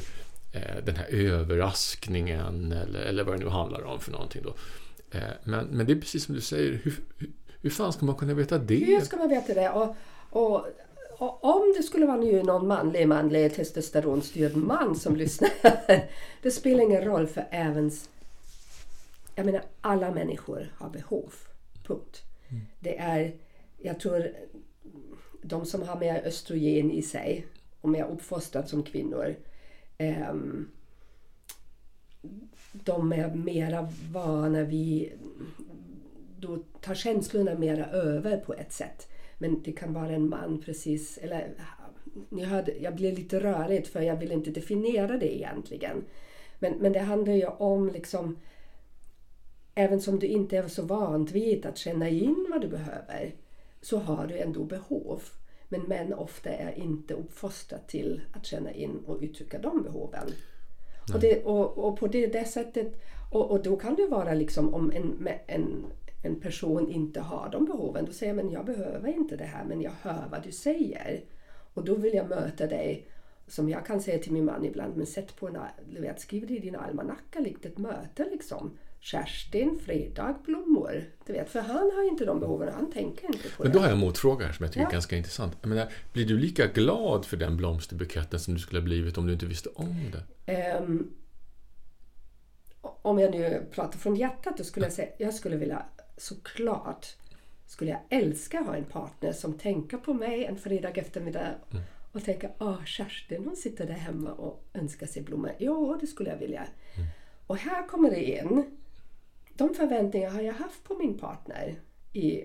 eh, 0.51 0.83
den 0.85 0.95
här 0.95 1.07
överraskningen 1.09 2.71
eller, 2.71 2.99
eller 2.99 3.23
vad 3.23 3.39
det 3.39 3.45
nu 3.45 3.49
handlar 3.49 3.83
om 3.83 3.99
för 3.99 4.11
någonting. 4.11 4.41
Då. 4.43 4.55
Men, 5.43 5.65
men 5.65 5.85
det 5.85 5.93
är 5.93 5.99
precis 5.99 6.23
som 6.23 6.35
du 6.35 6.41
säger, 6.41 6.71
hur, 6.83 6.99
hur, 7.17 7.29
hur 7.61 7.69
fan 7.69 7.93
ska 7.93 8.05
man 8.05 8.15
kunna 8.15 8.33
veta 8.33 8.57
det? 8.57 8.85
Hur 8.85 9.01
ska 9.01 9.17
man 9.17 9.29
veta 9.29 9.53
det? 9.53 9.69
Och, 9.69 9.95
och 10.29 10.67
om 11.19 11.73
det 11.77 11.83
skulle 11.83 12.05
vara 12.05 12.17
nu 12.17 12.43
någon 12.43 12.67
manlig, 12.67 13.07
manlig 13.07 13.55
testosteronstyrd 13.55 14.55
man 14.55 14.95
som 14.95 15.15
lyssnar. 15.15 15.51
Det 16.41 16.51
spelar 16.51 16.83
ingen 16.83 17.03
roll 17.05 17.27
för 17.27 17.47
även... 17.51 17.91
Jag 19.35 19.45
menar, 19.45 19.61
alla 19.81 20.11
människor 20.11 20.73
har 20.77 20.89
behov. 20.89 21.33
Punkt. 21.83 22.21
Det 22.79 22.97
är, 22.97 23.35
jag 23.77 23.99
tror, 23.99 24.31
de 25.41 25.65
som 25.65 25.81
har 25.81 25.99
mer 25.99 26.21
östrogen 26.25 26.91
i 26.91 27.01
sig 27.01 27.47
och 27.81 27.89
mer 27.89 28.05
uppfostrat 28.05 28.69
som 28.69 28.83
kvinnor. 28.83 29.35
ehm, 29.97 30.67
de 32.71 33.13
är 33.13 33.35
mera 33.35 33.89
vana 34.11 34.63
vid 34.63 35.11
då 36.39 36.57
tar 36.81 36.95
känslorna 36.95 37.55
mera 37.55 37.85
över 37.85 38.37
på 38.37 38.53
ett 38.53 38.73
sätt. 38.73 39.07
Men 39.37 39.61
det 39.63 39.71
kan 39.71 39.93
vara 39.93 40.09
en 40.09 40.29
man 40.29 40.61
precis, 40.65 41.17
eller 41.17 41.53
ni 42.29 42.43
hörde, 42.43 42.73
jag 42.79 42.95
blev 42.95 43.13
lite 43.13 43.39
rörigt 43.39 43.87
för 43.87 44.01
jag 44.01 44.15
vill 44.15 44.31
inte 44.31 44.51
definiera 44.51 45.17
det 45.17 45.35
egentligen. 45.35 46.03
Men, 46.59 46.73
men 46.73 46.93
det 46.93 46.99
handlar 46.99 47.33
ju 47.33 47.45
om 47.45 47.89
liksom, 47.89 48.37
även 49.75 50.01
som 50.01 50.19
du 50.19 50.27
inte 50.27 50.57
är 50.57 50.67
så 50.67 50.81
vant 50.81 51.31
vid 51.31 51.65
att 51.65 51.77
känna 51.77 52.09
in 52.09 52.47
vad 52.51 52.61
du 52.61 52.67
behöver, 52.67 53.35
så 53.81 53.97
har 53.97 54.27
du 54.27 54.37
ändå 54.37 54.63
behov. 54.63 55.21
Men 55.69 55.81
män 55.81 56.13
ofta 56.13 56.49
är 56.49 56.77
inte 56.77 57.13
uppfostrade 57.13 57.83
till 57.87 58.21
att 58.33 58.45
känna 58.45 58.71
in 58.71 59.03
och 59.05 59.19
uttrycka 59.21 59.59
de 59.59 59.83
behoven. 59.83 60.31
Och, 61.13 61.19
det, 61.19 61.43
och, 61.43 61.77
och 61.77 61.99
på 61.99 62.07
det, 62.07 62.27
det 62.27 62.45
sättet, 62.45 63.01
och, 63.31 63.51
och 63.51 63.63
då 63.63 63.75
kan 63.75 63.95
det 63.95 64.07
vara 64.07 64.33
liksom 64.33 64.73
om 64.73 64.91
en, 64.91 65.29
en, 65.47 65.85
en 66.23 66.39
person 66.39 66.89
inte 66.89 67.19
har 67.19 67.49
de 67.51 67.65
behoven, 67.65 68.05
då 68.05 68.11
säger 68.11 68.33
man 68.33 68.51
jag 68.51 68.65
behöver 68.65 69.09
inte 69.09 69.35
det 69.35 69.43
här 69.45 69.63
men 69.65 69.81
jag 69.81 69.91
hör 70.01 70.27
vad 70.31 70.43
du 70.43 70.51
säger. 70.51 71.23
Och 71.73 71.85
då 71.85 71.95
vill 71.95 72.13
jag 72.13 72.29
möta 72.29 72.67
dig, 72.67 73.07
som 73.47 73.69
jag 73.69 73.85
kan 73.85 74.01
säga 74.01 74.19
till 74.19 74.31
min 74.31 74.45
man 74.45 74.65
ibland, 74.65 74.97
men 74.97 75.05
sätt 75.05 75.35
på 75.35 75.47
en, 75.47 75.57
du 75.93 76.01
vet, 76.01 76.21
skriv 76.21 76.47
det 76.47 76.53
i 76.53 76.59
din 76.59 76.75
almanacka, 76.75 77.39
likt 77.39 77.65
ett 77.65 77.77
möte 77.77 78.27
liksom. 78.31 78.77
Kerstin, 78.99 79.79
fredag, 79.85 80.35
blommor. 80.45 81.03
Du 81.25 81.33
vet, 81.33 81.49
för 81.49 81.59
han 81.61 81.91
har 81.95 82.07
inte 82.11 82.25
de 82.25 82.39
behoven, 82.39 82.73
han 82.73 82.91
tänker 82.91 83.25
inte 83.27 83.49
på 83.49 83.63
Men 83.63 83.71
det. 83.71 83.73
då 83.77 83.79
har 83.79 83.85
jag 83.87 83.93
en 83.93 83.99
motfråga 83.99 84.45
här 84.45 84.53
som 84.53 84.63
jag 84.63 84.73
tycker 84.73 84.83
Ja. 84.83 84.87
är 84.89 84.91
ganska 84.91 85.15
intressant. 85.15 85.57
Jag 85.61 85.69
menar, 85.69 85.91
blir 86.13 86.25
du 86.25 86.37
lika 86.37 86.67
glad 86.67 87.25
för 87.25 87.37
den 87.37 87.57
blomsterbuketten 87.57 88.39
som 88.39 88.53
du 88.53 88.59
skulle 88.59 88.79
ha 88.79 88.83
blivit 88.85 89.17
om 89.17 89.27
du 89.27 89.33
inte 89.33 89.45
visste 89.45 89.69
om 89.69 89.95
det? 90.11 90.53
Ehm, 90.53 91.11
om 92.81 93.19
jag 93.19 93.31
nu 93.31 93.67
pratar 93.71 93.99
från 93.99 94.15
hjärtat, 94.15 94.57
då 94.57 94.63
skulle 94.63 94.85
jag 94.85 94.93
säga 94.93 95.09
jag 95.17 95.33
skulle 95.33 95.57
vilja 95.57 95.85
såklart 96.17 97.15
skulle 97.65 97.91
jag 97.91 98.01
älska 98.09 98.59
att 98.59 98.65
ha 98.65 98.75
en 98.75 98.85
partner 98.85 99.31
som 99.31 99.53
tänker 99.53 99.97
på 99.97 100.13
mig 100.13 100.45
en 100.45 100.57
fredag 100.57 100.89
eftermiddag 100.89 101.55
och 102.11 102.23
tänker 102.23 102.51
åh 102.59 102.85
Kerstin 102.85 103.43
hon 103.45 103.55
sitter 103.55 103.87
där 103.87 103.93
hemma 103.93 104.31
och 104.31 104.63
önskar 104.73 105.07
sig 105.07 105.23
blommor. 105.23 105.51
Jo, 105.57 105.97
det 106.01 106.07
skulle 106.07 106.29
jag 106.29 106.37
vilja. 106.37 106.67
Och 107.47 107.57
här 107.57 107.87
kommer 107.87 108.09
det 108.09 108.23
in. 108.23 108.77
De 109.53 109.73
förväntningar 109.73 110.29
har 110.29 110.41
jag 110.41 110.53
haft 110.53 110.83
på 110.83 110.97
min 110.97 111.17
partner 111.17 111.75
i, 112.13 112.43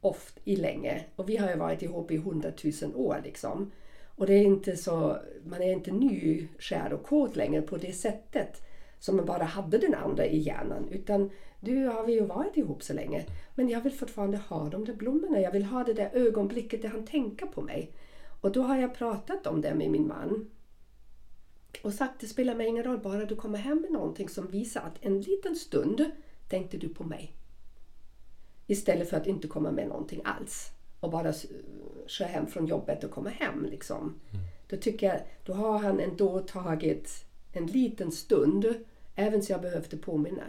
oft, 0.00 0.38
i 0.44 0.56
länge. 0.56 1.04
Och 1.16 1.28
vi 1.28 1.36
har 1.36 1.50
ju 1.50 1.56
varit 1.56 1.82
ihop 1.82 2.10
i 2.10 2.16
hundratusen 2.16 2.94
år 2.94 3.20
liksom. 3.24 3.70
Och 4.16 4.26
det 4.26 4.34
är 4.34 4.44
inte 4.44 4.76
så, 4.76 5.18
man 5.44 5.62
är 5.62 5.72
inte 5.72 5.92
nykär 5.92 6.92
och 6.92 7.02
kåt 7.02 7.36
längre 7.36 7.62
på 7.62 7.76
det 7.76 7.92
sättet 7.92 8.62
som 9.02 9.16
man 9.16 9.26
bara 9.26 9.44
hade 9.44 9.78
den 9.78 9.94
andra 9.94 10.26
i 10.26 10.38
hjärnan. 10.38 10.88
Utan 10.90 11.30
nu 11.60 11.86
har 11.86 12.06
vi 12.06 12.12
ju 12.12 12.24
varit 12.24 12.56
ihop 12.56 12.82
så 12.82 12.92
länge. 12.92 13.26
Men 13.54 13.68
jag 13.68 13.80
vill 13.80 13.92
fortfarande 13.92 14.36
ha 14.38 14.68
de 14.68 14.84
där 14.84 14.94
blommorna. 14.94 15.40
Jag 15.40 15.52
vill 15.52 15.64
ha 15.64 15.84
det 15.84 15.92
där 15.92 16.10
ögonblicket 16.12 16.82
där 16.82 16.88
han 16.88 17.06
tänker 17.06 17.46
på 17.46 17.62
mig. 17.62 17.92
Och 18.40 18.52
då 18.52 18.62
har 18.62 18.76
jag 18.76 18.94
pratat 18.94 19.46
om 19.46 19.60
det 19.60 19.74
med 19.74 19.90
min 19.90 20.08
man. 20.08 20.50
Och 21.82 21.92
sagt 21.92 22.20
det 22.20 22.26
spelar 22.26 22.54
mig 22.54 22.66
ingen 22.66 22.84
roll, 22.84 22.98
bara 22.98 23.24
du 23.24 23.36
kommer 23.36 23.58
hem 23.58 23.80
med 23.80 23.92
någonting 23.92 24.28
som 24.28 24.46
visar 24.46 24.80
att 24.80 25.04
en 25.04 25.20
liten 25.20 25.56
stund 25.56 26.10
tänkte 26.48 26.76
du 26.76 26.88
på 26.88 27.04
mig. 27.04 27.32
Istället 28.66 29.10
för 29.10 29.16
att 29.16 29.26
inte 29.26 29.48
komma 29.48 29.70
med 29.70 29.88
någonting 29.88 30.20
alls. 30.24 30.70
Och 31.00 31.10
bara 31.10 31.32
köra 32.06 32.28
hem 32.28 32.46
från 32.46 32.66
jobbet 32.66 33.04
och 33.04 33.10
komma 33.10 33.30
hem. 33.30 33.66
Liksom. 33.70 34.20
Då 34.68 34.76
tycker 34.76 35.06
jag, 35.06 35.20
då 35.44 35.52
har 35.52 35.78
han 35.78 36.00
ändå 36.00 36.40
tagit 36.40 37.24
en 37.52 37.66
liten 37.66 38.12
stund, 38.12 38.74
även 39.14 39.42
så 39.42 39.52
jag 39.52 39.60
behövde 39.60 39.96
påminna. 39.96 40.44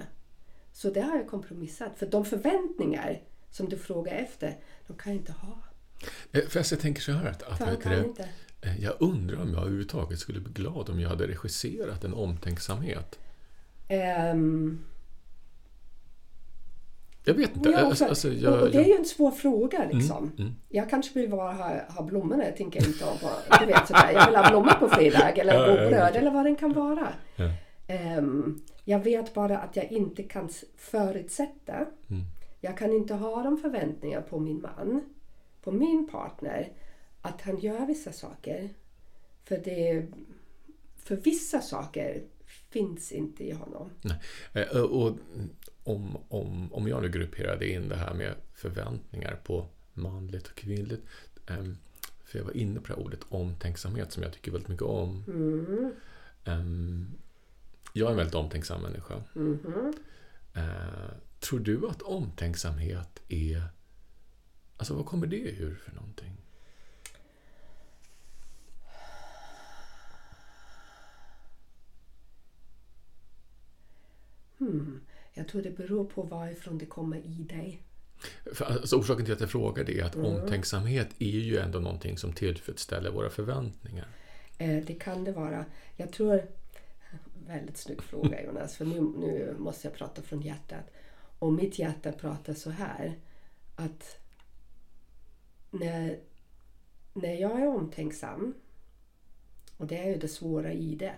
Så 0.71 0.89
det 0.89 1.02
har 1.02 1.15
jag 1.17 1.28
kompromissat. 1.28 1.91
För 1.99 2.06
de 2.06 2.26
förväntningar 2.26 3.21
som 3.52 3.69
du 3.69 3.78
frågar 3.78 4.13
efter, 4.15 4.58
de 4.88 4.97
kan 4.97 5.12
jag 5.13 5.21
inte 5.21 5.32
ha. 5.32 5.58
Eh, 6.32 6.41
För 6.47 6.65
jag 6.71 6.80
tänker 6.80 7.02
så 7.02 7.12
här 7.12 7.30
att, 7.30 7.43
att 7.43 7.84
det, 7.84 8.28
eh, 8.62 8.84
jag 8.84 8.93
undrar 8.99 9.41
om 9.41 9.49
jag 9.54 9.60
överhuvudtaget 9.62 10.19
skulle 10.19 10.39
bli 10.39 10.54
glad 10.54 10.89
om 10.89 10.99
jag 10.99 11.10
hade 11.10 11.28
regisserat 11.28 12.04
en 12.04 12.13
omtänksamhet. 12.13 13.19
Ehm, 13.88 14.84
Jag 17.26 17.34
vet 17.34 17.56
inte. 17.56 17.69
Ja, 17.69 17.80
alltså, 17.80 18.04
för, 18.04 18.10
alltså, 18.10 18.28
och, 18.28 18.34
jag, 18.34 18.62
och 18.62 18.71
det 18.71 18.78
är 18.78 18.86
ju 18.88 18.93
en 18.95 19.06
svår 19.06 19.32
fråga 19.32 19.89
liksom. 19.91 20.32
mm. 20.38 20.56
Jag 20.69 20.89
kanske 20.89 21.19
vill 21.19 21.30
bara 21.30 21.54
ha, 21.54 21.82
ha 21.89 22.04
blommorna, 22.04 22.43
jag 22.45 22.58
tänker 22.58 22.88
inte 22.88 23.06
bara, 23.21 23.60
du 23.60 23.65
vet 23.65 23.88
sådär, 23.88 24.12
jag 24.13 24.26
vill 24.26 24.36
ha 24.36 24.49
blommor 24.49 24.73
på 24.80 24.89
fredag 24.89 25.30
eller 25.30 25.54
Ja, 25.54 25.73
okej. 25.73 26.17
eller 26.19 26.32
vad 26.32 26.45
den 26.45 26.56
kan 26.56 26.73
vara. 26.73 27.08
Ja. 27.36 27.49
Ehm, 27.94 28.62
jag 28.84 29.00
vet 29.00 29.34
bara 29.34 29.58
att 29.58 29.76
jag 29.76 29.92
inte 29.92 30.24
kan 30.24 30.50
förutsätta. 30.76 31.74
Mm. 32.08 32.24
Jag 32.62 32.78
kan 32.78 32.94
inte 32.94 33.14
ha 33.14 33.44
de 33.44 33.58
förväntningar 33.58 34.22
på 34.22 34.40
min 34.40 34.62
man, 34.62 35.04
på 35.62 35.72
min 35.72 36.08
partner, 36.12 36.72
att 37.22 37.42
han 37.42 37.60
gör 37.60 37.86
vissa 37.86 38.12
saker. 38.12 38.70
För 39.44 39.58
det, 39.58 40.08
för 40.96 41.16
vissa 41.16 41.62
saker 41.62 42.24
finns 42.70 43.12
inte 43.12 43.44
i 43.44 43.52
honom. 43.52 43.90
Nej. 44.02 44.18
Eh, 44.74 44.82
Och 44.82 45.18
om, 45.84 46.18
om, 46.30 46.74
om 46.74 46.88
jag 46.88 47.02
nu 47.02 47.10
grupperade 47.10 47.70
in 47.70 47.90
det 47.90 47.96
här 47.96 48.14
med 48.14 48.34
förväntningar 48.54 49.40
på 49.44 49.66
manligt 49.94 50.48
och 50.48 50.56
kvinnligt. 50.56 51.04
ehm, 51.48 51.78
För 52.26 52.38
jag 52.40 52.46
var 52.46 52.58
inne 52.58 52.80
på 52.80 52.88
det 52.88 52.94
här 52.94 53.06
ordet 53.06 53.20
omtänksamhet 53.30 54.12
som 54.12 54.24
jag 54.24 54.34
tycker 54.34 54.52
väldigt 54.52 54.70
mycket 54.70 54.86
om. 54.88 55.24
Mm. 55.28 55.92
Jag 57.94 58.08
är 58.08 58.12
en 58.12 58.18
väldigt 58.18 58.36
omtänksam 58.36 58.82
människa. 58.82 59.24
Mhm. 59.34 59.94
Eh, 60.54 60.64
Tror 61.40 61.60
du 61.60 61.88
att 61.88 62.02
omtänksamhet 62.02 63.20
är... 63.30 63.64
Alltså 64.78 64.94
vad 64.94 65.06
kommer 65.06 65.28
det 65.28 65.38
ur 65.38 65.76
för 65.76 65.92
någonting? 65.96 66.38
Hmm. 74.58 75.02
Jag 75.34 75.48
tror 75.48 75.62
det 75.62 75.78
beror 75.78 76.06
på 76.06 76.22
varifrån 76.22 76.78
det 76.78 76.86
kommer 76.86 77.18
i 77.18 77.46
dig. 77.50 77.82
För, 78.54 78.66
alltså, 78.66 78.96
orsaken 78.96 79.26
till 79.26 79.34
att 79.34 79.42
jag 79.42 79.50
frågar 79.50 79.84
det 79.84 80.00
är 80.00 80.04
att 80.06 80.16
omtänksamhet 80.16 81.10
är 81.20 81.40
ju 81.40 81.58
ändå 81.58 81.80
någonting 81.80 82.18
som 82.18 82.34
tillfredsställer 82.34 83.12
våra 83.12 83.30
förväntningar. 83.30 84.08
Eh, 84.58 84.86
det 84.86 84.94
kan 84.94 85.24
det 85.24 85.32
vara. 85.32 85.66
Jag 85.96 86.12
tror... 86.12 86.42
Väldigt 87.48 87.78
snygg 87.78 88.04
fråga 88.04 88.44
Jonas, 88.44 88.76
för 88.76 88.86
nu, 88.86 89.02
nu 89.02 89.56
måste 89.58 89.88
jag 89.88 89.98
prata 89.98 90.22
från 90.22 90.42
hjärtat. 90.42 90.86
Och 91.40 91.54
mitt 91.54 91.80
hjärta 91.80 92.12
pratar 92.12 92.54
så 92.54 92.70
här 92.70 93.20
att 93.76 94.18
när, 95.72 96.20
när 97.14 97.34
jag 97.34 97.62
är 97.62 97.68
omtänksam, 97.68 98.54
och 99.78 99.88
det 99.88 99.98
är 99.98 100.10
ju 100.10 100.18
det 100.18 100.28
svåra 100.28 100.74
i 100.74 100.96
det, 100.96 101.14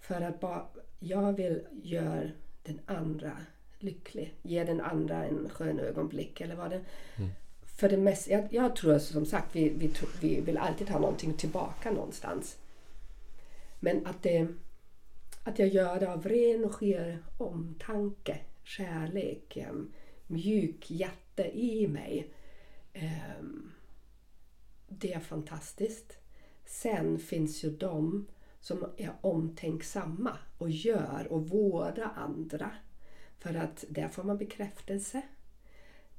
för 0.00 0.20
att 0.20 0.40
bara, 0.40 0.66
jag 0.98 1.32
vill 1.32 1.66
göra 1.82 2.30
den 2.62 2.80
andra 2.86 3.36
lycklig, 3.78 4.34
ge 4.42 4.64
den 4.64 4.80
andra 4.80 5.24
en 5.24 5.48
skön 5.48 5.80
ögonblick 5.80 6.40
eller 6.40 6.56
vad 6.56 6.70
det 6.70 6.80
för 7.76 7.88
det 7.88 7.96
mest, 7.96 8.28
jag, 8.28 8.48
jag 8.50 8.76
tror 8.76 8.98
som 8.98 9.26
sagt 9.26 9.56
vi, 9.56 9.68
vi, 9.68 9.92
vi 10.20 10.40
vill 10.40 10.58
alltid 10.58 10.88
ha 10.88 10.98
någonting 10.98 11.34
tillbaka 11.34 11.90
någonstans. 11.90 12.56
Men 13.80 14.06
att, 14.06 14.22
det, 14.22 14.48
att 15.44 15.58
jag 15.58 15.68
gör 15.68 16.00
det 16.00 16.12
av 16.12 16.28
ren 16.28 16.64
och 16.64 16.74
skär 16.74 17.18
omtanke, 17.38 18.40
kärlek, 18.62 19.56
ehm, 19.56 19.92
mjuk 20.26 20.90
hjärta 20.90 21.46
i 21.46 21.88
mig. 21.88 22.30
Ehm, 22.92 23.70
det 24.88 25.12
är 25.12 25.20
fantastiskt. 25.20 26.18
Sen 26.64 27.18
finns 27.18 27.64
ju 27.64 27.70
de 27.70 28.26
som 28.60 28.86
är 28.96 29.12
omtänksamma 29.20 30.38
och 30.58 30.70
gör 30.70 31.26
och 31.30 31.48
vårdar 31.48 32.12
andra. 32.16 32.70
För 33.38 33.54
att 33.54 33.84
där 33.88 34.08
får 34.08 34.22
man 34.22 34.38
bekräftelse. 34.38 35.22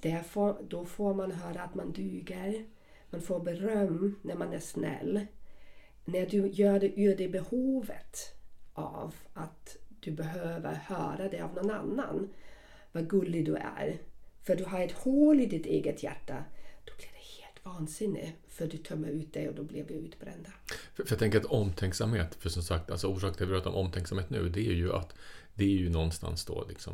Där 0.02 0.24
får, 0.24 0.58
då 0.70 0.86
får 0.86 1.14
man 1.14 1.32
höra 1.32 1.62
att 1.62 1.76
man 1.76 1.92
duger. 1.92 2.66
Man 3.10 3.22
får 3.22 3.40
beröm 3.40 4.20
när 4.22 4.36
man 4.36 4.54
är 4.54 4.60
snäll. 4.60 5.26
När 6.06 6.26
du 6.26 6.48
gör 6.48 6.80
det 6.80 7.02
ur 7.02 7.18
det 7.18 7.28
behovet 7.28 8.36
av 8.76 9.16
att 9.34 9.78
du 10.00 10.12
behöver 10.12 10.74
höra 10.74 11.30
det 11.30 11.42
av 11.42 11.54
någon 11.54 11.72
annan. 11.72 12.30
Vad 12.92 13.10
gullig 13.10 13.46
du 13.46 13.56
är. 13.56 13.98
För 14.42 14.56
du 14.56 14.66
har 14.66 14.82
ett 14.82 14.92
hål 14.92 15.40
i 15.40 15.46
ditt 15.46 15.66
eget 15.66 16.04
hjärta. 16.04 16.44
Då 16.86 16.94
blir 16.98 17.08
det 17.08 17.44
helt 17.44 17.66
vansinnigt. 17.66 18.38
För 18.48 18.68
du 18.68 18.78
tömmer 18.78 19.10
ut 19.10 19.34
det 19.34 19.50
och 19.50 19.56
då 19.56 19.64
blir 19.64 19.84
vi 19.84 19.94
utbrända. 19.94 20.50
För, 20.94 21.04
för 21.04 21.12
jag 21.12 21.20
tänker 21.20 21.40
att 21.40 21.46
omtänksamhet, 21.46 22.36
för 22.36 22.50
som 22.50 22.64
sagt, 22.64 22.92
alltså 22.92 23.08
orsaken 23.08 23.34
till 23.34 23.44
att 23.44 23.50
vi 23.50 23.54
pratar 23.54 23.70
om 23.70 23.86
omtänksamhet 23.86 24.30
nu, 24.30 24.50
det 24.50 24.68
är 24.68 24.74
ju 24.74 24.94
att 24.94 25.16
det 25.54 25.66
är 25.66 25.78
ju 25.78 25.90
någonstans 25.90 26.46
då 26.46 26.66
liksom 26.70 26.94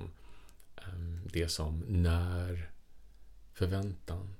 ehm, 0.78 1.20
det 1.34 1.48
som 1.48 1.84
när 1.88 2.70
förväntan. 3.54 4.34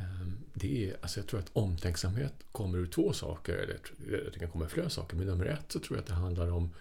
Um, 0.00 0.44
det 0.54 0.90
är, 0.90 0.96
alltså 1.02 1.20
jag 1.20 1.26
tror 1.26 1.40
att 1.40 1.50
omtänksamhet 1.52 2.34
kommer 2.52 2.78
ur 2.78 2.86
två 2.86 3.12
saker, 3.12 3.52
eller 3.52 4.30
det 4.32 4.38
kan 4.38 4.50
komma 4.50 4.64
ur 4.64 4.68
flera 4.68 4.90
saker, 4.90 5.16
men 5.16 5.26
nummer 5.26 5.46
ett 5.46 5.72
så 5.72 5.78
tror 5.78 5.96
jag 5.96 6.02
att 6.02 6.08
det 6.08 6.14
handlar 6.14 6.50
om 6.50 6.74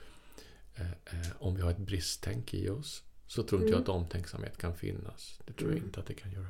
eh, 0.75 0.91
eh, 0.91 1.31
om 1.39 1.55
vi 1.55 1.61
har 1.61 1.71
ett 1.71 1.77
bristtänk 1.77 2.53
i 2.53 2.69
oss 2.69 3.03
så 3.27 3.43
tror 3.43 3.61
inte 3.61 3.73
mm. 3.73 3.73
jag 3.73 3.81
att 3.81 3.95
omtänksamhet 3.95 4.57
kan 4.57 4.75
finnas. 4.75 5.39
Det 5.45 5.53
tror 5.53 5.69
jag 5.69 5.77
mm. 5.77 5.87
inte 5.87 5.99
att 5.99 6.05
det 6.05 6.13
kan 6.13 6.31
göra. 6.31 6.49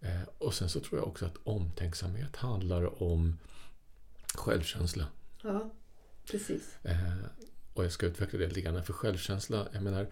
Eh, 0.00 0.22
och 0.38 0.54
sen 0.54 0.68
så 0.68 0.80
tror 0.80 1.00
jag 1.00 1.08
också 1.08 1.26
att 1.26 1.36
omtänksamhet 1.44 2.36
handlar 2.36 3.02
om 3.02 3.38
självkänsla. 4.34 5.06
Ja, 5.42 5.70
precis. 6.30 6.76
Eh, 6.82 7.14
och 7.74 7.84
jag 7.84 7.92
ska 7.92 8.06
utveckla 8.06 8.38
det 8.38 8.48
lite 8.48 8.60
grann. 8.60 8.84
För 8.84 8.92
självkänsla, 8.92 9.68
jag 9.72 9.82
menar, 9.82 10.08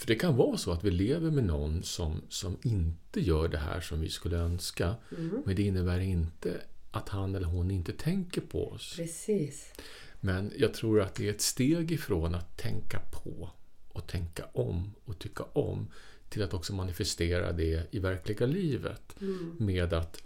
för 0.00 0.06
det 0.06 0.14
kan 0.14 0.36
vara 0.36 0.56
så 0.56 0.72
att 0.72 0.84
vi 0.84 0.90
lever 0.90 1.30
med 1.30 1.44
någon 1.44 1.82
som, 1.82 2.22
som 2.28 2.56
inte 2.62 3.20
gör 3.20 3.48
det 3.48 3.58
här 3.58 3.80
som 3.80 4.00
vi 4.00 4.08
skulle 4.08 4.36
önska. 4.36 4.94
Mm. 5.18 5.42
Men 5.46 5.56
det 5.56 5.62
innebär 5.62 6.00
inte 6.00 6.60
att 6.90 7.08
han 7.08 7.34
eller 7.34 7.46
hon 7.46 7.70
inte 7.70 7.92
tänker 7.92 8.40
på 8.40 8.70
oss. 8.70 8.96
Precis. 8.96 9.72
Men 10.20 10.52
jag 10.56 10.74
tror 10.74 11.00
att 11.00 11.14
det 11.14 11.26
är 11.26 11.30
ett 11.30 11.40
steg 11.40 11.92
ifrån 11.92 12.34
att 12.34 12.56
tänka 12.56 12.98
på 12.98 13.50
och 13.88 14.06
tänka 14.06 14.44
om 14.52 14.94
och 15.04 15.18
tycka 15.18 15.44
om 15.52 15.88
till 16.28 16.42
att 16.42 16.54
också 16.54 16.74
manifestera 16.74 17.52
det 17.52 17.94
i 17.94 17.98
verkliga 17.98 18.46
livet. 18.46 19.20
Mm. 19.20 19.56
Med 19.58 19.92
att 19.92 20.22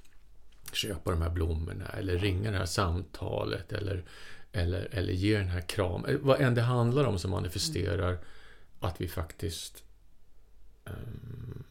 köpa 0.73 1.11
de 1.11 1.23
här 1.23 1.31
blommorna 1.31 1.87
eller 1.87 2.19
ringa 2.19 2.51
det 2.51 2.59
här 2.59 2.67
samtalet 2.67 3.73
eller, 3.73 4.05
eller, 4.53 4.89
eller 4.91 5.13
ge 5.13 5.39
den 5.39 5.49
här 5.49 5.61
kramen. 5.61 6.19
Vad 6.23 6.41
än 6.41 6.55
det 6.55 6.63
handlar 6.63 7.05
om 7.05 7.19
som 7.19 7.31
manifesterar 7.31 8.11
mm. 8.11 8.25
Att 8.85 9.01
vi 9.01 9.09
faktiskt 9.09 9.85
um, 10.85 11.65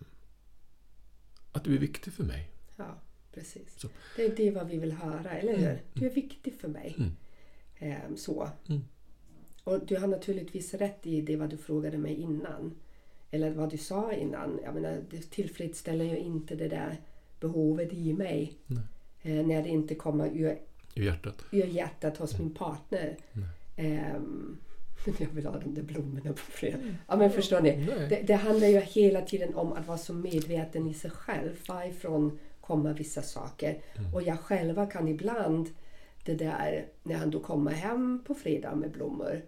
att 1.51 1.63
du 1.63 1.75
är 1.75 1.79
viktig 1.79 2.13
för 2.13 2.23
mig. 2.23 2.49
Ja, 2.75 2.97
precis. 3.33 3.79
Så. 3.79 3.87
Det 4.15 4.25
är 4.25 4.35
det 4.35 4.51
vad 4.51 4.67
vi 4.67 4.77
vill 4.77 4.91
höra, 4.91 5.31
eller 5.31 5.57
hur? 5.57 5.67
Mm. 5.67 5.79
Du 5.93 6.05
är 6.05 6.13
viktig 6.13 6.53
för 6.59 6.67
mig. 6.67 6.95
Um, 7.81 8.17
så. 8.17 8.49
Mm. 8.69 8.81
Och 9.63 9.85
du 9.85 9.97
har 9.97 10.07
naturligtvis 10.07 10.73
rätt 10.73 11.07
i 11.07 11.21
det 11.21 11.35
vad 11.35 11.49
du 11.49 11.57
frågade 11.57 11.97
mig 11.97 12.15
innan 12.15 12.75
eller 13.33 13.51
vad 13.51 13.69
du 13.69 13.77
sa 13.77 14.13
innan, 14.13 14.59
jag 14.63 14.73
menar, 14.73 15.01
det 15.09 15.31
tillfredsställer 15.31 16.05
ju 16.05 16.17
inte 16.17 16.55
det 16.55 16.67
där 16.67 17.01
behovet 17.39 17.93
i 17.93 18.13
mig. 18.13 18.53
Eh, 19.21 19.45
när 19.45 19.63
det 19.63 19.69
inte 19.69 19.95
kommer 19.95 20.27
ur, 20.27 20.59
ur, 20.95 21.03
hjärtat. 21.03 21.45
ur 21.51 21.65
hjärtat 21.65 22.17
hos 22.17 22.39
min 22.39 22.53
partner. 22.53 23.17
Um, 25.07 25.13
jag 25.19 25.27
vill 25.27 25.45
ha 25.45 25.59
de 25.59 25.75
där 25.75 25.83
blommorna 25.83 26.29
på 26.29 26.37
fredag. 26.37 26.77
Mm. 26.77 26.95
Ja, 27.07 27.15
men 27.15 27.31
förstår 27.31 27.61
ni? 27.61 27.85
Det, 28.09 28.21
det, 28.27 28.33
handlar 28.33 28.67
ju 28.67 28.79
hela 28.79 29.21
tiden 29.21 29.55
om 29.55 29.73
att 29.73 29.87
vara 29.87 29.97
så 29.97 30.13
medveten 30.13 30.87
i 30.87 30.93
sig 30.93 31.11
själv. 31.11 31.59
Varifrån 31.67 32.39
kommer 32.61 32.93
vissa 32.93 33.21
saker? 33.21 33.81
Mm. 33.95 34.13
Och 34.13 34.21
jag 34.21 34.39
själva 34.39 34.85
kan 34.85 35.07
ibland, 35.07 35.69
det 36.25 36.35
där 36.35 36.85
när 37.03 37.15
han 37.15 37.31
då 37.31 37.39
kommer 37.39 37.71
hem 37.71 38.23
på 38.27 38.35
fredag 38.35 38.75
med 38.75 38.91
blommor. 38.91 39.41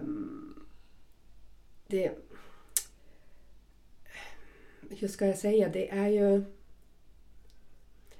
Um, 0.00 0.66
det, 1.86 2.12
hur 4.90 5.08
ska 5.08 5.26
jag 5.26 5.38
säga, 5.38 5.68
det 5.68 5.90
är 5.90 6.08
ju... 6.08 6.44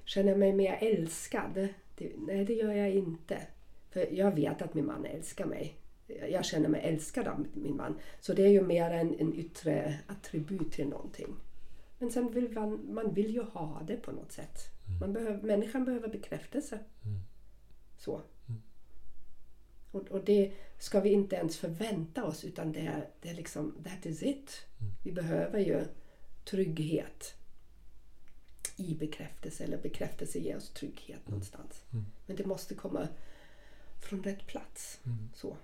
Känner 0.05 0.29
jag 0.29 0.39
mig 0.39 0.53
mer 0.53 0.79
älskad? 0.81 1.69
Det, 1.97 2.13
nej, 2.17 2.45
det 2.45 2.55
gör 2.55 2.73
jag 2.73 2.91
inte. 2.91 3.39
För 3.91 4.13
jag 4.13 4.35
vet 4.35 4.63
att 4.63 4.75
min 4.75 4.87
man 4.87 5.05
älskar 5.05 5.47
mig. 5.47 5.75
Jag 6.07 6.45
känner 6.45 6.69
mig 6.69 6.83
älskad 6.85 7.29
av 7.29 7.47
min 7.53 7.77
man. 7.77 7.99
Så 8.21 8.35
det 8.35 8.43
är 8.43 8.51
ju 8.51 8.63
mer 8.63 8.91
en, 8.91 9.21
en 9.21 9.35
yttre 9.35 9.99
attribut 10.07 10.73
till 10.73 10.89
någonting. 10.89 11.37
Men 11.99 12.11
sen 12.11 12.33
vill 12.33 12.53
man, 12.53 12.95
man 12.95 13.15
vill 13.15 13.35
ju 13.35 13.43
ha 13.43 13.83
det 13.87 13.97
på 13.97 14.13
något 14.13 14.33
sätt. 14.33 14.59
Mm. 14.87 14.99
Man 15.01 15.13
behöver, 15.13 15.43
människan 15.43 15.85
behöver 15.85 16.09
bekräftelse. 16.09 16.79
Mm. 17.05 17.21
Så. 17.99 18.21
Mm. 18.49 18.63
Och, 19.91 20.09
och, 20.09 20.25
det 20.25 20.53
ska 20.79 21.01
vi 21.01 21.11
inte 21.11 21.37
ens 21.37 21.57
förvänta 21.57 22.25
oss 22.25 22.45
utan 22.45 22.73
det 22.73 22.81
är, 22.81 23.09
det 23.21 23.29
är 23.29 23.35
liksom, 23.35 23.75
that 23.85 24.07
is 24.07 24.23
it. 24.23 24.67
Mm. 24.81 24.93
Vi 25.05 25.13
behöver 25.13 25.59
ju 25.59 25.85
trygghet 26.45 27.35
i 28.77 28.95
bekräftelse. 28.95 29.65
Eller 29.65 29.79
bekräftelse 29.79 30.39
ger 30.39 30.57
oss 30.57 30.71
trygghet 30.71 31.29
någonstans. 31.29 31.85
Men 32.27 32.37
det 32.37 32.47
måste 32.47 32.75
komma 32.75 33.09
från 34.09 34.23
rätt 34.23 34.47
plats. 34.47 35.01
Så. 35.35 35.57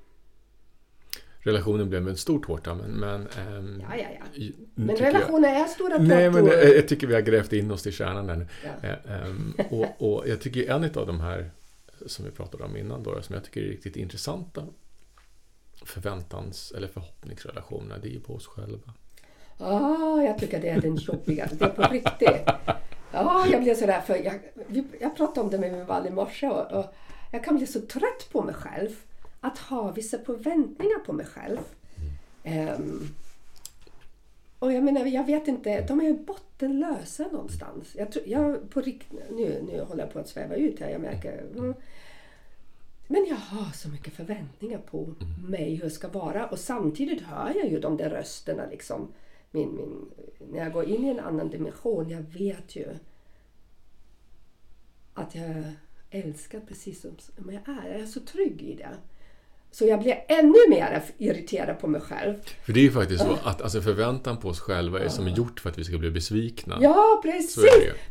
Relationen 1.43 1.88
blev 1.88 2.09
en 2.09 2.16
stor 2.16 2.43
tårta 2.43 2.74
men... 2.74 2.91
Men, 2.91 3.20
ähm, 3.20 3.82
ja, 3.88 3.97
ja, 3.97 4.09
ja. 4.18 4.45
men 4.74 4.97
relationer 4.97 5.49
jag, 5.49 5.61
är 5.61 5.66
stora 5.66 5.91
tårtor. 5.91 6.05
Nej, 6.05 6.30
men 6.30 6.47
jag, 6.47 6.76
jag, 6.76 6.88
tycker 6.88 7.07
vi 7.07 7.14
har 7.14 7.20
grävt 7.20 7.53
in 7.53 7.70
oss 7.70 7.82
till 7.82 7.93
kärnan 7.93 8.26
där 8.26 8.36
nu. 8.36 8.47
Ja. 8.82 8.88
Ähm, 9.14 9.55
och, 9.70 9.86
och, 9.99 10.28
jag 10.28 10.41
tycker 10.41 10.70
en 10.70 10.84
av 10.84 11.07
de 11.07 11.20
här 11.20 11.51
som 12.07 12.24
vi 12.24 12.30
pratade 12.30 12.64
om 12.64 12.76
innan 12.76 13.03
då, 13.03 13.22
som 13.22 13.34
jag 13.34 13.45
tycker 13.45 13.61
är 13.61 13.68
riktigt 13.68 13.97
intressanta 13.97 14.64
förväntans 15.84 16.72
eller 16.76 16.88
förhoppningsrelationerna, 16.88 17.99
det 17.99 18.09
är 18.09 18.12
ju 18.12 18.20
på 18.20 18.34
oss 18.34 18.47
själva. 18.47 18.93
Ah, 19.59 20.22
jag 20.22 20.38
tycker 20.38 20.61
det 20.61 20.68
är 20.68 20.80
den 20.80 20.97
jobbigaste. 20.97 21.57
Det 21.57 21.64
är 21.64 21.68
på 21.68 21.82
riktigt. 21.82 22.51
Ja, 23.12 23.47
jag 23.53 23.62
blir 23.62 23.74
sådär 23.74 24.01
för 24.01 24.16
jag, 24.16 24.41
jag 25.01 25.16
pratade 25.16 25.41
om 25.41 25.51
det 25.51 25.59
med 25.59 25.72
min 25.72 25.86
man 25.86 26.07
i 26.07 26.11
morse 26.11 26.49
och, 26.49 26.72
och, 26.72 26.95
jag 27.32 27.45
kan 27.45 27.57
bli 27.57 27.66
så 27.66 27.80
trött 27.80 28.28
på 28.32 28.43
mig 28.43 28.55
själv. 28.55 28.91
Att 29.41 29.59
ha 29.59 29.93
vissa 29.93 30.18
förväntningar 30.18 30.99
på 30.99 31.12
mig 31.12 31.26
själv. 31.26 31.59
Um, 32.45 33.09
och 34.59 34.72
jag 34.72 34.84
menar, 34.84 35.07
jag 35.07 35.26
vet 35.26 35.49
inte, 35.49 35.80
de 35.80 36.01
är 36.01 36.05
ju 36.05 36.14
bottenlösa 36.14 37.28
någonstans. 37.32 37.95
Jag, 37.97 38.12
tror, 38.12 38.24
jag 38.28 38.70
på 38.70 38.80
rikt, 38.80 39.12
nu, 39.30 39.62
nu 39.72 39.80
håller 39.80 40.05
jag 40.05 40.12
på 40.12 40.18
att 40.18 40.28
sväva 40.28 40.55
ut 40.55 40.80
här, 40.80 40.91
jag 40.91 41.01
märker. 41.01 41.47
Mm. 41.57 41.74
Men 43.07 43.26
jag 43.28 43.36
har 43.36 43.72
så 43.72 43.88
mycket 43.88 44.12
förväntningar 44.12 44.78
på 44.78 45.14
mig 45.49 45.74
hur 45.74 45.84
det 45.84 45.91
ska 45.91 46.09
vara 46.09 46.47
och 46.47 46.59
samtidigt 46.59 47.22
hör 47.22 47.53
jag 47.57 47.68
ju 47.68 47.80
de 47.80 47.97
där 47.97 48.11
rösterna 48.11 48.66
liksom 48.70 49.12
min, 49.51 49.74
min, 49.74 50.11
när 50.53 50.59
jag 50.59 50.72
går 50.72 50.84
in 50.84 51.05
i 51.05 51.09
en 51.09 51.20
annan 51.20 51.51
dimension, 51.51 52.09
jag 52.09 52.20
vet 52.20 52.76
ju 52.76 52.88
att 55.14 55.34
jag 55.34 55.64
älskar 56.11 56.61
precis 56.61 57.01
som 57.01 57.53
jag 57.53 57.76
är. 57.78 57.93
Jag 57.93 58.01
är 58.01 58.07
så 58.07 58.20
trygg 58.20 58.62
i 58.62 58.74
det. 58.74 58.97
Så 59.73 59.87
jag 59.87 60.01
blir 60.01 60.25
ännu 60.29 60.68
mer 60.71 61.03
irriterad 61.18 61.81
på 61.81 61.87
mig 61.87 62.01
själv. 62.01 62.35
För 62.64 62.73
det 62.73 62.81
är 62.81 62.85
ju 62.85 62.93
faktiskt 62.93 63.23
så 63.23 63.39
att 63.45 63.62
alltså 63.62 63.81
förväntan 63.81 64.37
på 64.37 64.49
oss 64.49 64.61
själva 64.61 65.01
är 65.01 65.09
som 65.09 65.29
gjort 65.29 65.61
för 65.61 65.71
att 65.71 65.79
vi 65.79 65.85
ska 65.85 65.99
bli 65.99 66.11
besvikna. 66.11 66.79
Ja, 66.81 67.21
precis! 67.23 67.64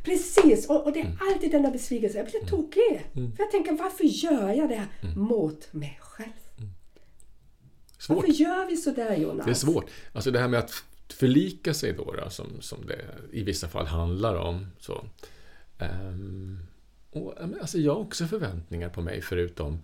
Precis! 0.03 0.70
Och, 0.70 0.86
och, 0.86 0.93
det 0.93 0.99
är 0.99 1.05
mm. 1.05 1.18
alltid 1.22 1.51
denna 1.51 1.72
besvikelse. 1.72 2.18
Jag 2.18 2.28
blir 2.28 2.36
mm. 2.36 2.49
tokig. 2.49 3.07
Mm. 3.16 3.32
För 3.36 3.43
jag 3.43 3.51
tänker, 3.51 3.72
varför 3.72 4.03
gör 4.03 4.49
jag 4.53 4.70
det 4.70 4.88
mm. 5.01 5.20
mot 5.20 5.74
mig 5.74 5.99
själv? 6.01 6.30
Mm. 6.57 6.70
Svårt. 7.97 8.18
Varför 8.18 8.32
gör 8.32 8.68
vi 8.68 8.78
sådär 8.78 9.16
Jonas? 9.16 9.45
Det 9.45 9.51
är 9.51 9.55
svårt. 9.55 9.89
Alltså 10.14 10.32
det 10.32 10.39
här 10.39 10.47
med 10.47 10.60
att 10.60 10.84
förlika 11.14 11.74
sig 11.74 11.93
då, 11.93 12.14
då 12.24 12.30
som, 12.30 12.62
som 12.62 12.86
det 12.86 13.05
i 13.32 13.43
vissa 13.43 13.68
fall 13.68 13.86
handlar 13.86 14.36
om. 14.36 14.68
Så, 14.80 15.05
um, 15.80 16.60
och, 17.12 17.34
alltså 17.62 17.78
jag 17.78 17.93
har 17.93 18.01
också 18.01 18.26
förväntningar 18.26 18.89
på 18.89 19.01
mig 19.01 19.22
förutom 19.22 19.84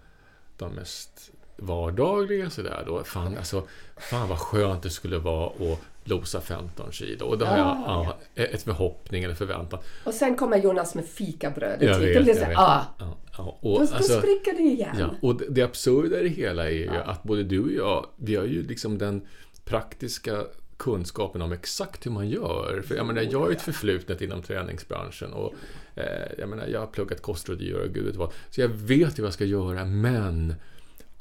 de 0.57 0.73
mest 0.73 1.31
vardagliga 1.57 2.49
sådär 2.49 2.83
då. 2.85 3.03
Fan, 3.03 3.37
alltså, 3.37 3.63
fan 3.97 4.29
vad 4.29 4.39
skönt 4.39 4.83
det 4.83 4.89
skulle 4.89 5.17
vara 5.17 5.45
att 5.45 5.79
losa 6.03 6.41
15 6.41 6.91
kilo. 6.91 7.25
Och 7.25 7.37
då 7.37 7.45
har 7.45 7.57
jag 7.57 7.67
ja, 7.67 8.17
ett 8.35 8.63
förhoppning 8.63 9.23
eller 9.23 9.35
förväntan. 9.35 9.79
Och 10.03 10.13
sen 10.13 10.35
kommer 10.35 10.57
Jonas 10.57 10.95
med 10.95 11.05
fikabrödet 11.05 11.81
Jag 11.81 11.99
vet, 11.99 11.99
Då 11.99 11.99
blir 11.99 12.15
jag 12.15 12.25
det 12.25 12.33
så 12.33 12.39
vet. 12.39 12.57
här, 12.57 12.63
ah, 12.63 12.85
Ja, 12.99 13.17
ja, 13.37 13.57
då, 13.61 13.69
och, 13.69 13.79
då 13.79 13.95
alltså, 13.95 14.19
spricker 14.19 14.53
det 14.53 14.63
igen. 14.63 14.95
ja, 14.99 15.09
och 15.21 15.35
det, 15.35 15.45
det 15.49 15.61
absurda 15.61 16.19
i 16.19 16.23
det 16.23 16.29
hela 16.29 16.65
är 16.65 16.73
ju 16.73 16.89
att 16.89 17.23
både 17.23 17.43
du 17.43 17.59
och 17.59 17.71
jag, 17.71 18.05
vi 18.15 18.35
har 18.35 18.45
ju 18.45 18.63
liksom 18.63 18.97
den 18.97 19.21
praktiska 19.65 20.43
kunskapen 20.77 21.41
om 21.41 21.51
exakt 21.51 22.05
hur 22.05 22.11
man 22.11 22.29
gör. 22.29 22.83
För 22.87 22.95
jag 22.95 23.05
menar, 23.05 23.21
jag 23.21 23.39
har 23.39 23.49
ju 23.49 23.55
ett 23.55 23.61
förflutet 23.61 24.21
inom 24.21 24.41
träningsbranschen 24.41 25.33
och 25.33 25.53
eh, 25.95 26.03
jag 26.37 26.49
menar, 26.49 26.67
jag 26.67 26.79
har 26.79 26.87
pluggat 26.87 27.21
kostrådgivare 27.21 27.83
och 27.83 27.93
gud 27.93 28.05
vet 28.05 28.15
vad. 28.15 28.31
Så 28.49 28.61
jag 28.61 28.67
vet 28.67 29.19
ju 29.19 29.21
vad 29.21 29.27
jag 29.27 29.33
ska 29.33 29.45
göra, 29.45 29.85
men 29.85 30.55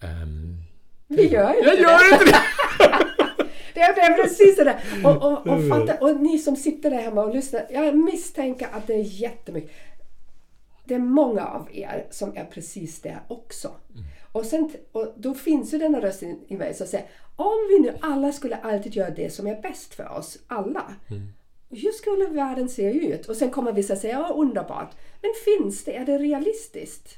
ehm, 0.01 0.57
Vi 1.09 1.27
gör 1.27 1.55
inte 1.59 1.67
jag 1.67 1.77
det. 1.77 1.83
gör 1.83 2.13
inte 2.13 2.25
det! 2.25 2.37
Det 3.75 3.81
är, 3.81 4.23
precis 4.23 4.57
det 4.57 4.65
där. 4.65 4.81
Och, 5.05 5.17
och, 5.17 5.47
och, 5.47 5.69
fatta, 5.69 5.95
och 6.05 6.21
ni 6.21 6.39
som 6.39 6.57
sitter 6.57 6.91
där 6.91 6.99
hemma 6.99 7.23
och 7.25 7.35
lyssnar. 7.35 7.67
Jag 7.71 7.97
misstänker 7.97 8.69
att 8.73 8.87
det 8.87 8.95
är 8.95 9.21
jättemycket. 9.23 9.71
Det 10.85 10.95
är 10.95 10.99
många 10.99 11.47
av 11.47 11.69
er 11.73 12.07
som 12.11 12.37
är 12.37 12.45
precis 12.45 13.01
där 13.01 13.21
också. 13.29 13.71
Och, 14.33 14.45
sen, 14.45 14.71
och 14.93 15.15
då 15.17 15.35
finns 15.35 15.75
ju 15.75 15.79
denna 15.79 16.01
rösten 16.01 16.41
i 16.49 16.57
mig 16.57 16.75
som 16.75 16.87
säger 16.87 17.07
om 17.37 17.69
vi 17.71 17.79
nu 17.79 17.95
alla 18.01 18.33
skulle 18.33 18.57
alltid 18.57 18.95
göra 18.97 19.11
det 19.11 19.31
som 19.31 19.47
är 19.47 19.63
bäst 19.63 19.95
för 19.95 20.13
oss, 20.19 20.39
alla. 20.47 20.95
Hur 21.71 21.93
skulle 21.93 22.27
världen 22.27 22.69
se 22.69 22.93
ut? 22.93 23.27
Och 23.27 23.37
sen 23.37 23.51
kommer 23.51 23.73
vissa 23.73 23.97
säga 23.97 24.13
ja 24.29 24.35
underbart. 24.35 24.91
Men 25.23 25.31
finns 25.45 25.85
det? 25.85 25.97
Är 25.97 26.07
det 26.07 26.19
realistiskt? 26.19 27.17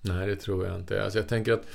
Nej, 0.00 0.26
det 0.26 0.36
tror 0.36 0.66
jag 0.66 0.76
inte. 0.76 1.04
Alltså 1.04 1.18
jag 1.18 1.28
tänker 1.28 1.52
att, 1.52 1.66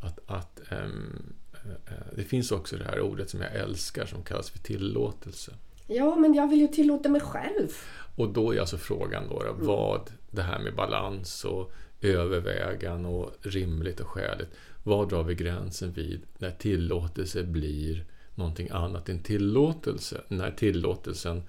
att, 0.00 0.18
att 0.26 0.60
eh, 0.72 0.78
eh, 0.78 1.92
det 2.16 2.24
finns 2.24 2.52
också 2.52 2.76
det 2.76 2.84
här 2.84 3.00
ordet 3.00 3.30
som 3.30 3.40
jag 3.40 3.54
älskar 3.54 4.06
som 4.06 4.22
kallas 4.22 4.50
för 4.50 4.58
tillåtelse. 4.58 5.52
Ja, 5.86 6.16
men 6.16 6.34
jag 6.34 6.50
vill 6.50 6.60
ju 6.60 6.68
tillåta 6.68 7.08
mig 7.08 7.20
själv. 7.20 7.68
Och 8.16 8.28
då 8.28 8.54
är 8.54 8.60
alltså 8.60 8.78
frågan 8.78 9.28
då, 9.28 9.42
då 9.42 9.52
vad 9.52 10.10
det 10.30 10.42
här 10.42 10.58
med 10.58 10.74
balans 10.74 11.44
och 11.44 11.72
övervägan 12.00 13.06
och 13.06 13.30
rimligt 13.40 14.00
och 14.00 14.08
skäligt. 14.08 14.50
Var 14.82 15.06
drar 15.06 15.22
vi 15.22 15.34
gränsen 15.34 15.92
vid 15.92 16.22
när 16.38 16.50
tillåtelse 16.50 17.42
blir 17.42 18.04
någonting 18.34 18.68
annat 18.70 19.08
än 19.08 19.22
tillåtelse? 19.22 20.20
När 20.28 20.50
tillåtelsen 20.50 21.42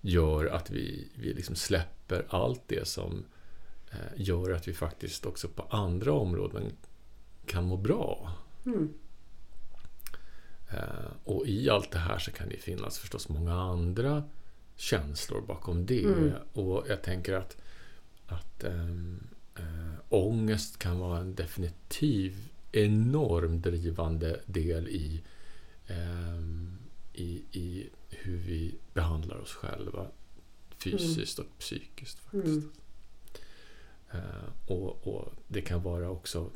gör 0.00 0.46
att 0.46 0.70
vi, 0.70 1.08
vi 1.14 1.32
liksom 1.34 1.56
släpper 1.56 2.24
allt 2.28 2.62
det 2.66 2.88
som 2.88 3.24
gör 4.16 4.50
att 4.50 4.68
vi 4.68 4.72
faktiskt 4.72 5.26
också 5.26 5.48
på 5.48 5.62
andra 5.62 6.12
områden 6.12 6.72
kan 7.46 7.64
må 7.64 7.76
bra. 7.76 8.32
Eh, 10.70 11.10
och 11.24 11.46
i 11.46 11.70
allt 11.70 11.90
det 11.90 11.98
här 11.98 12.18
så 12.18 12.30
kan 12.30 12.48
det 12.48 12.56
finnas 12.56 12.98
förstås 12.98 13.28
många 13.28 13.54
andra 13.54 14.24
känslor 14.76 15.40
bakom 15.40 15.86
det. 15.86 16.06
Och 16.52 16.84
jag 16.88 17.02
tänker 17.02 17.32
att, 17.32 17.56
att 18.26 18.64
ähm, 18.64 19.26
äh, 19.58 19.94
ångest 20.08 20.78
kan 20.78 20.98
vara 20.98 21.18
en 21.18 21.34
definitiv 21.34 22.48
enorm 22.72 23.60
drivande 23.60 24.40
del 24.46 24.88
i, 24.88 25.22
ehm, 25.86 26.78
i, 27.12 27.42
i 27.52 27.90
hur 28.10 28.36
vi 28.36 28.74
behandlar 28.94 29.36
oss 29.36 29.52
själva 29.52 30.06
fysiskt 30.78 31.38
och 31.38 31.58
psykiskt. 31.58 32.18
faktiskt. 32.18 32.64
Eh, 32.64 32.83
och, 34.66 35.06
och 35.06 35.32
det 35.48 35.60
kan 35.60 35.82
vara 35.82 36.10
också 36.10 36.50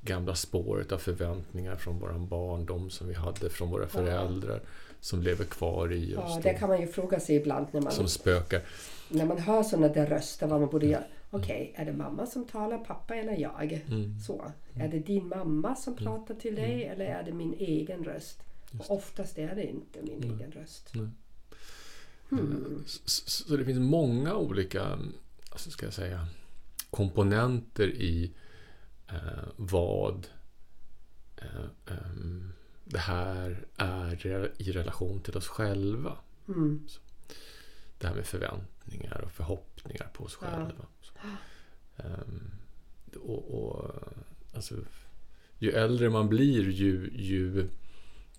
gamla 0.00 0.34
spåret 0.34 0.92
av 0.92 0.98
förväntningar 0.98 1.76
från 1.76 1.98
vår 1.98 2.18
barndom 2.18 2.90
som 2.90 3.08
vi 3.08 3.14
hade 3.14 3.50
från 3.50 3.70
våra 3.70 3.86
föräldrar 3.88 4.60
som 5.00 5.22
lever 5.22 5.44
kvar 5.44 5.92
i 5.92 6.16
oss. 6.16 6.22
Ja, 6.26 6.40
det 6.42 6.54
kan 6.54 6.68
man 6.68 6.80
ju 6.80 6.86
fråga 6.86 7.20
sig 7.20 7.36
ibland 7.36 7.66
när 7.70 7.80
man, 7.80 7.92
Som 7.92 8.08
spökar. 8.08 8.62
när 9.08 9.26
man 9.26 9.38
hör 9.38 9.62
sådana 9.62 9.88
där 9.88 10.06
röster 10.06 10.46
vad 10.46 10.60
man 10.60 10.70
borde 10.70 10.86
göra. 10.86 11.04
Okej, 11.30 11.72
är 11.76 11.84
det 11.84 11.92
mamma 11.92 12.26
som 12.26 12.46
talar, 12.46 12.78
pappa 12.78 13.14
eller 13.14 13.36
jag? 13.36 13.84
Mm. 13.88 14.20
Så. 14.20 14.52
Är 14.74 14.88
det 14.88 14.98
din 14.98 15.28
mamma 15.28 15.76
som 15.76 15.96
pratar 15.96 16.34
till 16.34 16.54
dig 16.54 16.84
eller 16.84 17.04
är 17.04 17.22
det 17.22 17.32
min 17.32 17.54
egen 17.58 18.04
röst? 18.04 18.42
Och 18.78 18.90
oftast 18.90 19.38
är 19.38 19.54
det 19.54 19.66
inte 19.66 20.02
min 20.02 20.22
egen 20.22 20.52
röst. 20.52 20.92
Så, 22.86 22.98
så 23.04 23.44
så 23.44 23.56
det 23.56 23.64
finns 23.64 23.78
många 23.78 24.34
olika 24.34 24.98
alltså 25.54 25.70
ska 25.70 25.86
jag 25.86 25.94
säga, 25.94 26.26
komponenter 26.94 27.88
i 27.88 28.32
eh, 29.08 29.48
vad 29.56 30.26
eh, 31.36 31.94
ehm, 31.94 32.52
det 32.84 32.98
här 32.98 33.66
är 33.76 34.52
i 34.58 34.72
relation 34.72 35.20
till 35.20 35.36
oss 35.36 35.48
själva. 35.48 36.16
Mm. 36.48 36.86
Det 37.98 38.06
här 38.06 38.14
med 38.14 38.26
förväntningar 38.26 39.20
och 39.20 39.32
förhoppningar 39.32 40.10
på 40.12 40.24
oss 40.24 40.34
själva. 40.34 40.86
Så. 41.00 41.12
Ehm, 41.96 42.50
och, 43.20 43.64
och, 43.64 43.90
alltså, 44.54 44.74
ju 45.58 45.70
äldre 45.70 46.10
man 46.10 46.28
blir 46.28 46.70
ju, 46.70 47.10
ju 47.14 47.68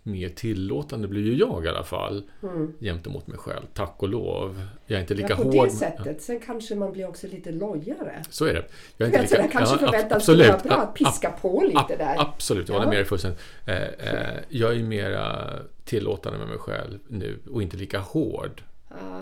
mer 0.08 0.30
tillåtande 0.30 1.08
blir 1.08 1.22
ju 1.22 1.36
jag 1.36 1.66
i 1.66 1.68
alla 1.68 1.84
fall 1.84 2.24
Mm. 2.44 2.74
gentemot 2.80 3.28
mig 3.28 3.38
själv. 3.38 3.64
Tack 3.74 3.96
och 4.04 4.10
lov. 4.10 4.66
Jag 4.86 4.98
är 4.98 5.02
inte 5.02 5.14
lika 5.14 5.28
Ja, 5.30 5.36
på 5.36 5.44
hård. 5.44 5.68
det 5.68 5.72
sättet. 5.72 6.22
Sen 6.22 6.40
kanske 6.40 6.76
man 6.76 6.92
blir 6.92 7.08
också 7.10 7.28
lite 7.28 7.52
lojare. 7.52 8.24
Så 8.30 8.46
är 8.46 8.54
det. 8.54 8.66
Jag 8.98 9.08
är 9.08 9.12
Vet 9.22 9.30
du, 9.30 9.36
det 9.38 9.48
kanske 9.52 9.76
ja, 9.76 9.80
förväntas 9.80 10.16
absolut. 10.18 10.48
vara 10.48 10.58
bra 10.58 10.74
att 10.76 10.94
piska 10.94 11.32
på 11.42 11.64
lite 11.66 11.78
ab- 11.80 11.98
där. 11.98 12.16
Absolut, 12.18 12.68
jag 12.70 12.76
håller 12.76 12.88
med 12.90 12.98
dig 12.98 13.06
fullständigt. 13.06 13.42
Eh, 13.66 13.76
eh, 13.84 14.40
jag 14.50 14.76
är 14.76 14.84
mera 14.84 15.50
tillåtande 15.86 16.40
med 16.40 16.48
mig 16.48 16.58
själv 16.58 17.00
nu 17.08 17.40
och 17.52 17.62
inte 17.62 17.78
lika 17.78 18.00
hård 18.00 18.62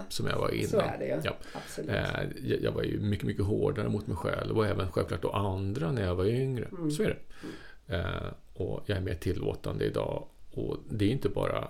som 0.10 0.28
jag 0.28 0.38
var 0.38 0.50
innan. 0.54 0.70
så 0.70 0.80
är 0.80 0.96
det 1.00 1.06
ju. 1.06 1.16
Ja. 1.24 1.32
Absolut. 1.54 1.90
Eh, 1.90 2.58
jag, 2.64 2.72
var 2.72 2.84
ju 2.84 3.00
mycket, 3.00 3.26
mycket 3.28 3.46
hårdare 3.46 3.90
mot 3.90 4.08
mig 4.08 4.18
själv 4.18 4.58
och 4.58 4.66
även 4.68 4.92
självklart 4.92 5.22
då 5.22 5.32
andra 5.32 5.92
när 5.92 6.06
jag 6.06 6.16
var 6.16 6.26
yngre. 6.26 6.66
Mm. 6.72 6.92
Så 6.92 7.04
är 7.04 7.08
det. 7.88 7.96
Eh, 7.96 8.04
och 8.54 8.84
jag 8.86 8.98
är 8.98 9.02
mer 9.02 9.14
tillåtande 9.16 9.86
idag. 9.86 10.26
Och 10.54 10.78
det 10.90 11.06
är 11.06 11.10
inte 11.10 11.30
bara 11.30 11.68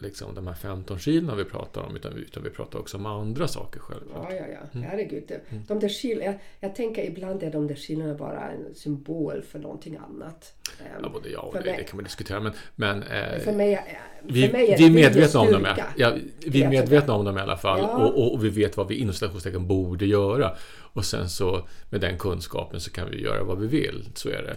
liksom 0.00 0.34
de 0.34 0.46
här 0.46 0.54
15 0.54 0.98
kilona 0.98 1.34
vi 1.34 1.44
pratar 1.44 1.82
om 1.82 1.96
utan, 1.96 2.12
utan 2.12 2.42
vi 2.42 2.50
pratar 2.50 2.78
också 2.78 2.96
om 2.96 3.06
andra 3.06 3.48
saker 3.48 3.80
självklart. 3.80 4.26
Ja, 4.30 4.36
ja, 4.36 4.44
ja. 4.52 4.58
Mm. 4.78 4.90
Herregud. 4.90 5.24
Det- 5.28 5.40
De 5.68 5.80
där 5.80 5.88
kil- 5.88 6.20
jag, 6.24 6.38
jag 6.60 6.74
tänker 6.74 7.04
ibland 7.04 7.42
är 7.42 7.50
de 7.52 7.66
där 7.66 7.74
kilona 7.74 8.14
bara 8.14 8.50
en 8.50 8.74
symbol 8.74 9.42
för 9.42 9.58
någonting 9.58 9.96
annat. 9.96 10.54
Ehm, 10.80 10.86
Ja, 11.02 11.08
både 11.08 11.28
ja 11.28 11.40
och 11.40 11.52
För 11.52 11.60
nej, 11.60 11.68
mig- 11.70 11.78
det 11.78 11.84
kan 11.84 11.96
man 11.96 12.04
diskutera. 12.04 12.40
Men, 12.40 12.52
men 12.74 13.02
eh, 13.02 13.38
för 13.38 13.52
mig, 13.52 13.74
är- 13.74 14.00
vi, 14.22 14.46
för 14.46 14.52
mig 14.52 14.70
är 14.72 14.78
vi 14.78 14.86
är 14.86 14.90
medvetna 14.90 15.40
om 15.40 15.52
dem. 15.52 15.66
Ja, 15.96 16.16
vi 16.46 16.62
är 16.62 16.68
medvetna 16.70 17.14
om 17.14 17.24
dem 17.24 17.38
i 17.38 17.40
alla 17.40 17.56
fall. 17.56 17.78
Ja. 17.80 18.06
Och, 18.06 18.32
och, 18.34 18.44
vi 18.44 18.48
vet 18.48 18.76
vad 18.76 18.88
vi 18.88 18.94
inom 18.94 19.14
citationstecken 19.14 19.66
borde 19.66 20.06
göra. 20.06 20.56
Och 20.92 21.04
sen 21.04 21.28
så 21.28 21.68
med 21.90 22.00
den 22.00 22.18
kunskapen 22.18 22.80
så 22.80 22.90
kan 22.90 23.10
vi 23.10 23.22
göra 23.22 23.44
vad 23.44 23.58
vi 23.60 23.66
vill. 23.66 24.08
Så 24.14 24.28
är 24.28 24.42
det. 24.42 24.56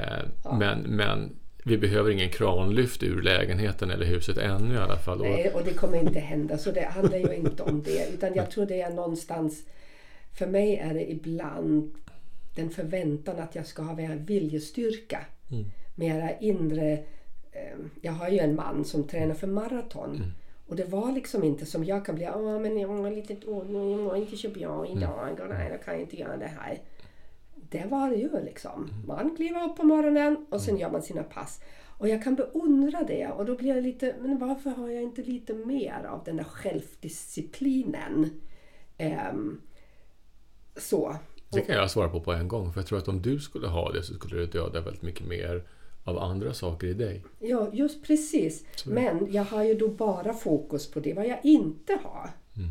Eh, 0.00 0.52
men, 0.58 0.80
men 0.80 1.36
vi 1.64 1.78
behöver 1.78 2.10
ingen 2.10 2.30
kranlyft 2.30 3.02
ur 3.02 3.22
lägenheten 3.22 3.90
eller 3.90 4.06
huset 4.06 4.38
ännu 4.38 4.74
i 4.74 4.78
alla 4.78 4.96
fall. 4.96 5.18
Nej, 5.18 5.52
och 5.54 5.64
det 5.64 5.74
kommer 5.74 5.98
inte 5.98 6.20
hända. 6.20 6.58
Så 6.58 6.70
det 6.70 6.84
handlar 6.84 7.18
ju 7.18 7.34
inte 7.34 7.62
om 7.62 7.82
det. 7.82 8.08
Utan 8.14 8.34
jag 8.34 8.50
tror 8.50 8.66
det 8.66 8.80
är 8.80 8.90
någonstans... 8.90 9.62
För 10.38 10.46
mig 10.46 10.76
är 10.76 10.94
det 10.94 11.10
ibland 11.10 11.94
den 12.56 12.70
förväntan 12.70 13.38
att 13.38 13.54
jag 13.54 13.66
ska 13.66 13.82
ha 13.82 13.94
mer 13.94 14.16
viljestyrka. 14.16 15.24
Mera 15.94 16.38
inre... 16.38 16.92
Eh, 17.52 17.78
jag 18.00 18.12
har 18.12 18.28
ju 18.28 18.38
en 18.38 18.54
man 18.54 18.84
som 18.84 19.04
tränar 19.04 19.34
för 19.34 19.46
maraton. 19.46 20.32
Och 20.66 20.76
det 20.76 20.84
var 20.84 21.12
liksom 21.12 21.44
inte 21.44 21.66
som 21.66 21.84
jag 21.84 22.06
kan 22.06 22.14
bli. 22.14 22.28
Åh, 22.34 22.60
men 22.60 22.78
jag 22.78 22.88
har 22.88 23.10
lite 23.10 23.34
dåligt. 23.34 23.72
Jag 23.72 24.00
mår 24.00 24.16
inte 24.16 24.36
så 24.36 24.48
bra 24.48 24.86
idag. 24.86 25.40
Och 25.40 25.48
nej, 25.48 25.70
då 25.72 25.84
kan 25.84 25.94
jag 25.94 26.02
inte 26.02 26.16
göra 26.16 26.36
det 26.36 26.50
här. 26.58 26.78
Det 27.70 27.86
var 27.90 28.10
det 28.10 28.16
ju 28.16 28.44
liksom. 28.44 28.90
Man 29.06 29.36
kliver 29.36 29.64
upp 29.64 29.76
på 29.76 29.82
morgonen 29.82 30.46
och 30.50 30.60
sen 30.60 30.78
gör 30.78 30.90
man 30.90 31.02
sina 31.02 31.22
pass. 31.22 31.60
Och 31.98 32.08
jag 32.08 32.24
kan 32.24 32.34
beundra 32.34 33.02
det 33.02 33.26
och 33.26 33.44
då 33.44 33.56
blir 33.56 33.74
jag 33.74 33.82
lite, 33.82 34.14
men 34.20 34.38
varför 34.38 34.70
har 34.70 34.88
jag 34.88 35.02
inte 35.02 35.22
lite 35.22 35.54
mer 35.54 36.04
av 36.08 36.24
den 36.24 36.36
där 36.36 36.44
självdisciplinen? 36.44 38.30
Ehm, 38.98 39.60
så. 40.76 41.16
det 41.52 41.60
kan 41.60 41.74
jag 41.74 41.90
svara 41.90 42.08
på 42.08 42.20
på 42.20 42.32
en 42.32 42.48
gång. 42.48 42.72
För 42.72 42.80
jag 42.80 42.86
tror 42.86 42.98
att 42.98 43.08
om 43.08 43.22
du 43.22 43.38
skulle 43.38 43.66
ha 43.66 43.92
det 43.92 44.02
så 44.02 44.14
skulle 44.14 44.40
det 44.40 44.46
döda 44.46 44.80
väldigt 44.80 45.02
mycket 45.02 45.26
mer 45.26 45.64
av 46.04 46.18
andra 46.18 46.54
saker 46.54 46.86
i 46.86 46.94
dig. 46.94 47.24
Ja, 47.38 47.70
just 47.72 48.04
precis. 48.04 48.64
Men 48.86 49.32
jag 49.32 49.44
har 49.44 49.62
ju 49.62 49.74
då 49.74 49.88
bara 49.88 50.34
fokus 50.34 50.90
på 50.90 51.00
det 51.00 51.14
vad 51.14 51.26
jag 51.26 51.38
inte 51.42 51.98
har. 52.02 52.30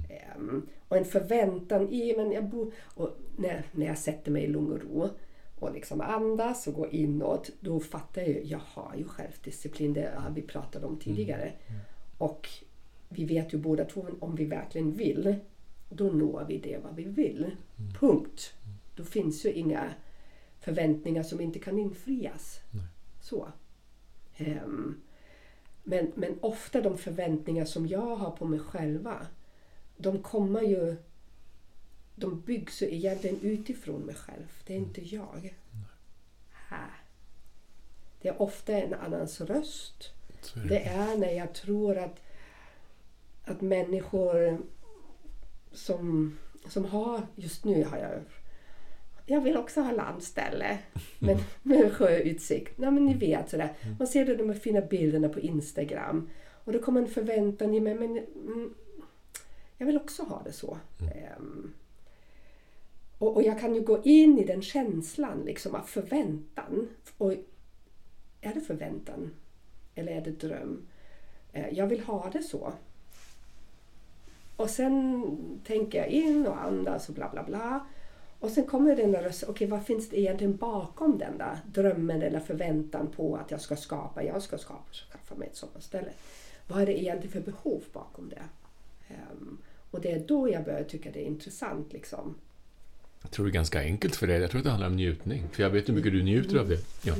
Ehm, 0.09 0.67
och 0.87 0.97
en 0.97 1.05
förväntan 1.05 1.89
i, 1.89 2.13
men 2.17 2.31
jag 2.31 2.49
bor, 2.49 2.73
och 2.95 3.09
när, 3.39 3.63
när 3.71 3.85
jag 3.85 3.97
sätter 3.97 4.31
mig 4.31 4.43
i 4.43 4.47
lugn 4.47 4.71
och 4.71 4.81
ro 4.81 5.09
och 5.59 5.73
liksom 5.73 6.01
andas 6.01 6.67
och 6.67 6.73
går 6.73 6.93
inåt, 6.93 7.49
då 7.59 7.79
fattar 7.79 8.21
jag 8.21 8.29
ju, 8.29 8.43
jag 8.43 8.61
har 8.65 8.95
ju 8.95 9.03
självdisciplin, 9.03 9.93
det 9.93 10.13
har 10.15 10.31
vi 10.31 10.41
pratat 10.41 10.83
om 10.83 10.97
tidigare. 10.97 11.53
Och 12.17 12.49
vi 13.09 13.25
vet 13.25 13.53
ju 13.53 13.57
båda 13.57 13.85
två, 13.85 14.05
om 14.19 14.35
vi 14.35 14.45
verkligen 14.45 14.91
vill, 14.91 15.35
då 15.89 16.03
når 16.03 16.45
vi 16.47 16.57
det 16.57 16.77
vad 16.83 16.95
vi 16.95 17.03
vill. 17.03 17.51
Punkt. 17.99 18.53
Då 18.95 19.03
finns 19.03 19.45
ju 19.45 19.51
inga 19.51 19.93
förväntningar 20.59 21.23
som 21.23 21.41
inte 21.41 21.59
kan 21.59 21.79
infrias. 21.79 22.59
Nej. 22.71 22.83
Så. 23.21 23.47
Ehm, 24.37 25.01
men, 25.83 26.11
men 26.15 26.39
ofta 26.41 26.81
de 26.81 26.97
förväntningar 26.97 27.65
som 27.65 27.87
jag 27.87 28.15
har 28.15 28.31
på 28.31 28.45
mig 28.45 28.59
själva, 28.59 29.27
de 29.97 30.19
kommer 30.19 30.61
ju... 30.61 30.95
De 32.19 32.41
byggs 32.41 32.81
egentligen 32.81 33.39
utifrån 33.41 34.01
mig 34.01 34.15
själv. 34.15 34.61
Det 34.65 34.73
är 34.73 34.77
inte 34.77 35.15
jag. 35.15 35.55
Här. 36.51 37.01
Det 38.21 38.27
är 38.27 38.41
ofta 38.41 38.73
en 38.73 38.93
annans 38.93 39.41
röst. 39.41 40.13
Är 40.55 40.59
det. 40.59 40.67
Det 40.67 40.79
är 40.79 41.17
när 41.17 41.31
jag 41.31 41.53
tror 41.53 41.97
att, 41.97 42.23
att 43.43 43.61
människor 43.61 44.61
som, 45.71 46.37
som 46.67 46.85
har, 46.85 47.21
just 47.35 47.65
nu 47.65 47.83
har 47.83 47.97
jag 47.97 48.21
jag 49.25 49.41
vill 49.41 49.57
också 49.57 49.81
ha 49.81 49.91
landställe 49.91 50.77
men 51.19 51.37
med 51.63 51.93
sjöutsikt. 51.93 52.77
Nej, 52.77 52.91
men 52.91 53.05
ni 53.05 53.13
vet 53.13 53.49
sådär. 53.49 53.73
Man 53.99 54.07
ser 54.07 54.37
de 54.37 54.49
här 54.49 54.59
fina 54.59 54.81
bilderna 54.81 55.29
på 55.29 55.39
Instagram 55.39 56.29
och 56.63 56.73
då 56.73 56.79
kommer 56.79 57.01
en 57.01 57.07
förväntan 57.07 57.73
i 57.73 57.79
mig. 57.79 57.95
Men, 57.95 58.17
mm, 58.17 58.73
jag 59.77 59.85
vill 59.85 59.97
också 59.97 60.23
ha 60.23 60.41
det 60.43 60.51
så. 60.51 60.77
Ehm, 60.99 61.73
och, 63.19 63.35
och 63.35 63.43
jag 63.43 63.59
kan 63.59 63.75
ju 63.75 63.81
gå 63.81 64.01
in 64.03 64.39
i 64.39 64.45
den 64.45 64.61
känslan 64.61 65.43
liksom 65.45 65.75
av 65.75 65.81
förväntan. 65.81 66.89
Och 67.17 67.31
är 68.41 68.53
det 68.53 68.61
förväntan? 68.61 69.31
Eller 69.95 70.11
är 70.11 70.21
det 70.21 70.31
dröm? 70.31 70.87
Eh, 71.53 71.69
jag 71.71 71.87
vill 71.87 72.03
ha 72.03 72.29
det 72.33 72.43
så. 72.43 72.73
Och 74.55 74.69
sen 74.69 75.25
tänker 75.65 75.97
jag 75.97 76.07
in 76.07 76.47
och 76.47 76.61
andas 76.61 77.09
och 77.09 77.15
bla 77.15 77.29
bla 77.29 77.43
bla. 77.43 77.85
Och 78.39 78.51
sen 78.51 78.63
kommer 78.63 78.95
den 78.95 79.11
där 79.11 79.23
rösten, 79.23 79.49
okej 79.49 79.67
vad 79.67 79.85
finns 79.85 80.09
det 80.09 80.19
egentligen 80.19 80.57
bakom 80.57 81.17
den 81.17 81.37
där 81.37 81.59
drömmen 81.73 82.21
eller 82.21 82.39
förväntan 82.39 83.07
på 83.07 83.35
att 83.35 83.51
jag 83.51 83.61
ska 83.61 83.75
skapa, 83.75 84.23
jag 84.23 84.41
ska 84.41 84.57
skapa, 84.57 84.93
skaffa 84.93 85.35
mig 85.35 85.47
ett 85.47 85.55
sommarställe. 85.55 86.09
Vad 86.67 86.81
är 86.81 86.85
det 86.85 87.01
egentligen 87.01 87.31
för 87.31 87.51
behov 87.51 87.83
bakom 87.93 88.29
det? 88.29 88.43
Um, 89.31 89.57
och 89.91 90.01
det 90.01 90.11
är 90.11 90.19
då 90.19 90.49
jag 90.49 90.63
börjar 90.63 90.83
tycka 90.83 91.11
det 91.11 91.21
är 91.21 91.27
intressant 91.27 91.93
liksom. 91.93 92.35
Jag 93.21 93.31
tror 93.31 93.45
det 93.45 93.49
är 93.51 93.53
ganska 93.53 93.79
enkelt 93.81 94.15
för 94.15 94.27
dig. 94.27 94.41
Jag 94.41 94.49
tror 94.51 94.59
att 94.59 94.63
det 94.65 94.69
handlar 94.69 94.87
om 94.87 94.95
njutning. 94.95 95.43
För 95.51 95.63
jag 95.63 95.69
vet 95.69 95.89
hur 95.89 95.93
mycket 95.93 96.11
du 96.11 96.23
njuter 96.23 96.57
av 96.57 96.69
det. 96.69 96.79
Ja. 97.03 97.13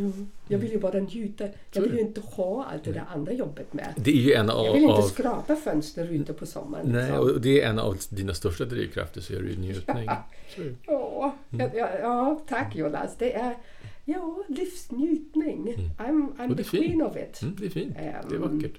Jag 0.48 0.58
vill 0.60 0.72
ju 0.72 0.80
bara 0.80 1.00
njuta. 1.00 1.48
Jag 1.72 1.82
vill 1.82 1.94
ju 1.94 2.00
inte 2.00 2.22
ha 2.22 2.66
allt 2.66 2.84
det 2.84 2.92
där 2.92 3.04
andra 3.14 3.34
jobbet 3.34 3.74
med. 3.74 3.94
Det 3.98 4.12
är 4.12 4.16
ju 4.16 4.34
en 4.34 4.48
Jag 4.48 4.56
av, 4.58 4.74
vill 4.74 4.84
inte 4.84 4.94
av, 4.96 5.02
skrapa 5.02 5.56
fönster 5.56 6.08
ute 6.08 6.34
på 6.34 6.46
sommaren. 6.46 6.86
nej, 6.92 7.06
liksom. 7.06 7.20
och 7.20 7.42
det 7.42 7.62
är 7.62 7.70
en 7.70 7.80
av 7.80 7.98
dina 8.10 8.34
största 8.34 8.66
drivkrafter, 8.66 9.22
så 9.22 9.34
är 9.38 9.42
det 9.42 9.50
ju 9.50 9.58
njutning. 9.58 10.10
Ja, 10.86 11.36
Mm. 11.52 11.70
ja, 11.76 11.90
ja, 12.02 12.42
tack 12.48 12.76
Jonas. 12.76 13.16
Det 13.18 13.34
är 13.36 13.56
ja, 14.06 14.44
livsnjutning. 14.48 15.68
I'm, 15.98 15.98
I'm 15.98 16.40
Mm. 16.40 16.50
Och 16.52 16.56
det 16.56 16.64
the 16.64 16.70
queen 16.78 17.02
of 17.02 17.16
it. 17.18 17.42
Mm, 17.42 17.56
det 17.60 17.66
är 17.66 17.70
fint. 17.70 17.96
Det 17.98 18.04
är 18.06 18.36
Ehm, 18.36 18.42
vackert. 18.42 18.78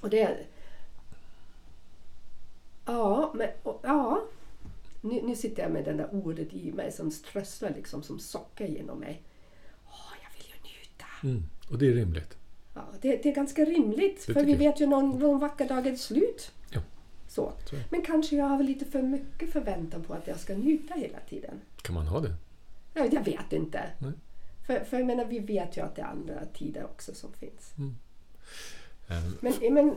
Och 0.00 0.10
det 0.10 0.20
är... 0.20 0.38
Ja, 2.86 3.32
men 3.34 3.48
och, 3.62 3.80
ja. 3.84 4.22
Nu, 5.04 5.22
nu 5.22 5.36
sitter 5.36 5.62
jag 5.62 5.72
med 5.72 5.84
det 5.84 5.92
där 5.92 6.08
ordet 6.14 6.52
i 6.54 6.72
mig 6.72 6.92
som 6.92 7.10
strösslar 7.10 7.70
liksom 7.76 8.02
som 8.02 8.18
socker 8.18 8.66
genom 8.66 8.98
mig. 8.98 9.22
Åh, 9.86 10.12
jag 10.22 10.36
vill 10.36 10.46
ju 10.54 10.62
njuta. 10.70 11.06
Mm. 11.22 11.42
Och 11.70 11.78
det 11.78 11.86
är 11.88 11.92
rimligt. 11.92 12.36
Ja, 12.74 12.84
det, 13.00 13.16
det 13.22 13.28
är 13.28 13.34
ganska 13.34 13.64
rimligt 13.64 14.26
Det 14.26 14.32
för 14.32 14.44
vi 14.44 14.52
jag. 14.52 14.58
vet 14.58 14.80
ju 14.80 14.86
någon, 14.86 15.18
någon 15.18 15.40
vacker 15.40 15.68
dag 15.68 15.86
är 15.86 15.90
det 15.90 15.96
slut. 15.96 16.52
Ja. 16.70 16.80
Så. 17.28 17.52
Så. 17.70 17.76
Men 17.90 18.02
kanske 18.02 18.36
jag 18.36 18.44
har 18.44 18.62
lite 18.62 18.84
för 18.84 19.02
mycket 19.02 19.52
förväntan 19.52 20.02
på 20.02 20.14
att 20.14 20.26
jag 20.26 20.40
ska 20.40 20.54
njuta 20.54 20.94
hela 20.94 21.18
tiden. 21.28 21.60
Kan 21.82 21.94
man 21.94 22.06
ha 22.06 22.20
det? 22.20 22.34
Ja, 22.94 23.04
jag 23.12 23.24
vet 23.24 23.52
inte. 23.52 23.90
Nej. 23.98 24.12
För, 24.66 24.84
för 24.84 24.96
jag 24.98 25.06
menar, 25.06 25.24
vi 25.24 25.38
vet 25.38 25.76
ju 25.76 25.80
att 25.80 25.96
det 25.96 26.02
är 26.02 26.06
andra 26.06 26.46
tider 26.54 26.84
också 26.84 27.14
som 27.14 27.32
finns. 27.32 27.72
Ehm, 29.08 29.36
Men, 29.40 29.74
men 29.74 29.94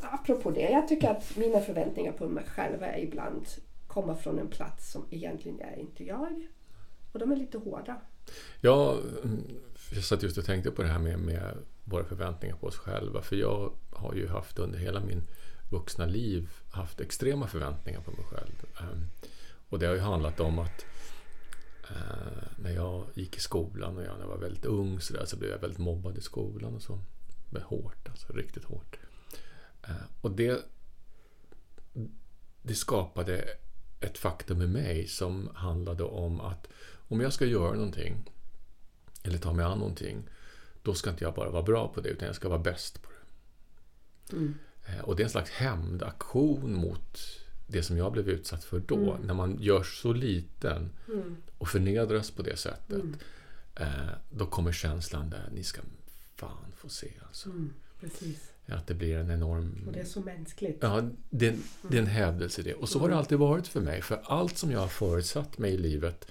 apropå 0.00 0.50
det, 0.50 0.60
jag 0.70 0.88
tycker 0.88 1.08
att 1.10 1.36
mina 1.36 1.60
förväntningar 1.60 2.12
på 2.12 2.28
mig 2.28 2.44
själva 2.44 2.86
är 2.86 3.02
ibland 3.02 3.46
komma 3.94 4.16
från 4.16 4.38
en 4.38 4.48
plats 4.48 4.92
som 4.92 5.06
egentligen 5.10 5.60
är 5.60 5.78
inte 5.78 6.04
jag. 6.04 6.48
Och 7.12 7.18
de 7.18 7.32
är 7.32 7.36
lite 7.36 7.58
hårda. 7.58 8.00
Ja, 8.60 8.98
jag 9.94 10.04
satt 10.04 10.22
just 10.22 10.38
och 10.38 10.44
tänkte 10.44 10.70
på 10.70 10.82
det 10.82 10.88
här 10.88 10.98
med, 10.98 11.18
med 11.18 11.56
våra 11.84 12.04
förväntningar 12.04 12.56
på 12.56 12.66
oss 12.66 12.76
själva. 12.76 13.22
För 13.22 13.36
jag 13.36 13.72
har 13.90 14.14
ju 14.14 14.28
haft 14.28 14.58
under 14.58 14.78
hela 14.78 15.00
min 15.00 15.22
vuxna 15.70 16.06
liv 16.06 16.50
haft 16.72 17.00
extrema 17.00 17.46
förväntningar 17.46 18.00
på 18.00 18.10
mig 18.10 18.24
själv. 18.24 18.66
Ehm, 18.80 19.06
och 19.68 19.78
det 19.78 19.86
har 19.86 19.94
ju 19.94 20.00
handlat 20.00 20.40
om 20.40 20.58
att 20.58 20.84
eh, 21.90 22.48
när 22.56 22.70
jag 22.70 23.06
gick 23.14 23.36
i 23.36 23.40
skolan 23.40 23.96
och 23.96 24.02
jag, 24.02 24.14
när 24.14 24.20
jag 24.20 24.28
var 24.28 24.38
väldigt 24.38 24.64
ung 24.64 25.00
så, 25.00 25.14
där, 25.14 25.24
så 25.24 25.36
blev 25.36 25.50
jag 25.50 25.58
väldigt 25.58 25.78
mobbad 25.78 26.18
i 26.18 26.20
skolan 26.20 26.74
och 26.74 26.82
så. 26.82 26.98
Men 27.50 27.62
hårt, 27.62 28.08
alltså 28.08 28.32
riktigt 28.32 28.64
hårt. 28.64 28.98
Eh, 29.82 30.06
och 30.20 30.30
det, 30.30 30.64
det 32.62 32.74
skapade 32.74 33.44
ett 34.04 34.18
faktum 34.18 34.62
i 34.62 34.66
mig 34.66 35.06
som 35.08 35.48
handlade 35.54 36.02
om 36.04 36.40
att 36.40 36.68
om 37.08 37.20
jag 37.20 37.32
ska 37.32 37.44
göra 37.46 37.72
någonting 37.74 38.30
eller 39.22 39.38
ta 39.38 39.52
mig 39.52 39.64
an 39.64 39.78
någonting 39.78 40.22
då 40.82 40.94
ska 40.94 41.10
inte 41.10 41.24
jag 41.24 41.34
bara 41.34 41.50
vara 41.50 41.62
bra 41.62 41.88
på 41.88 42.00
det 42.00 42.08
utan 42.08 42.26
jag 42.26 42.36
ska 42.36 42.48
vara 42.48 42.58
bäst 42.58 43.02
på 43.02 43.08
det. 43.10 44.36
Mm. 44.36 44.54
Eh, 44.86 45.00
Och 45.00 45.16
det 45.16 45.22
är 45.22 45.24
en 45.24 45.30
slags 45.30 45.50
hämndaktion 45.50 46.74
mot 46.74 47.18
det 47.66 47.82
som 47.82 47.96
jag 47.96 48.12
blev 48.12 48.28
utsatt 48.28 48.64
för 48.64 48.78
då. 48.80 49.18
När 49.24 49.34
man 49.34 49.56
görs 49.62 50.00
så 50.02 50.12
liten 50.12 50.90
Mm. 51.08 51.36
och 51.58 51.68
förnedras 51.68 52.30
på 52.30 52.42
det 52.42 52.56
sättet. 52.56 53.02
Eh, 53.74 54.08
då 54.30 54.46
kommer 54.46 54.72
känslan 54.72 55.30
där, 55.30 55.48
ni 55.52 55.64
ska 55.64 55.80
fan 56.36 56.72
få 56.76 56.88
se 56.88 57.12
alltså. 57.26 57.48
Mm. 57.50 57.72
Precis. 58.00 58.50
Att 58.66 58.86
det 58.86 58.94
blir 58.94 59.16
en 59.16 59.30
enorm... 59.30 59.84
Och 59.86 59.92
det 59.92 60.00
är 60.00 60.04
så 60.04 60.20
mänskligt. 60.20 60.78
Ja, 60.80 61.10
det, 61.30 61.56
det 61.88 61.96
är 61.96 62.00
en 62.00 62.06
hävdelse 62.06 62.60
i 62.60 62.64
det. 62.64 62.74
Och 62.74 62.88
så 62.88 62.98
har 62.98 63.08
det 63.08 63.16
alltid 63.16 63.38
varit 63.38 63.68
för 63.68 63.80
mig. 63.80 64.02
För 64.02 64.20
allt 64.24 64.58
som 64.58 64.70
jag 64.70 64.80
har 64.80 64.88
förutsatt 64.88 65.58
mig 65.58 65.74
i 65.74 65.78
livet 65.78 66.26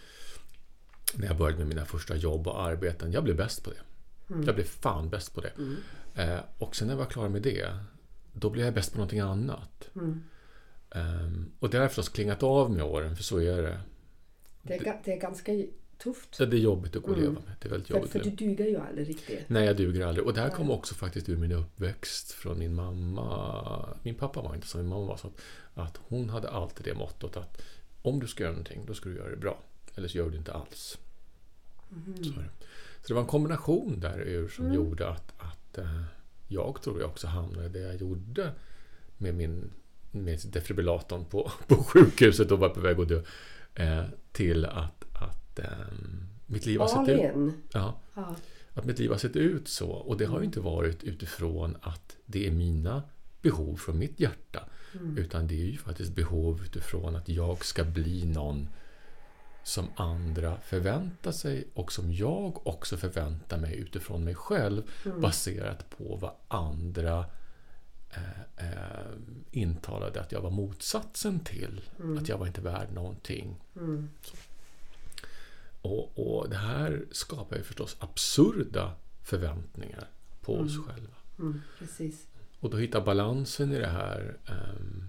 när 1.15 1.27
jag 1.27 1.37
började 1.37 1.57
med 1.57 1.67
mina 1.67 1.85
första 1.85 2.15
jobb 2.15 2.47
och 2.47 2.61
arbeten, 2.61 3.11
jag 3.11 3.23
blev 3.23 3.35
bäst 3.35 3.63
på 3.63 3.69
det. 3.69 3.81
Jag 4.45 4.55
blev 4.55 4.63
fan 4.63 5.09
bäst 5.09 5.35
på 5.35 5.41
det. 5.41 5.51
Eh, 6.15 6.39
och 6.57 6.75
sen 6.75 6.87
när 6.87 6.93
jag 6.93 6.99
var 6.99 7.05
klar 7.05 7.29
med 7.29 7.41
det, 7.41 7.77
då 8.33 8.49
blev 8.49 8.65
jag 8.65 8.73
bäst 8.73 8.91
på 8.91 8.97
någonting 8.97 9.19
annat. 9.19 9.89
Mm. 9.95 10.23
Ehm, 10.95 11.51
och 11.59 11.69
det 11.69 11.77
har 11.77 11.87
förstås 11.87 12.09
klingat 12.09 12.43
av 12.43 12.71
med 12.71 12.83
åren, 12.83 13.15
för 13.15 13.23
så 13.23 13.37
är 13.37 13.61
det. 13.61 13.79
Det, 14.61 14.73
är, 14.73 15.01
det 15.05 15.13
är 15.13 15.19
ganska 15.19 15.51
tufft. 15.97 16.35
Så 16.35 16.45
det 16.45 16.57
är 16.57 16.59
jobbigt 16.59 16.95
att 16.95 17.03
gå 17.03 17.11
och 17.11 17.17
leva 17.17 17.33
med. 17.33 17.55
Det 17.59 17.67
är 17.67 17.69
väldigt 17.69 17.87
För, 17.87 17.95
jobbigt. 17.95 18.11
för 18.11 18.19
att 18.19 18.25
du 18.25 18.31
duger 18.31 18.65
ju 18.65 18.77
aldrig 18.77 19.09
riktigt. 19.09 19.49
Nej, 19.49 19.65
jag 19.65 19.77
duger 19.77 20.05
aldrig. 20.05 20.27
Och 20.27 20.33
det 20.33 20.41
här 20.41 20.49
kom 20.49 20.71
också 20.71 20.95
faktiskt 20.95 21.29
ur 21.29 21.37
min 21.37 21.51
uppväxt 21.51 22.31
från 22.31 22.59
min 22.59 22.73
mamma. 22.75 23.89
Min 24.03 24.15
pappa 24.15 24.41
var 24.41 24.55
inte 24.55 24.67
som 24.67 24.81
min 24.81 24.89
mamma 24.89 25.05
var. 25.05 25.17
Så 25.17 25.27
att, 25.27 25.41
att 25.73 25.99
hon 26.07 26.29
hade 26.29 26.49
alltid 26.49 26.85
det 26.85 26.93
mottot 26.93 27.37
att 27.37 27.61
om 28.01 28.19
du 28.19 28.27
ska 28.27 28.43
göra 28.43 28.51
någonting, 28.51 28.85
då 28.87 28.93
ska 28.93 29.09
du 29.09 29.15
göra 29.15 29.29
det 29.29 29.37
bra. 29.37 29.59
Eller 29.95 30.07
så 30.07 30.17
gör 30.17 30.25
du 30.25 30.31
det 30.31 30.37
inte 30.37 30.53
alls. 30.53 30.97
Så, 32.15 32.29
är 32.29 32.43
det. 32.43 32.65
så 33.01 33.07
det 33.07 33.13
var 33.13 33.21
en 33.21 33.27
kombination 33.27 33.99
där 33.99 34.19
ur 34.19 34.47
som 34.47 34.73
gjorde 34.73 35.09
att, 35.09 35.33
att 35.37 35.77
eh, 35.77 36.03
jag 36.47 36.81
tror 36.81 36.99
jag 36.99 37.09
också 37.09 37.27
hamnade 37.27 37.69
där 37.69 37.79
jag 37.79 37.95
gjorde 37.95 38.51
med 39.17 39.35
min 39.35 39.71
med 40.13 40.39
defibrillatorn 40.45 41.25
på, 41.25 41.51
på 41.67 41.75
sjukhuset 41.75 42.51
och 42.51 42.59
var 42.59 42.69
på 42.69 42.79
väg 42.79 42.99
att 42.99 43.07
dö. 43.07 43.21
Eh, 43.75 44.03
till 44.31 44.65
att, 44.65 45.02
att 45.59 45.59
ehm, 45.59 46.23
mitt 46.45 46.65
liv 46.65 46.79
har 46.79 46.87
sett 46.87 47.09
ut... 47.09 47.53
Ja, 47.73 47.99
Ja. 48.15 48.35
att 48.73 48.85
mitt 48.85 48.99
liv 48.99 49.09
har 49.11 49.17
sett 49.17 49.35
ut 49.35 49.67
så. 49.67 49.89
Och 49.91 50.17
det 50.17 50.25
har 50.25 50.39
ju 50.39 50.45
inte 50.45 50.59
varit 50.59 51.03
utifrån 51.03 51.77
att 51.81 52.15
det 52.25 52.47
är 52.47 52.51
mina 52.51 53.03
behov 53.41 53.75
från 53.75 53.97
mitt 53.99 54.19
hjärta. 54.19 54.65
Utan 55.17 55.47
det 55.47 55.53
är 55.61 55.65
ju 55.65 55.77
faktiskt 55.77 56.15
behov 56.15 56.61
utifrån 56.65 57.15
att 57.15 57.29
jag 57.29 57.65
ska 57.65 57.83
bli 57.83 58.25
någon 58.25 58.69
som 59.63 59.85
andra 59.95 60.57
förväntar 60.59 61.31
sig 61.31 61.67
och 61.73 61.91
som 61.91 62.13
jag 62.13 62.67
också 62.67 62.97
förväntar 62.97 63.57
mig 63.57 63.75
utifrån 63.77 64.23
mig 64.23 64.35
själv 64.35 64.83
baserat 65.21 65.89
på 65.89 66.15
vad 66.21 66.31
andra 66.47 67.25
eh, 68.09 68.67
eh, 68.69 69.13
intalade 69.51 70.21
att 70.21 70.31
jag 70.31 70.41
var 70.41 70.51
motsatsen 70.51 71.39
till. 71.39 71.81
Att 72.19 72.29
jag 72.29 72.37
var 72.37 72.47
inte 72.47 72.61
värd 72.61 72.93
någonting. 72.93 73.55
Så. 74.21 74.37
Och, 75.83 76.11
och 76.19 76.49
det 76.49 76.55
här 76.55 77.05
skapar 77.11 77.55
ju 77.57 77.63
förstås 77.63 77.97
absurda 77.99 78.91
förväntningar 79.23 80.07
på 80.41 80.55
oss 80.55 80.77
själva. 80.87 81.15
Mm, 81.39 81.61
precis. 81.79 82.27
Och 82.59 82.69
då 82.69 82.77
hitta 82.77 83.01
balansen 83.01 83.71
i 83.73 83.79
det 83.79 83.87
här. 83.87 84.37
ehm, 84.45 85.03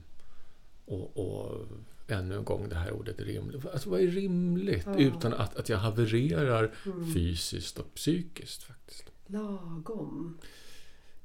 och, 0.86 1.16
och 1.16 1.66
ännu 2.08 2.34
en 2.36 2.44
gång 2.44 2.68
det 2.68 2.74
här 2.76 2.92
ordet 2.92 3.20
rimligt. 3.20 3.66
Alltså 3.72 3.90
vad 3.90 4.00
är 4.00 4.06
rimligt? 4.08 4.86
Utan 4.98 5.34
att, 5.34 5.56
att 5.56 5.68
jag 5.68 5.78
havererar 5.78 6.70
fysiskt 7.14 7.78
och 7.78 7.94
psykiskt 7.94 8.62
faktiskt. 8.62 9.10
Lagom. 9.26 10.38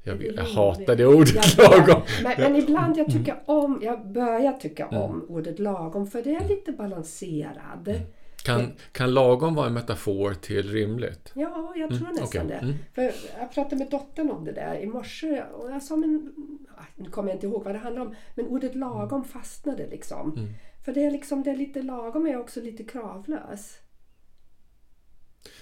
Jag, 0.03 0.23
jag 0.23 0.43
hatar 0.43 0.95
det 0.95 1.05
ordet 1.05 1.57
Jag 1.57 1.71
lagom. 1.87 2.01
Men, 2.23 2.33
men 2.41 2.55
ibland 2.55 2.97
jag 2.97 3.11
tycker 3.11 3.43
om, 3.45 3.79
jag 3.83 4.11
börjar 4.11 4.53
tycka 4.53 4.85
Mm. 4.87 5.01
om 5.03 5.25
ordet 5.29 5.59
lagom 5.59 6.07
för 6.07 6.21
det 6.23 6.35
är 6.35 6.47
lite 6.47 6.71
balanserad. 6.71 7.95
Kan, 8.43 8.71
kan 8.91 9.13
lagom 9.13 9.55
vara 9.55 9.67
en 9.67 9.73
metafor 9.73 10.33
till 10.33 10.71
rimligt? 10.71 11.31
Ja, 11.35 11.73
jag 11.75 11.89
tror 11.89 11.99
Mm, 11.99 12.15
nästan 12.15 12.45
okej. 12.45 12.57
det. 12.59 12.65
Mm. 12.65 12.75
För 12.93 13.01
jag 13.39 13.51
pratade 13.53 13.75
med 13.75 13.89
dottern 13.91 14.29
om 14.31 14.45
det 14.45 14.51
där 14.51 14.75
i 14.75 14.85
morse 14.85 15.43
och 15.53 15.71
jag 15.71 15.83
sa, 15.83 15.95
men 15.95 16.33
ah, 16.77 16.83
nu 16.95 17.09
kommer 17.09 17.29
jag 17.29 17.35
inte 17.35 17.47
ihåg 17.47 17.63
vad 17.63 17.75
det 17.75 17.79
handlar 17.79 18.01
om, 18.01 18.15
men 18.35 18.47
ordet 18.47 18.75
lagom 18.75 19.23
fastnade 19.23 19.87
liksom. 19.87 20.33
Mm. 20.37 20.49
För 20.85 20.93
det 20.93 21.03
är 21.05 21.11
liksom, 21.11 21.43
det 21.43 21.51
är 21.51 21.55
lite 21.55 21.81
lagom 21.81 22.27
är 22.27 22.37
också 22.39 22.61
lite 22.61 22.83
kravlös. 22.83 23.77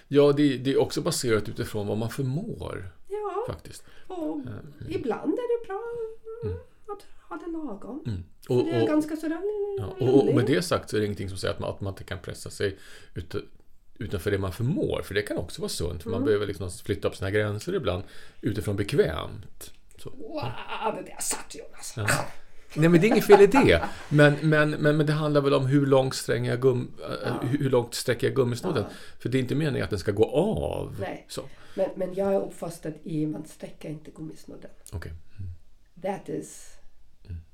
Ja, 0.07 0.31
det, 0.37 0.57
det 0.57 0.71
är 0.73 0.77
också 0.81 1.01
baserat 1.01 1.49
utifrån 1.49 1.87
vad 1.87 1.97
man 1.97 2.09
förmår 2.09 2.89
Ja, 3.09 3.53
faktiskt. 3.53 3.83
och 4.07 4.41
ibland 4.89 5.33
är 5.33 5.59
det 5.61 5.67
bra 5.67 5.81
mm, 6.43 6.57
att 6.89 7.29
ha 7.29 7.37
det 7.45 7.51
lagom. 7.51 8.03
Mm. 8.05 8.23
Och, 8.49 8.65
det 8.65 8.71
är 8.71 8.81
och, 8.81 8.87
ganska 8.87 9.15
sådär 9.15 9.41
ja, 9.79 9.85
och, 9.99 10.29
och 10.29 10.35
med 10.35 10.45
det 10.45 10.61
sagt 10.61 10.89
så 10.89 10.95
är 10.95 10.99
det 10.99 11.05
ingenting 11.05 11.29
som 11.29 11.37
säger 11.37 11.53
att 11.53 11.59
man, 11.59 11.69
att 11.69 11.81
man 11.81 11.93
inte 11.93 12.03
kan 12.03 12.19
pressa 12.19 12.49
sig 12.49 12.77
ut, 13.13 13.35
utanför 13.99 14.31
det 14.31 14.37
man 14.37 14.51
förmår. 14.51 15.01
För 15.03 15.13
det 15.13 15.21
kan 15.21 15.37
också 15.37 15.61
vara 15.61 15.69
sunt. 15.69 16.03
För 16.03 16.09
man 16.09 16.25
behöver 16.25 16.47
liksom 16.47 16.71
flytta 16.71 17.07
upp 17.07 17.15
sina 17.15 17.31
gränser 17.31 17.75
ibland 17.75 18.03
utifrån 18.41 18.75
bekvämt. 18.75 19.71
Så. 19.97 20.09
Wow, 20.09 20.95
det 20.95 21.11
där 21.11 21.21
satt 21.21 21.55
Jonas. 21.55 21.95
Nej, 22.75 22.89
men 22.89 23.01
det 23.01 23.07
är 23.07 23.09
inget 23.09 23.25
fel 23.25 23.41
i 23.41 23.47
det. 23.47 23.89
Men, 24.09 24.35
men, 24.41 24.69
men, 24.69 24.97
men 24.97 25.05
det 25.05 25.13
handlar 25.13 25.41
väl 25.41 25.53
om 25.53 25.65
hur 25.65 25.85
långt, 25.85 26.15
stränger 26.15 26.49
jag 26.49 26.61
gum, 26.61 26.91
äh, 27.25 27.49
hur 27.49 27.69
långt 27.69 27.93
sträcker 27.93 28.27
jag 28.27 28.35
gummisnodden. 28.35 28.85
För 29.19 29.29
det 29.29 29.37
är 29.37 29.39
inte 29.39 29.55
meningen 29.55 29.83
att 29.83 29.89
den 29.89 29.99
ska 29.99 30.11
gå 30.11 30.25
av. 30.25 30.95
Nej. 30.99 31.25
Så. 31.29 31.41
Men, 31.75 31.89
men 31.95 32.13
jag 32.13 32.33
är 32.33 32.39
uppfostrad 32.39 32.93
i 33.03 33.25
man 33.25 33.45
sträcker 33.45 33.89
inte 33.89 34.11
gummisnodden. 34.11 34.71
Okej. 34.91 35.11
That 36.01 36.29
is 36.29 36.76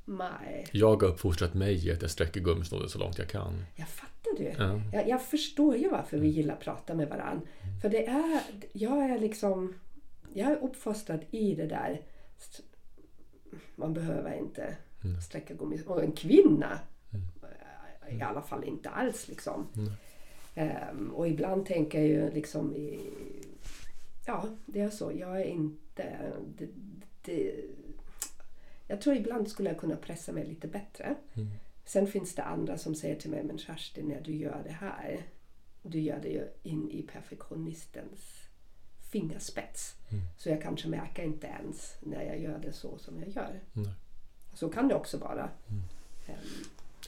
Mm. 0.07 0.17
my... 0.17 0.65
Jag 0.71 1.01
har 1.01 1.09
uppfostrat 1.09 1.53
mig 1.53 1.87
i 1.87 1.91
att 1.91 2.01
jag 2.01 2.11
sträcker 2.11 2.41
gummisnodden 2.41 2.89
så 2.89 2.99
långt 2.99 3.17
jag 3.17 3.27
kan. 3.27 3.65
Jag 3.75 3.87
fattar 3.87 4.37
du. 4.37 4.43
Ja. 4.43 4.81
Jag, 4.93 5.07
jag 5.09 5.25
förstår 5.25 5.77
ju 5.77 5.89
varför 5.89 6.17
vi 6.17 6.27
gillar 6.27 6.53
att 6.53 6.59
prata 6.59 6.93
med 6.93 7.09
varandra. 7.09 7.47
För 7.81 7.89
det 7.89 8.07
är... 8.07 8.41
Jag 8.73 9.09
är 9.09 9.19
liksom... 9.19 9.73
Jag 10.33 10.51
är 10.51 10.55
uppfostrad 10.55 11.25
i 11.31 11.55
det 11.55 11.67
där. 11.67 12.01
Man 13.75 13.93
behöver 13.93 14.37
inte 14.37 14.77
sträcka 15.27 15.53
gummisnodden. 15.53 15.97
Och 15.97 16.03
en 16.03 16.11
kvinna 16.11 16.79
i 18.09 18.21
alla 18.21 18.41
fall 18.41 18.63
inte 18.63 18.89
alls 18.89 19.27
liksom. 19.27 19.67
Ehm, 20.55 21.11
och 21.11 21.27
ibland 21.27 21.65
tänker 21.65 21.99
jag 21.99 22.07
ju 22.07 22.31
liksom 22.31 22.75
i... 22.75 22.99
Ja, 24.25 24.45
det 24.65 24.79
är 24.79 24.89
så. 24.89 25.11
Jag 25.19 25.41
är 25.41 25.45
inte... 25.45 26.31
Det, 26.57 26.67
det, 27.21 27.55
jag 28.93 29.01
tror 29.01 29.15
ibland 29.15 29.47
skulle 29.47 29.69
jag 29.69 29.79
kunna 29.79 29.95
pressa 29.95 30.31
mig 30.31 30.45
lite 30.47 30.67
bättre. 30.67 31.15
Sen 31.85 32.07
finns 32.07 32.35
det 32.35 32.43
andra 32.43 32.77
som 32.77 32.95
säger 32.95 33.15
till 33.15 33.29
mig, 33.29 33.43
men 33.43 33.57
Kerstin, 33.57 34.07
när 34.07 34.21
du 34.21 34.35
gör 34.35 34.61
det 34.65 34.71
här, 34.71 35.21
du 35.81 35.99
gör 35.99 36.19
det 36.21 36.27
ju 36.29 36.47
in 36.63 36.91
i 36.91 37.01
perfektionistens 37.01 38.47
fingerspets. 39.11 39.95
Så 40.37 40.49
jag 40.49 40.61
kanske 40.61 40.87
märker 40.87 41.23
inte 41.23 41.47
ens 41.47 41.95
när 41.99 42.23
jag 42.23 42.39
gör 42.39 42.59
det 42.59 42.73
så 42.73 42.97
som 42.97 43.19
jag 43.19 43.29
gör. 43.29 43.59
Nej. 43.73 43.93
Så 44.53 44.69
kan 44.69 44.87
det 44.87 44.95
också 44.95 45.17
vara. 45.17 45.49
Ehm, 46.27 46.35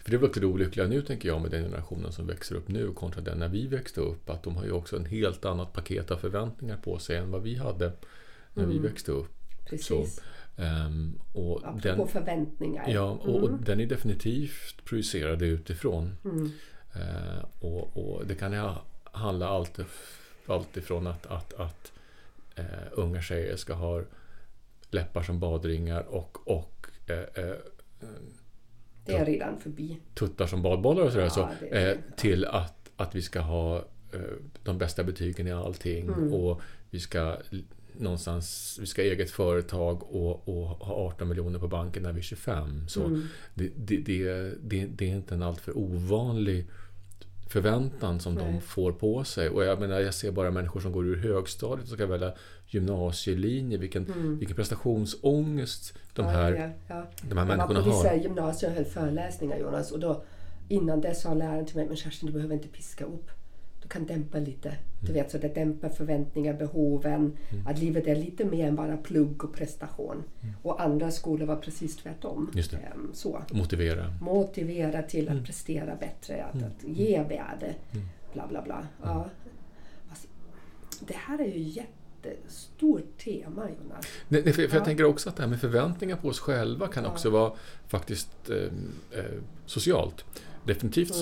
För 0.04 0.10
det 0.10 0.16
är 0.16 0.20
väl 0.20 0.30
också 0.30 0.40
det 0.40 0.46
olyckliga 0.46 0.88
nu, 0.88 1.02
tänker 1.02 1.30
jag, 1.30 1.42
med 1.42 1.52
den 1.52 1.64
generationen 1.64 2.12
som 2.12 2.28
växer 2.28 2.56
upp 2.56 2.68
nu 2.68 2.94
kontra 2.94 3.22
den 3.22 3.40
när 3.40 3.48
vi 3.50 3.68
växte 3.68 4.02
upp. 4.02 4.30
Att 4.30 4.44
de 4.44 4.56
har 4.56 4.66
ju 4.66 4.72
också 4.72 4.96
en 4.98 5.06
helt 5.06 5.46
annat 5.46 5.74
paket 5.74 6.12
av 6.12 6.18
förväntningar 6.18 6.78
på 6.78 7.00
sig 7.00 7.18
än 7.18 7.32
vad 7.32 7.42
vi 7.42 7.56
hade 7.56 7.92
när 8.54 8.66
vi 8.66 8.80
växte 8.80 9.12
upp. 9.12 9.32
Precis. 9.66 10.22
Ehm, 10.58 11.20
och 11.34 11.62
den, 11.82 12.08
förväntningar. 12.08 12.90
ja, 12.90 13.10
och, 13.10 13.44
och 13.44 13.50
den 13.52 13.80
är 13.80 13.86
definitivt 13.86 14.86
projicerad 14.86 15.42
utifrån. 15.42 16.18
Eh, 16.96 17.46
och, 17.60 17.98
och 17.98 18.26
det 18.28 18.36
kan 18.36 18.52
ju 18.54 18.60
ha- 18.60 18.82
handla 19.04 19.48
allt, 19.48 19.80
allt 20.48 20.78
ifrån 20.78 21.08
att, 21.08 21.26
att, 21.26 21.54
att 21.54 21.92
eh, 22.56 22.66
unga 22.92 23.22
tjejer 23.22 23.56
ska 23.56 23.74
ha 23.74 24.02
läppar 24.92 25.24
som 25.24 25.40
badringar 25.40 26.02
och, 26.02 26.48
och 26.48 26.88
eh, 27.08 27.56
Det 29.06 29.14
är 29.14 29.26
redan 29.26 29.60
förbi. 29.60 29.98
tuttar 30.14 30.48
som 30.48 30.62
badbollar 30.62 31.04
och 31.04 31.12
sådär. 31.12 31.24
Ja, 31.26 31.30
så, 31.30 31.50
det 31.60 31.98
till 32.18 32.46
att, 32.46 32.92
att 32.96 33.16
vi 33.16 33.22
ska 33.22 33.40
ha 33.40 33.86
de 34.64 34.78
bästa 34.78 35.04
betygen 35.04 35.48
i 35.48 35.52
allting 35.52 36.08
Mm. 36.08 36.34
och 36.34 36.62
vi 36.90 37.00
ska 37.00 37.38
någonstans, 38.00 38.78
vi 38.82 38.86
ska 38.86 39.02
ha 39.02 39.08
eget 39.08 39.32
företag 39.32 40.04
och, 40.04 40.50
och 40.50 40.68
ha 40.68 40.96
18 40.96 41.28
miljoner 41.30 41.60
på 41.60 41.68
banken 41.68 42.04
när 42.04 42.14
vi 42.14 42.20
är 42.20 42.24
25. 42.24 42.88
Så 42.88 43.04
Mm. 43.04 43.22
det, 43.54 43.72
det, 43.76 43.98
det, 44.62 44.86
det, 44.86 45.06
är 45.12 45.16
inte 45.16 45.34
en 45.36 45.44
alltför 45.44 45.78
ovanlig 45.78 46.66
förväntan 47.50 48.20
som 48.20 48.36
de 48.36 48.52
Nej. 48.52 48.62
får 48.62 48.92
på 48.92 49.24
sig. 49.24 49.50
Och 49.50 49.64
jag 49.64 49.80
menar, 49.80 50.00
jag 50.00 50.14
ser 50.14 50.32
bara 50.32 50.52
människor 50.52 50.80
som 50.80 50.92
går 50.92 51.06
ur 51.06 51.16
högstadiet 51.16 51.88
och 51.88 51.94
ska 51.94 52.06
välja 52.06 52.34
gymnasielinje. 52.68 53.78
Vilken, 53.78 54.38
vilken 54.40 54.56
prestationsångest 54.56 55.94
de 56.14 56.22
Mm. 56.26 56.36
Ja, 56.36 56.42
här, 56.42 56.54
ja, 56.54 56.96
ja. 56.96 57.06
de 57.22 57.38
här 57.38 57.46
Jag 57.46 57.46
var 57.46 57.46
människorna 57.46 57.84
på 57.84 57.90
vissa 57.90 58.08
har. 58.10 58.16
gymnasier 58.16 58.70
och 58.70 58.76
höll 58.76 58.86
föreläsningar 58.86 59.58
Jonas 59.58 59.92
och 59.92 60.00
då 60.00 60.24
innan 60.70 61.02
det 61.02 61.16
sa 61.16 61.34
läraren 61.34 61.66
till 61.66 61.76
mig, 61.76 61.86
men 61.88 61.96
Kerstin 61.96 62.28
du 62.28 62.34
behöver 62.34 62.54
inte 62.56 62.68
piska 62.68 63.06
upp. 63.06 63.30
Du 63.82 63.88
kan 63.88 64.06
dämpa 64.06 64.38
lite. 64.40 64.78
Du 65.08 65.14
vet 65.14 65.32
så 65.32 65.38
det 65.38 65.56
dämpar 65.56 65.90
förväntningar, 65.90 66.54
behoven. 66.54 67.38
Att 67.68 67.80
livet 67.80 68.08
är 68.08 68.16
lite 68.16 68.46
mer 68.46 68.68
än 68.68 68.76
bara 68.76 68.98
plugg 68.98 69.44
och 69.44 69.54
prestation. 69.54 70.24
Och 70.62 70.82
andra 70.82 71.12
skolor 71.12 71.46
var 71.46 71.56
precis 71.56 71.96
tvärtom. 71.98 72.52
Just 72.56 72.72
det. 72.72 72.78
Ehm, 72.78 73.10
Så. 73.14 73.42
Motivera. 73.52 74.14
Motivera 74.22 75.02
till 75.02 75.30
att 75.30 75.46
prestera 75.46 75.96
bättre, 75.96 76.44
att, 76.44 76.64
att 76.64 76.84
ge 76.84 77.24
värde. 77.24 77.76
Bla 78.34 78.48
bla 78.48 78.62
bla. 78.62 78.88
Ja. 79.04 79.26
Alltså, 80.10 80.28
det 81.08 81.16
här 81.16 81.42
är 81.42 81.46
ju 81.58 81.60
jättestort 81.60 83.18
tema 83.24 83.62
Jonas. 83.70 84.06
Nej, 84.28 84.44
för, 84.44 84.52
för 84.52 84.62
Ja. 84.62 84.70
jag 84.74 84.86
tänker 84.86 85.04
också 85.04 85.30
att 85.30 85.36
det 85.36 85.44
här 85.44 85.50
med 85.50 85.60
förväntningar 85.62 86.16
på 86.16 86.28
oss 86.28 86.40
själva 86.40 86.88
kan 86.88 87.04
Ja. 87.04 87.10
också 87.12 87.30
vara 87.30 87.52
faktiskt 87.88 88.50
eh, 88.50 89.20
eh, 89.20 89.26
socialt. 89.66 90.26
Definitivt 90.66 91.10
Mm. 91.12 91.20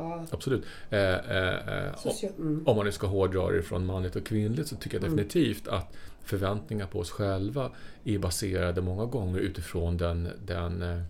Ja, 0.00 0.26
Absolut. 0.30 0.64
Eh, 0.90 1.00
eh, 1.00 1.68
eh, 1.68 1.94
mm. 2.38 2.62
om 2.66 2.76
man 2.76 2.86
nu 2.86 2.92
ska 2.92 3.06
hårdra 3.06 3.50
det 3.50 3.62
från 3.62 3.86
manligt 3.86 4.16
och 4.16 4.26
kvinnligt 4.26 4.68
så 4.68 4.76
tycker 4.76 4.96
jag 4.96 5.10
definitivt 5.10 5.68
att 5.68 5.96
förväntningar 6.24 6.86
på 6.86 6.98
oss 6.98 7.10
själva 7.10 7.70
är 8.04 8.18
baserade 8.18 8.80
många 8.80 9.04
gånger 9.04 9.38
utifrån 9.38 9.96
den, 9.96 10.28
den 10.46 10.82
eh, 10.82 11.00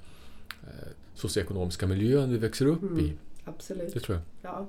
socioekonomiska 1.15 1.87
miljön 1.87 2.31
vi 2.31 2.39
växer 2.39 2.67
upp 2.67 2.83
Mm. 2.83 2.99
i. 2.99 3.13
Absolut. 3.45 3.95
Det 3.95 4.01
tror 4.01 4.19
jag. 4.19 4.53
Ja. 4.53 4.67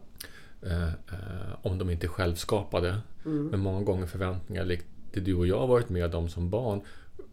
Eh, 0.69 0.87
eh, 0.87 1.55
om 1.61 1.77
de 1.77 1.89
inte 1.89 2.05
är 2.05 2.09
självskapade. 2.09 2.97
Men 3.23 3.59
många 3.59 3.81
gånger 3.81 4.07
förväntningar, 4.07 4.65
likt 4.65 4.85
det 5.13 5.19
du 5.19 5.35
och 5.35 5.47
jag 5.47 5.59
har 5.59 5.67
varit 5.67 5.89
med 5.89 6.15
om 6.15 6.29
som 6.29 6.49
barn, 6.49 6.81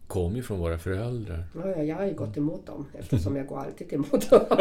kommer 0.09 0.37
ju 0.37 0.43
från 0.43 0.59
våra 0.59 0.77
föräldrar. 0.77 1.43
Ja, 1.55 1.69
ja, 1.69 1.83
jag 1.83 1.95
har 1.95 2.05
ju 2.05 2.13
gått 2.13 2.37
emot 2.37 2.65
dem 2.65 2.85
eftersom 2.99 3.35
jag 3.35 3.47
går 3.47 3.59
alltid 3.59 3.93
emot 3.93 4.29
dem. 4.29 4.45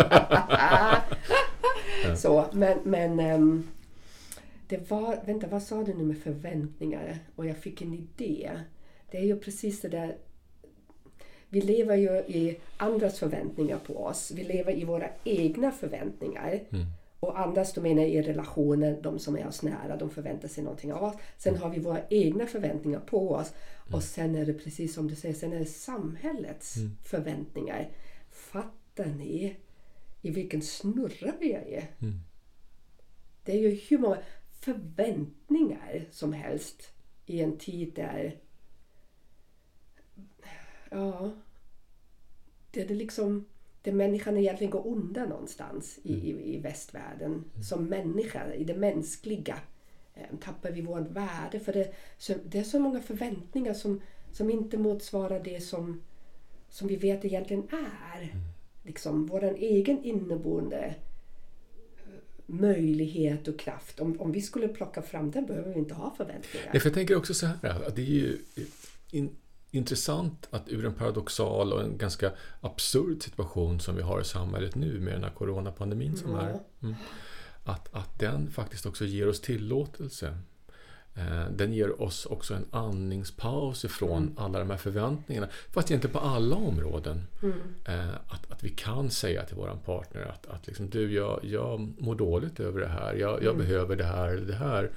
Så, 2.16 2.46
men, 2.52 2.78
men 2.84 3.20
ehm, 3.20 3.68
det 4.68 4.90
var, 4.90 5.18
vänta 5.26 5.46
vad 5.46 5.62
sa 5.62 5.84
du 5.84 5.94
nu 5.94 6.04
med 6.04 6.18
förväntningar? 6.18 7.18
Och 7.36 7.46
jag 7.46 7.56
fick 7.56 7.82
en 7.82 7.94
idé. 7.94 8.50
Det 9.10 9.18
är 9.18 9.24
ju 9.24 9.38
precis 9.38 9.80
det 9.80 9.88
där 9.88 10.16
vi 11.48 11.60
lever 11.60 11.96
ju 11.96 12.10
i 12.10 12.58
andras 12.76 13.18
förväntningar 13.18 13.78
på 13.86 14.04
oss. 14.04 14.32
Vi 14.36 14.44
lever 14.44 14.72
i 14.72 14.84
våra 14.84 15.08
egna 15.24 15.70
förväntningar. 15.70 16.60
Och 17.20 17.40
andras, 17.40 17.72
då 17.72 17.80
menar 17.80 18.02
jag 18.02 18.10
i 18.10 18.22
relationer, 18.22 19.00
de 19.02 19.18
som 19.18 19.36
är 19.36 19.46
oss 19.46 19.62
nära, 19.62 19.96
de 19.96 20.10
förväntar 20.10 20.48
sig 20.48 20.64
någonting 20.64 20.92
av 20.92 21.02
oss. 21.02 21.14
Sen 21.36 21.56
har 21.56 21.70
vi 21.70 21.78
våra 21.78 22.00
egna 22.08 22.46
förväntningar 22.46 23.00
på 23.00 23.30
oss. 23.30 23.52
Och 23.92 24.02
sen 24.02 24.34
är 24.34 24.46
det 24.46 24.54
precis 24.54 24.94
som 24.94 25.08
du 25.08 25.14
säger, 25.14 25.34
sen 25.34 25.52
är 25.52 25.58
det 25.58 25.66
samhällets 25.66 26.74
förväntningar. 27.04 27.88
Fattar 28.30 29.06
ni 29.06 29.56
i 30.22 30.30
vilken 30.30 30.62
snurra 30.62 31.32
vi 31.40 31.52
är 31.52 31.68
i? 31.68 31.84
Det 33.44 33.52
är 33.52 33.58
ju 33.58 33.80
hur 33.88 33.98
många 33.98 34.18
förväntningar 34.60 36.04
som 36.10 36.32
helst 36.32 36.92
i 37.26 37.40
en 37.40 37.58
tid 37.58 37.92
där 37.94 38.36
Ja. 40.90 41.30
Det 42.70 42.82
är 42.82 42.88
det 42.88 42.94
liksom 42.94 43.44
där 43.82 43.92
människan 43.92 44.36
egentligen 44.36 44.70
går 44.70 44.86
under 44.86 45.26
någonstans 45.26 45.98
i, 46.02 46.12
i, 46.14 46.54
i 46.54 46.58
västvärlden. 46.60 47.44
Som 47.68 47.84
människa, 47.84 48.52
i 48.54 48.64
det 48.64 48.74
mänskliga. 48.76 49.58
eh, 50.14 50.36
Tappar 50.40 50.70
vi 50.70 50.80
vårt 50.80 51.10
värde. 51.10 51.60
För 51.60 51.72
det, 51.72 51.94
så, 52.18 52.34
det 52.46 52.58
är 52.58 52.62
så 52.64 52.78
många 52.78 53.00
förväntningar 53.00 53.74
som, 53.74 54.00
som 54.32 54.50
inte 54.50 54.78
motsvarar 54.78 55.40
det 55.44 55.60
som, 55.60 56.02
som 56.70 56.88
vi 56.88 56.96
vet 56.96 57.24
egentligen 57.24 57.62
är. 57.70 58.34
Liksom 58.82 59.26
vår 59.26 59.44
egen 59.44 60.04
inneboende 60.04 60.94
eh, 61.96 62.12
möjlighet 62.46 63.48
och 63.48 63.58
kraft. 63.58 64.00
Om, 64.00 64.20
om 64.20 64.32
vi 64.32 64.42
skulle 64.42 64.68
plocka 64.68 65.02
fram 65.02 65.30
den 65.30 65.46
behöver 65.46 65.72
vi 65.72 65.78
inte 65.78 65.94
ha 65.94 66.14
förväntningar. 66.16 66.68
Nej, 66.72 66.80
för 66.80 66.88
jag 66.88 66.94
tänker 66.94 67.16
också 67.16 67.34
så 67.34 67.46
här, 67.46 67.86
att 67.86 67.96
det 67.96 68.02
är 68.02 68.06
ju 68.06 68.38
in, 69.10 69.30
intressant 69.70 70.48
att 70.50 70.68
ur 70.68 70.84
en 70.84 70.94
paradoxal 70.94 71.72
och 71.72 71.82
en 71.82 71.98
ganska 71.98 72.32
absurd 72.60 73.22
situation 73.22 73.80
som 73.80 73.96
vi 73.96 74.02
har 74.02 74.20
i 74.20 74.24
samhället 74.24 74.74
nu 74.74 75.00
med 75.00 75.14
den 75.14 75.24
här 75.24 75.30
coronapandemin 75.30 76.16
som 76.16 76.34
är. 76.34 76.60
Mm, 76.82 76.94
att, 77.64 77.94
att 77.94 78.18
den 78.18 78.50
faktiskt 78.50 78.86
också 78.86 79.04
ger 79.04 79.28
oss 79.28 79.40
tillåtelse. 79.40 80.38
Eh, 81.14 81.50
den 81.50 81.72
ger 81.72 82.02
oss 82.02 82.26
också 82.26 82.54
en 82.54 82.64
andningspaus 82.70 83.84
ifrån 83.84 84.22
mm. 84.22 84.34
alla 84.38 84.58
de 84.58 84.70
här 84.70 84.76
förväntningarna. 84.76 85.48
Fast 85.70 85.90
inte 85.90 86.08
på 86.08 86.18
alla 86.18 86.56
områden. 86.56 87.22
Mm. 87.42 87.60
Eh, 87.84 88.14
att, 88.14 88.52
att 88.52 88.64
vi 88.64 88.68
kan 88.68 89.10
säga 89.10 89.44
till 89.44 89.56
vår 89.56 89.78
partner 89.84 90.22
att, 90.22 90.46
att 90.46 90.66
liksom, 90.66 90.90
du, 90.90 91.12
jag, 91.12 91.40
jag 91.42 91.94
mår 91.98 92.14
dåligt 92.14 92.60
över 92.60 92.80
det 92.80 92.88
här. 92.88 93.14
Jag, 93.14 93.42
jag 93.42 93.54
mm. 93.54 93.58
behöver 93.58 93.96
det 93.96 94.04
här 94.04 94.28
eller 94.28 94.46
det 94.46 94.54
här. 94.54 94.90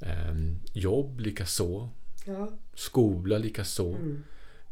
Ehm, 0.00 0.58
jobb 0.72 1.20
likaså. 1.20 1.88
Ja. 2.28 2.48
Skola 2.74 3.38
likaså. 3.38 3.88
Mm. 3.88 4.22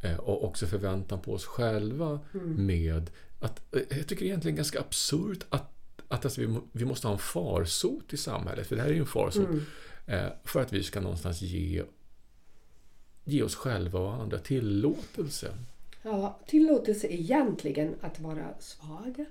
Eh, 0.02 0.16
och 0.16 0.44
också 0.44 0.66
förväntan 0.66 1.20
på 1.20 1.32
oss 1.32 1.44
själva 1.44 2.20
mm. 2.34 2.66
med 2.66 3.10
att, 3.40 3.60
jag 3.70 4.06
tycker 4.06 4.24
egentligen 4.24 4.56
ganska 4.56 4.80
absurt 4.80 5.46
att, 5.48 5.70
att 6.08 6.24
alltså 6.24 6.40
vi, 6.40 6.58
vi 6.72 6.84
måste 6.84 7.06
ha 7.06 7.12
en 7.12 7.18
farsot 7.18 8.12
i 8.12 8.16
samhället, 8.16 8.66
för 8.66 8.76
det 8.76 8.82
här 8.82 8.88
är 8.88 8.94
ju 8.94 9.00
en 9.00 9.06
farsot. 9.06 9.48
Mm. 9.48 9.62
Eh, 10.06 10.32
för 10.44 10.60
att 10.60 10.72
vi 10.72 10.82
ska 10.82 11.00
någonstans 11.00 11.42
ge, 11.42 11.82
ge 13.24 13.42
oss 13.42 13.54
själva 13.54 14.00
och 14.00 14.14
andra 14.14 14.38
tillåtelse. 14.38 15.58
Ja, 16.02 16.40
tillåtelse 16.46 17.06
egentligen 17.06 17.94
att 18.00 18.20
vara 18.20 18.54
svag. 18.60 19.24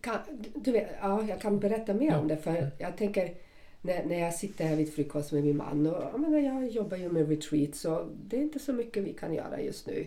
Kan, 0.00 0.18
du 0.54 0.72
vet, 0.72 0.88
ja, 1.00 1.22
jag 1.28 1.40
kan 1.40 1.58
berätta 1.58 1.94
mer 1.94 2.10
ja. 2.10 2.18
om 2.18 2.28
det 2.28 2.36
för 2.36 2.70
jag 2.78 2.96
tänker 2.96 3.34
när, 3.82 4.04
när 4.04 4.18
jag 4.18 4.34
sitter 4.34 4.64
här 4.64 4.76
vid 4.76 4.94
frukost 4.94 5.32
med 5.32 5.44
min 5.44 5.56
man 5.56 5.86
och 5.86 6.02
jag, 6.12 6.20
menar, 6.20 6.38
jag 6.38 6.68
jobbar 6.68 6.96
ju 6.96 7.12
med 7.12 7.28
retreat 7.28 7.74
så 7.74 8.08
det 8.24 8.36
är 8.36 8.40
inte 8.40 8.58
så 8.58 8.72
mycket 8.72 9.02
vi 9.02 9.12
kan 9.12 9.34
göra 9.34 9.60
just 9.60 9.86
nu. 9.86 10.06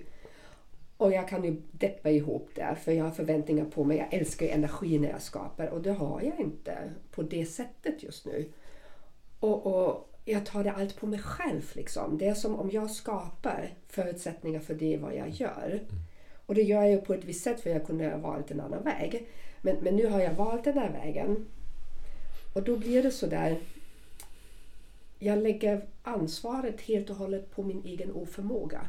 Och 0.98 1.12
jag 1.12 1.28
kan 1.28 1.44
ju 1.44 1.62
deppa 1.72 2.10
ihop 2.10 2.50
där 2.56 2.76
för 2.76 2.92
jag 2.92 3.04
har 3.04 3.12
förväntningar 3.12 3.66
på 3.66 3.84
mig. 3.84 3.98
Jag 3.98 4.14
älskar 4.14 4.48
energi 4.48 5.00
när 5.00 5.10
jag 5.10 5.22
skapar 5.22 5.68
och 5.68 5.82
det 5.82 5.92
har 5.92 6.22
jag 6.22 6.40
inte 6.40 6.78
på 7.12 7.22
det 7.24 7.46
sättet 7.46 8.04
just 8.04 8.26
nu. 8.26 8.52
Och, 9.40 9.66
och 9.66 10.10
jag 10.26 10.46
tar 10.46 10.64
det 10.64 10.72
allt 10.72 11.00
på 11.00 11.08
mig 11.08 11.20
själv. 11.20 11.72
Liksom. 11.74 12.18
Det 12.18 12.28
är 12.28 12.34
som 12.34 12.56
om 12.56 12.70
jag 12.72 12.92
skapar 12.92 13.74
förutsättningar 13.88 14.60
för 14.60 14.74
det 14.74 14.98
vad 14.98 15.16
jag 15.16 15.30
gör. 15.30 15.70
Mm. 15.70 15.86
Och 16.46 16.56
det 16.56 16.62
gör 16.62 16.84
jag 16.84 17.06
på 17.06 17.14
ett 17.14 17.26
visst 17.26 17.44
sätt 17.44 17.62
för 17.62 17.70
jag 17.70 17.86
kunde 17.86 18.10
ha 18.10 18.18
valt 18.18 18.52
en 18.52 18.60
annan 18.60 18.84
väg. 18.84 19.28
Men, 19.62 19.76
men 19.82 19.96
nu 19.96 20.08
har 20.08 20.20
jag 20.20 20.34
valt 20.34 20.64
den 20.64 20.78
här 20.78 20.92
vägen. 20.92 21.46
Och 22.54 22.64
då 22.64 22.78
blir 22.78 23.04
det 23.04 23.12
så 23.12 23.28
där. 23.28 23.60
Jag 25.20 25.44
lägger 25.44 25.86
ansvaret 26.04 26.82
helt 26.82 27.10
och 27.10 27.16
hållet 27.16 27.52
på 27.52 27.64
min 27.64 27.86
egen 27.86 28.12
oförmåga. 28.12 28.88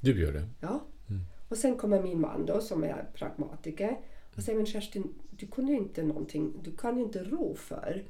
Du 0.00 0.20
gör 0.20 0.32
det? 0.32 0.48
Ja. 0.60 0.80
Mm. 1.08 1.22
Och 1.48 1.56
sen 1.56 1.76
kommer 1.76 2.02
min 2.02 2.20
man 2.20 2.46
då 2.46 2.60
som 2.60 2.84
är 2.84 3.04
pragmatiker 3.14 3.98
och 4.36 4.42
säger 4.42 4.56
men 4.56 4.66
Kerstin, 4.66 5.14
du 5.30 5.46
kunde 5.46 5.72
inte 5.72 6.02
någonting, 6.02 6.52
du 6.62 6.76
kan 6.76 6.98
inte 6.98 7.24
ro 7.24 7.54
för 7.54 8.04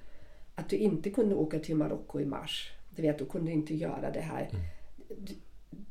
att 0.54 0.68
du 0.68 0.76
inte 0.76 1.10
kunde 1.10 1.34
åka 1.34 1.58
till 1.58 1.76
Marocko 1.76 2.20
i 2.20 2.24
mars. 2.24 2.70
Du 2.90 3.02
vet, 3.02 3.18
du 3.18 3.26
kunde 3.26 3.52
inte 3.52 3.74
göra 3.74 4.10
det 4.10 4.20
här. 4.20 4.48
Mm. 4.50 4.62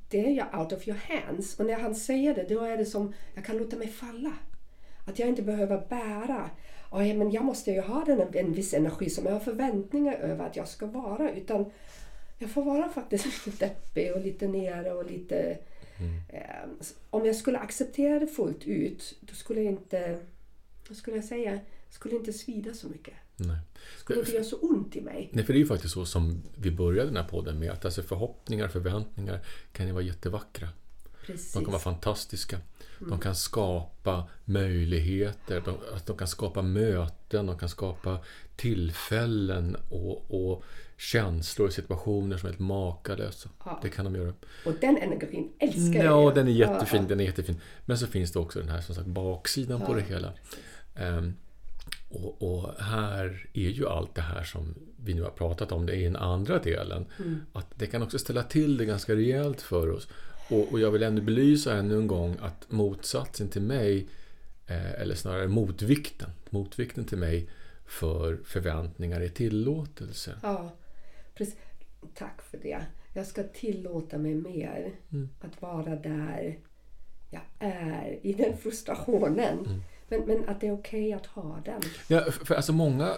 Det 0.09 0.25
är 0.25 0.29
ju 0.29 0.59
out 0.59 0.73
of 0.73 0.87
your 0.87 0.99
hands. 0.99 1.59
Och 1.59 1.65
när 1.65 1.79
han 1.79 1.95
säger 1.95 2.35
det, 2.35 2.43
då 2.49 2.61
är 2.61 2.77
det 2.77 2.85
som 2.85 3.13
jag 3.33 3.45
kan 3.45 3.57
låta 3.57 3.77
mig 3.77 3.87
falla. 3.87 4.33
Att 5.05 5.19
jag 5.19 5.29
inte 5.29 5.41
behöver 5.41 5.85
bära. 5.89 6.49
Ja, 6.91 6.97
men 6.97 7.31
jag 7.31 7.45
måste 7.45 7.71
ju 7.71 7.81
ha 7.81 8.03
den, 8.05 8.21
en 8.33 8.53
viss 8.53 8.73
energi 8.73 9.09
som 9.09 9.25
jag 9.25 9.33
har 9.33 9.39
förväntningar 9.39 10.13
över 10.13 10.45
att 10.45 10.55
jag 10.55 10.67
ska 10.67 10.85
vara. 10.85 11.31
Utan 11.31 11.65
jag 12.37 12.49
får 12.49 12.63
vara 12.63 12.89
faktiskt 12.89 13.25
lite 13.45 13.65
deppig 13.65 14.13
och 14.13 14.21
lite 14.21 14.47
nere 14.47 14.93
och 14.93 15.11
lite... 15.11 15.57
Mm. 15.99 16.21
Eh, 16.29 16.85
om 17.09 17.25
jag 17.25 17.35
skulle 17.35 17.57
acceptera 17.57 18.19
det 18.19 18.27
fullt 18.27 18.63
ut, 18.63 19.17
då 19.21 19.33
skulle 19.33 19.61
jag 19.61 19.73
inte... 19.73 20.19
Vad 20.89 20.97
skulle 20.97 21.17
jag 21.17 21.25
säga? 21.25 21.59
skulle 21.89 22.15
inte 22.15 22.33
svida 22.33 22.73
så 22.73 22.87
mycket. 22.87 23.13
Nej. 23.35 23.57
skulle 23.97 24.19
inte 24.19 24.31
göra 24.31 24.43
så 24.43 24.55
ont 24.55 24.95
i 24.95 25.01
mig. 25.01 25.29
Nej, 25.31 25.45
för 25.45 25.53
det 25.53 25.57
är 25.57 25.61
ju 25.61 25.67
faktiskt 25.67 25.93
så 25.93 26.05
som 26.05 26.43
vi 26.55 26.71
började 26.71 27.09
den 27.09 27.17
här 27.17 27.27
podden 27.27 27.59
med. 27.59 27.71
Att 27.71 27.85
alltså 27.85 28.01
förhoppningar, 28.01 28.67
förväntningar 28.67 29.39
kan 29.71 29.87
ju 29.87 29.93
vara 29.93 30.03
jättevackra. 30.03 30.69
Precis. 31.25 31.53
De 31.53 31.63
kan 31.63 31.71
vara 31.71 31.81
fantastiska. 31.81 32.59
De 32.99 33.19
kan 33.19 33.35
skapa 33.35 34.27
möjligheter, 34.45 35.61
de, 35.65 35.77
de, 36.05 36.17
kan 36.17 36.27
skapa 36.27 36.61
möten, 36.61 37.45
de 37.45 37.57
kan 37.57 37.69
skapa 37.69 38.19
tillfällen 38.55 39.77
och, 39.89 40.51
och 40.51 40.63
känslor 40.97 41.67
och 41.67 41.73
situationer 41.73 42.37
som 42.37 42.47
är 42.47 42.51
helt 42.51 42.59
makalösa. 42.59 43.49
Ja. 43.65 43.79
Det 43.81 43.89
kan 43.89 44.05
de 44.05 44.15
göra. 44.15 44.33
Och 44.65 44.73
den 44.81 44.97
energin 44.97 45.49
älskar 45.59 46.03
jag. 46.03 46.27
Ja, 46.27 46.31
den 46.35 46.47
är 46.47 46.51
jättefin. 46.51 46.99
Ja, 46.99 47.03
ja. 47.03 47.09
Den 47.09 47.19
är 47.19 47.23
jättefin. 47.23 47.61
Men 47.85 47.97
så 47.97 48.07
finns 48.07 48.31
det 48.31 48.39
också 48.39 48.59
den 48.59 48.69
här 48.69 48.81
som 48.81 48.95
sagt, 48.95 49.07
baksidan 49.07 49.81
på 49.81 49.93
det 49.93 50.01
hela. 50.01 50.33
Um, 50.99 51.35
och, 52.09 52.41
och, 52.41 52.83
här 52.83 53.49
är 53.53 53.69
ju 53.69 53.87
allt 53.87 54.15
det 54.15 54.21
här 54.21 54.43
som 54.43 54.75
vi 54.97 55.13
nu 55.13 55.21
har 55.21 55.29
pratat 55.29 55.71
om, 55.71 55.85
det 55.85 55.95
är 55.95 56.03
den 56.03 56.15
andra 56.15 56.59
delen. 56.59 57.05
Mm. 57.19 57.41
Att 57.53 57.67
det 57.75 57.87
kan 57.87 58.03
också 58.03 58.19
ställa 58.19 58.43
till 58.43 58.77
det 58.77 58.85
ganska 58.85 59.15
rejält 59.15 59.61
för 59.61 59.89
oss. 59.89 60.07
Och, 60.49 60.71
och 60.71 60.79
jag 60.79 60.91
vill 60.91 61.03
ändå 61.03 61.21
belysa 61.21 61.77
ännu 61.77 61.97
en 61.97 62.07
gång 62.07 62.37
att 62.41 62.71
motsatsen 62.71 63.49
till 63.49 63.61
mig, 63.61 64.07
eh, 64.67 65.01
eller 65.01 65.15
snarare 65.15 65.47
motvikten, 65.47 66.29
motvikten 66.49 67.05
till 67.05 67.17
mig 67.17 67.49
för 67.85 68.39
förväntningar 68.45 69.21
är 69.21 69.29
tillåtelse. 69.29 70.39
Ja, 70.43 70.71
precis. 71.35 71.55
Tack 72.13 72.41
för 72.41 72.57
det. 72.57 72.85
Jag 73.13 73.27
ska 73.27 73.43
tillåta 73.43 74.17
mig 74.17 74.35
mer 74.35 74.91
mm. 75.11 75.29
att 75.41 75.61
vara 75.61 75.95
där 75.95 76.59
jag 77.29 77.41
är 77.59 78.19
i 78.21 78.33
den 78.33 78.57
frustrationen. 78.57 79.59
Mm. 79.65 79.81
Men, 80.09 80.21
men 80.21 80.49
att 80.49 80.61
det 80.61 80.67
är 80.67 80.73
okej 80.73 81.05
okay 81.07 81.13
att 81.13 81.25
ha 81.25 81.61
den. 81.65 81.81
Ja, 82.07 82.31
för 82.31 82.55
alltså 82.55 82.73
många, 82.73 83.13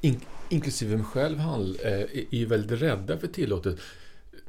in, 0.00 0.20
inklusive 0.48 0.96
mig 0.96 1.04
själv, 1.04 1.38
handl, 1.38 1.76
eh, 1.84 1.92
är 1.92 2.34
ju 2.34 2.46
väldigt 2.46 2.82
rädda 2.82 3.18
för 3.18 3.26
tillåtet, 3.26 3.78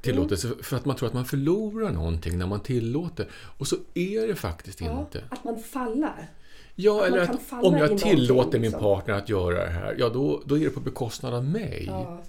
tillåtelse. 0.02 0.48
Mm. 0.48 0.64
För 0.64 0.78
att 0.78 0.86
man 0.86 0.96
tror 0.96 1.08
att 1.08 1.14
man 1.14 1.26
förlorar 1.26 1.92
någonting 1.92 2.38
när 2.38 2.48
man 2.48 2.60
tillåter. 2.60 3.28
Och 3.34 3.68
så 3.68 3.76
är 3.94 4.28
det 4.28 4.36
faktiskt 4.36 4.82
ja, 4.82 5.00
inte. 5.00 5.24
Att 5.30 5.44
man 5.44 5.60
fallar. 5.60 6.30
Ja, 6.76 7.02
att 7.02 7.08
eller 7.08 7.20
att 7.20 7.64
om 7.64 7.78
jag 7.78 7.98
tillåter 7.98 8.60
min 8.60 8.62
liksom. 8.62 8.80
partner 8.80 9.14
att 9.14 9.30
göra 9.30 9.66
det 9.66 9.72
här, 9.72 9.96
ja 10.00 10.10
då, 10.10 10.42
då 10.46 10.58
är 10.58 10.64
det 10.64 10.70
på 10.70 10.80
bekostnad 10.80 11.34
av 11.34 11.46
mig. 11.46 11.84
Ja, 11.88 12.24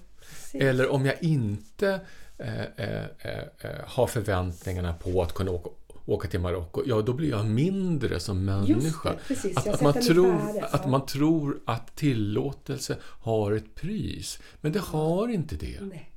eller 0.53 0.91
om 0.91 1.05
jag 1.05 1.23
inte 1.23 1.99
eh, 2.37 2.61
eh, 2.61 3.03
eh, 3.17 3.37
eh, 3.59 3.69
har 3.85 4.07
förväntningarna 4.07 4.93
på 4.93 5.21
att 5.21 5.33
kunna 5.33 5.51
åka 5.51 5.69
åka 6.05 6.27
till 6.27 6.39
Marocko, 6.39 6.83
ja 6.85 7.01
då 7.01 7.13
blir 7.13 7.29
jag 7.29 7.45
mindre 7.45 8.19
som 8.19 8.45
människa. 8.45 9.09
Det, 9.09 9.17
precis, 9.27 9.57
att, 9.57 9.67
att, 9.67 9.81
man 9.81 9.93
tror, 9.93 10.39
att 10.71 10.89
man 10.89 11.05
tror 11.05 11.59
att 11.65 11.95
tillåtelse 11.95 12.97
har 13.03 13.51
ett 13.51 13.75
pris. 13.75 14.39
Men 14.61 14.71
det 14.71 14.79
har 14.79 15.27
inte 15.27 15.55
det. 15.55 15.77
Nej. 15.81 16.12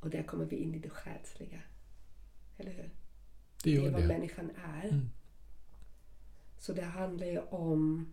Och 0.00 0.10
där 0.10 0.22
kommer 0.22 0.44
vi 0.44 0.56
in 0.56 0.74
i 0.74 0.78
det 0.78 0.90
själsliga. 0.90 1.60
Eller 2.58 2.72
hur? 2.72 2.90
Det, 3.64 3.70
gör 3.70 3.82
det 3.82 3.88
är 3.88 3.92
vad 3.92 4.02
det. 4.02 4.08
människan 4.08 4.50
är. 4.82 4.88
Mm. 4.88 5.10
Så 6.58 6.72
det 6.72 6.84
handlar 6.84 7.26
ju 7.26 7.38
om 7.38 8.12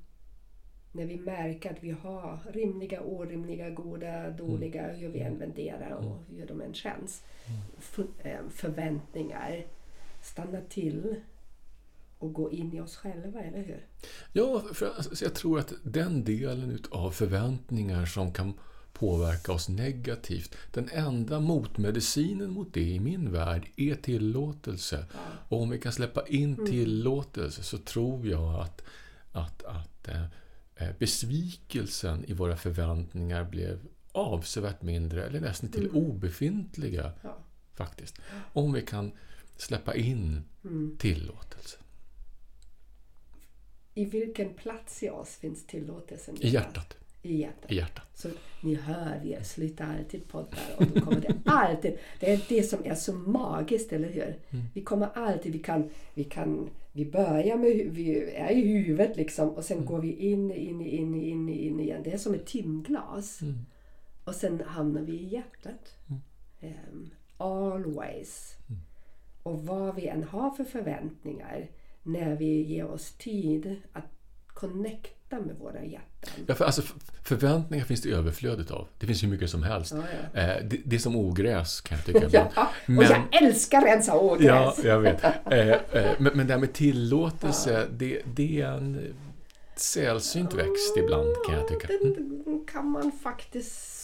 när 0.91 1.05
vi 1.05 1.17
märker 1.17 1.71
att 1.71 1.83
vi 1.83 1.91
har 1.91 2.39
rimliga, 2.51 3.01
orimliga, 3.01 3.69
goda, 3.69 4.29
dåliga, 4.29 4.83
mm. 4.83 4.99
hur 4.99 5.09
vi 5.09 5.19
än 5.19 5.39
värderar 5.39 5.91
och 5.91 6.19
hur 6.29 6.35
mm. 6.35 6.47
de 6.47 6.61
än 6.61 6.73
känns. 6.73 7.23
Mm. 7.45 8.09
Eh, 8.23 8.49
förväntningar 8.49 9.65
stanna 10.21 10.61
till 10.69 11.15
och 12.19 12.33
gå 12.33 12.51
in 12.51 12.73
i 12.73 12.79
oss 12.79 12.95
själva, 12.95 13.41
eller 13.41 13.63
hur? 13.63 13.85
Ja, 14.33 14.63
för 14.73 14.85
alltså, 14.85 15.25
jag 15.25 15.35
tror 15.35 15.59
att 15.59 15.73
den 15.83 16.23
delen 16.23 16.79
av 16.91 17.11
förväntningar 17.11 18.05
som 18.05 18.33
kan 18.33 18.53
påverka 18.99 19.51
oss 19.51 19.69
negativt. 19.69 20.55
Den 20.71 20.89
enda 20.93 21.39
motmedicinen 21.39 22.51
mot 22.51 22.73
det 22.73 22.89
i 22.89 22.99
min 22.99 23.31
värld 23.31 23.69
är 23.75 23.95
tillåtelse. 23.95 25.05
Och 25.49 25.61
om 25.61 25.69
vi 25.69 25.79
kan 25.79 25.91
släppa 25.91 26.27
in 26.27 26.53
mm. 26.53 26.65
tillåtelse 26.65 27.63
så 27.63 27.77
tror 27.77 28.27
jag 28.27 28.59
att, 28.61 28.81
att, 29.31 29.63
att 29.63 30.07
eh, 30.07 30.23
eh, 30.75 30.95
besvikelsen 30.99 32.25
i 32.25 32.33
våra 32.33 32.57
förväntningar 32.57 33.43
blev 33.43 33.79
avsevärt 34.11 34.81
mindre 34.81 35.25
eller 35.25 35.39
nästan 35.39 35.71
till 35.71 35.89
mm. 35.89 35.95
obefintliga. 35.95 37.11
Ja. 37.21 37.37
Faktiskt. 37.73 38.19
Om 38.53 38.73
vi 38.73 38.81
kan 38.81 39.11
släppa 39.57 39.95
in 39.95 40.43
mm. 40.63 40.97
tillåtelse. 40.97 41.77
I 43.93 44.05
vilken 44.05 44.53
plats 44.53 45.03
i 45.03 45.09
oss 45.09 45.29
finns 45.29 45.67
tillåtelsen? 45.67 46.35
I 46.39 46.49
hjärtat. 46.49 46.97
I 47.27 47.37
hjärtat. 47.37 47.71
I 47.71 47.75
hjärtat. 47.75 48.05
Så 48.13 48.29
ni 48.61 48.75
hör, 48.75 49.19
vi 49.23 49.37
slutar 49.43 49.97
alltid 49.97 50.27
poddar 50.27 50.75
och 50.77 50.85
då 50.87 51.01
kommer 51.01 51.21
det 51.21 51.35
alltid. 51.45 51.97
Det 52.19 52.33
är 52.33 52.45
det 52.49 52.63
som 52.63 52.79
är 52.85 52.95
så 52.95 53.13
magiskt, 53.13 53.93
eller 53.93 54.09
hur? 54.09 54.39
Mm. 54.49 54.65
Vi 54.73 54.81
kommer 54.81 55.09
alltid, 55.13 55.53
vi 55.53 55.59
kan, 55.59 55.89
vi 56.13 56.23
kan, 56.23 56.69
vi 56.91 57.05
börjar 57.05 57.57
med, 57.57 57.89
vi 57.91 58.31
är 58.35 58.51
i 58.51 58.67
huvudet 58.67 59.17
liksom 59.17 59.49
och 59.49 59.63
sen 59.63 59.77
mm. 59.77 59.89
går 59.89 60.01
vi 60.01 60.13
in, 60.13 60.51
in, 60.51 60.81
in, 60.81 61.15
in, 61.15 61.49
in 61.49 61.79
igen. 61.79 62.01
Det 62.03 62.13
är 62.13 62.17
som 62.17 62.33
ett 62.33 62.45
timglas. 62.45 63.41
Mm. 63.41 63.65
Och 64.23 64.35
sen 64.35 64.61
hamnar 64.65 65.01
vi 65.01 65.13
i 65.13 65.27
hjärtat. 65.27 65.95
Um, 66.61 67.09
always. 67.37 68.55
Mm. 68.69 68.81
Och 69.43 69.65
vad 69.65 69.95
vi 69.95 70.07
än 70.07 70.23
har 70.23 70.51
för 70.51 70.63
förväntningar 70.63 71.69
när 72.03 72.35
vi 72.35 72.61
ger 72.61 72.85
oss 72.85 73.11
tid 73.11 73.75
att 73.93 74.16
connecta 74.59 75.39
med 75.39 75.55
våra 75.59 75.83
hjärtan. 75.83 76.31
Ja, 76.47 76.55
för 76.55 76.65
alltså, 76.65 76.81
förväntningar 77.23 77.85
finns 77.85 78.01
det 78.01 78.09
överflödet 78.09 78.71
av. 78.71 78.87
Det 78.99 79.07
finns 79.07 79.23
hur 79.23 79.27
mycket 79.27 79.49
som 79.49 79.63
helst. 79.63 79.93
Ja, 79.95 80.03
ja. 80.33 80.41
Eh, 80.41 80.63
det, 80.63 80.77
det 80.85 80.95
är 80.95 80.99
som 80.99 81.15
ogräs 81.15 81.81
kan 81.81 81.97
jag 81.97 82.05
tycka. 82.05 82.29
Ja, 82.55 82.69
och 82.85 82.89
Men- 82.89 83.03
jag 83.03 83.43
älskar 83.43 83.81
rensa 83.81 84.19
ogräs. 84.19 84.45
Ja, 84.45 84.75
jag 84.83 84.99
vet. 84.99 85.23
Eh, 85.51 85.69
eh, 85.69 86.11
men, 86.17 86.31
men 86.37 86.47
det 86.47 86.53
här 86.53 86.59
med 86.59 86.73
tillåtelse, 86.73 87.87
det, 87.91 88.21
det 88.35 88.61
är 88.61 88.71
en 88.71 89.13
sällsynt 89.75 90.53
växt 90.53 90.97
ibland 90.97 91.27
kan 91.45 91.55
jag 91.55 91.67
tycka. 91.67 91.87
Mm. 92.01 92.43
Den 92.45 92.65
kan 92.73 92.87
man 92.87 93.11
faktiskt 93.23 93.96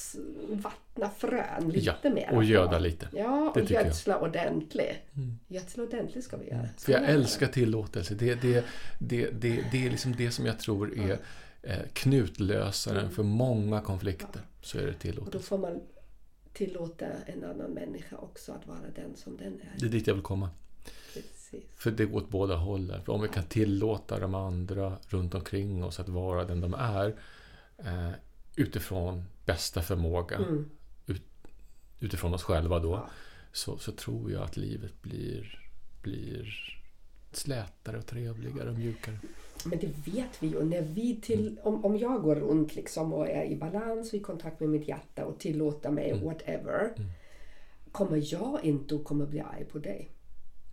vattna 0.49 1.09
frön 1.09 1.69
lite 1.69 1.97
Ja, 2.03 2.09
mer. 2.09 2.33
och 2.35 2.43
göda 2.43 2.79
lite. 2.79 3.07
Ja, 3.13 3.51
Det 3.55 3.61
och 3.61 3.71
jag. 3.71 3.85
gödsla 3.85 4.19
ordentligt. 4.19 4.95
Gödsla 5.47 5.83
ordentligt 5.83 6.23
ska 6.23 6.37
vi 6.37 6.47
göra. 6.49 6.59
För 6.59 6.67
jag 6.67 6.79
Ska 6.79 6.91
vi 6.91 6.97
göra. 6.97 7.07
älskar 7.07 7.47
tillåtelse. 7.47 8.15
Det, 8.15 8.35
det, 8.35 8.65
det, 8.99 9.29
det, 9.31 9.65
det 9.71 9.85
är 9.85 9.89
liksom 9.89 10.15
det 10.17 10.31
som 10.31 10.45
jag 10.45 10.59
tror 10.59 10.99
är 10.99 11.19
eh, 11.61 11.77
knutlösaren 11.93 13.11
för 13.11 13.23
många 13.23 13.81
konflikter. 13.81 14.41
Så 14.61 14.77
är 14.77 14.81
det 14.81 14.87
Och 14.87 14.93
då 14.95 14.99
tillåtelse. 14.99 15.47
får 15.47 15.57
man 15.57 15.81
tillåta 16.53 17.05
en 17.25 17.43
annan 17.43 17.71
människa 17.71 18.15
också 18.17 18.51
att 18.51 18.67
vara 18.67 18.89
den 18.95 19.15
som 19.15 19.37
den 19.37 19.53
är. 19.53 19.79
Det 19.79 19.85
är 19.85 19.89
dit 19.89 20.07
jag 20.07 20.13
vill 20.13 20.23
komma. 20.23 20.49
Precis. 21.13 21.63
För 21.75 21.91
det 21.91 22.05
går 22.05 22.17
åt 22.21 22.29
båda 22.29 22.55
hållen. 22.55 23.03
För 23.03 23.13
om 23.13 23.21
vi 23.21 23.27
kan 23.27 23.43
tillåta 23.43 24.19
de 24.19 24.35
andra 24.35 24.97
runt 25.07 25.35
omkring 25.35 25.83
oss 25.83 25.99
att 25.99 26.09
vara 26.09 26.45
den 26.45 26.61
de 26.61 26.73
är 26.73 27.15
eh, 27.77 28.09
utifrån 28.55 29.23
bästa 29.45 29.81
förmåga, 29.81 30.35
Mm. 30.37 30.69
ut, 31.07 31.21
utifrån 31.99 32.33
oss 32.33 32.43
själva 32.43 32.79
då, 32.79 32.91
Ja. 32.91 33.09
så, 33.51 33.77
så 33.77 33.91
tror 33.91 34.31
jag 34.31 34.43
att 34.43 34.57
livet 34.57 35.01
blir, 35.01 35.59
blir 36.01 36.53
slätare 37.31 37.97
och 37.97 38.05
trevligare 38.05 38.69
och 38.69 38.75
mjukare. 38.75 39.17
Men 39.65 39.79
det 39.79 40.11
vet 40.11 40.43
vi 40.43 40.47
ju. 40.47 40.63
När 40.63 40.81
vi 40.81 41.21
till, 41.21 41.59
om, 41.63 41.85
om 41.85 41.97
jag 41.97 42.21
går 42.21 42.35
runt 42.35 42.75
liksom 42.75 43.13
och 43.13 43.29
är 43.29 43.45
i 43.45 43.55
balans 43.55 44.07
och 44.13 44.13
i 44.13 44.19
kontakt 44.19 44.59
med 44.59 44.69
mitt 44.69 44.87
hjärta 44.87 45.25
och 45.25 45.39
tillåter 45.39 45.91
mig 45.91 46.09
Mm. 46.11 46.23
whatever. 46.25 46.93
Kommer 47.91 48.33
jag 48.33 48.59
inte 48.65 48.95
att 48.95 49.03
komma 49.03 49.25
bli 49.25 49.39
arg 49.39 49.65
på 49.65 49.79
dig. 49.79 50.09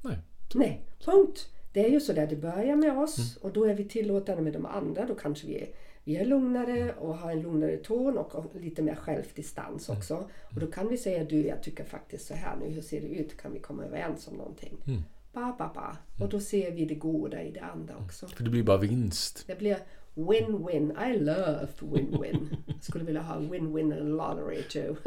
Nej. 0.03 0.19
Nej, 0.55 0.85
punkt. 1.05 1.49
Det 1.73 1.85
är 1.87 1.91
ju 1.91 2.01
så 2.01 2.13
där 2.13 2.27
det 2.27 2.37
börjar 2.37 2.77
med 2.77 2.99
oss 2.99 3.19
Mm. 3.19 3.31
och 3.43 3.53
då 3.53 3.65
är 3.65 3.75
vi 3.75 3.85
tillåtande 3.89 4.43
med 4.43 4.53
de 4.53 4.67
andra. 4.67 5.07
Då 5.07 5.15
kanske 5.15 5.47
vi 5.47 5.71
vi 6.05 6.17
är 6.17 6.25
lugnare 6.25 6.93
och 6.99 7.17
har 7.17 7.31
en 7.33 7.43
lugnare 7.43 7.77
ton 7.77 8.19
och 8.19 8.45
lite 8.61 8.83
mer 8.83 8.95
självdistans 8.95 9.89
Mm. 9.89 9.99
också. 9.99 10.15
Och 10.55 10.61
då 10.61 10.67
kan 10.67 10.89
vi 10.89 10.97
säga 10.99 11.25
du, 11.25 11.47
jag 11.47 11.63
tycker 11.63 11.85
faktiskt 11.85 12.27
så 12.27 12.35
här 12.35 12.57
nu, 12.57 12.69
hur 12.69 12.83
ser 12.83 13.01
det 13.01 13.07
ut? 13.09 13.37
Kan 13.37 13.53
vi 13.53 13.59
komma 13.59 13.85
överens 13.85 14.29
om 14.29 14.37
någonting? 14.37 14.77
Mm. 14.87 15.03
Ba, 15.33 15.53
ba, 15.59 15.71
ba. 15.75 15.97
Och 16.25 16.29
då 16.31 16.41
ser 16.41 16.71
vi 16.71 16.85
det 16.85 16.95
goda 16.95 17.43
i 17.43 17.51
det 17.51 17.61
andra 17.61 17.95
också. 17.97 18.27
För 18.29 18.45
det 18.45 18.51
blir 18.51 18.63
bara 18.63 18.77
vinst. 18.77 19.45
Det 19.47 19.59
blir 19.59 19.77
win-win. 20.15 21.11
I 21.13 21.19
love 21.19 21.69
win-win. 21.81 22.57
Skulle 22.81 23.05
vilja 23.05 23.23
ha 23.23 23.41
win-win 23.41 23.79
in 23.79 23.91
the 23.91 24.01
lottery 24.01 24.63
too. 24.63 24.95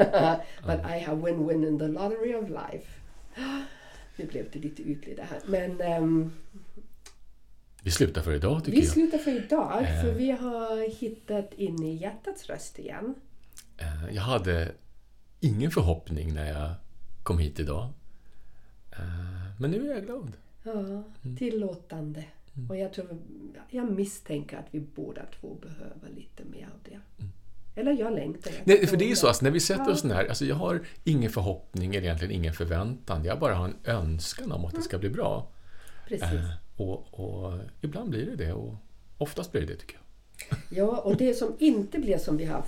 But 0.66 0.80
I 0.96 1.00
have 1.00 1.22
win-win 1.22 1.68
in 1.68 1.80
the 1.80 1.88
lottery 1.88 2.36
of 2.36 2.50
life. 2.50 3.00
Nu 4.16 4.26
blev 4.26 4.46
det 4.52 4.60
lite 4.60 4.82
ytligt 4.82 5.18
det 5.18 5.24
här. 5.24 5.40
Men 5.48 5.82
ehm, 5.82 6.32
Vi 7.84 7.92
slutar 7.92 8.22
för 8.22 8.34
idag 8.34 8.64
tycker 8.66 8.78
vi 8.78 8.84
jag. 8.86 8.94
slutar 8.94 9.18
för 9.18 9.32
idag. 9.46 9.82
Eh. 9.84 10.02
För 10.02 10.12
vi 10.12 10.32
har 10.32 10.90
hittat 11.00 11.54
in 11.54 11.84
i 11.84 11.96
hjärtats 11.96 12.46
röst 12.50 12.80
igen. 12.80 13.16
Eh, 13.78 14.16
Jag 14.16 14.22
hade 14.22 14.72
ingen 15.40 15.72
förhoppning 15.72 16.34
när 16.34 16.48
jag 16.60 16.72
kom 17.24 17.40
hit 17.40 17.60
idag. 17.60 17.90
Eh, 18.92 19.00
Men 19.60 19.72
nu 19.72 19.90
är 19.92 19.94
jag 19.96 20.06
glad. 20.06 20.32
Ja, 20.64 20.72
Mm. 20.72 21.38
tillåtande. 21.38 22.24
Och 22.70 22.78
jag, 22.78 22.94
tror, 22.94 23.08
jag 23.70 23.92
misstänker 23.92 24.58
att 24.58 24.66
vi 24.72 24.80
båda 24.80 25.22
två 25.40 25.56
behöver 25.62 26.10
lite 26.16 26.44
mer 26.46 26.64
av 26.74 26.80
det. 26.92 27.00
Eller 27.82 27.92
jag 28.00 28.14
längtar. 28.14 28.52
jag 28.52 28.56
Mm. 28.56 28.64
Nej, 28.66 28.88
för 28.88 28.98
det 28.98 29.06
är 29.06 29.10
ju 29.10 29.16
så 29.16 29.28
att 29.28 29.42
när 29.42 29.52
vi 29.52 29.60
sätter 29.60 29.90
oss 29.92 30.04
ner, 30.04 30.16
alltså 30.30 30.46
jag 30.46 30.56
har 30.56 30.82
ingen 31.04 31.32
förhoppning 31.32 31.96
eller 31.96 32.04
egentligen 32.06 32.34
ingen 32.36 32.54
förväntan. 32.54 33.26
Jag 33.26 33.40
bara 33.40 33.56
har 33.56 33.66
en 33.66 33.76
önskan 33.84 34.52
om 34.52 34.66
att 34.66 34.72
det 34.72 34.78
Mm. 34.78 34.84
ska 34.84 34.98
bli 34.98 35.10
bra. 35.10 35.48
Precis. 36.08 36.24
Eh, 36.24 36.50
Och, 36.78 37.20
och 37.20 37.54
ibland 37.82 38.10
blir 38.10 38.26
det 38.26 38.36
det 38.36 38.54
och 38.54 38.76
oftast 39.18 39.52
blir 39.52 39.62
det 39.62 39.68
det 39.68 39.76
tycker 39.80 39.98
jag. 40.50 40.58
Ja, 40.70 40.98
och 40.98 41.18
det 41.18 41.34
som 41.34 41.56
inte 41.60 42.00
blir 42.00 42.18
som 42.18 42.38
vi 42.38 42.46
har 42.46 42.64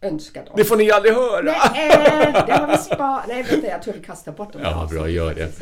önskat 0.00 0.48
oss. 0.48 0.54
Det 0.56 0.64
får 0.64 0.76
ni 0.76 0.90
aldrig 0.90 1.14
höra! 1.14 1.54
Nej, 1.72 2.32
det 2.46 2.52
har 2.52 2.68
vi 2.68 2.76
sparat. 2.76 3.24
Nej, 3.28 3.42
vänta, 3.42 3.66
jag 3.66 3.82
tror 3.82 3.94
vi 3.94 4.00
kastar 4.00 4.32
bort 4.32 4.52
dem. 4.52 4.62
Ja, 4.64 4.88
bra, 4.90 5.08
gör 5.08 5.34
det. 5.34 5.52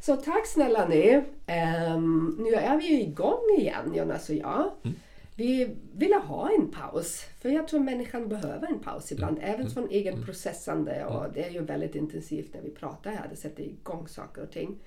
Så 0.00 0.16
tack 0.16 0.46
snälla 0.46 0.88
ni. 0.88 1.22
Ehm, 1.46 2.36
nu 2.40 2.54
är 2.54 2.76
vi 2.76 2.86
ju 2.86 3.00
igång 3.00 3.40
igen, 3.58 3.94
Jonas 3.94 4.28
och 4.28 4.34
jag. 4.34 4.70
Mm. 4.84 4.96
Vi 5.36 5.76
ville 5.94 6.16
ha 6.16 6.50
en 6.50 6.70
paus, 6.70 7.24
för 7.40 7.48
jag 7.48 7.68
tror 7.68 7.80
människan 7.80 8.28
behöver 8.28 8.66
en 8.66 8.78
paus 8.78 9.12
ibland, 9.12 9.38
Mm. 9.38 9.54
även 9.54 9.70
från 9.70 9.88
egen 9.90 10.24
processande. 10.24 11.04
Och 11.04 11.32
det 11.34 11.44
är 11.46 11.50
ju 11.50 11.60
väldigt 11.64 11.94
intensivt 11.94 12.54
när 12.54 12.60
vi 12.62 12.70
pratar 12.70 13.10
här, 13.10 13.26
det 13.30 13.36
sätter 13.36 13.62
igång 13.62 14.08
saker 14.08 14.42
och 14.42 14.50
ting. 14.50 14.78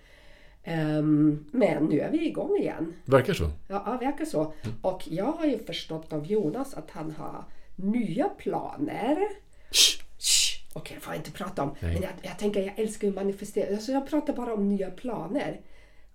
Ehm, 0.68 1.45
men 1.51 1.86
nu 1.86 1.99
är 1.99 2.11
vi 2.11 2.28
igång 2.28 2.57
igen. 2.57 2.93
Verkar 3.05 3.34
så. 3.34 3.51
Ja, 3.68 3.97
verkar 4.01 4.26
så. 4.26 4.41
Mm. 4.41 4.76
Och 4.82 5.03
jag 5.07 5.32
har 5.32 5.45
ju 5.45 5.59
förstått 5.59 6.13
av 6.13 6.26
Jonas 6.26 6.74
att 6.74 6.91
han 6.91 7.11
har 7.11 7.43
nya 7.76 8.30
planer. 8.30 9.18
Shh. 9.72 10.03
Shh, 10.20 10.61
Okej, 10.74 10.93
jag 10.95 11.03
får 11.03 11.15
inte 11.15 11.32
prata 11.32 11.63
om. 11.63 11.76
Nej. 11.80 11.93
Men 11.93 12.01
jag, 12.01 12.11
jag 12.22 12.39
tänker, 12.39 12.61
jag 12.61 12.80
älskar 12.80 13.07
ju 13.07 13.13
manifestera. 13.13 13.76
Alltså 13.76 13.91
jag 13.91 14.07
pratar 14.09 14.34
bara 14.34 14.53
om 14.53 14.70
nya 14.70 14.91
planer. 14.91 15.61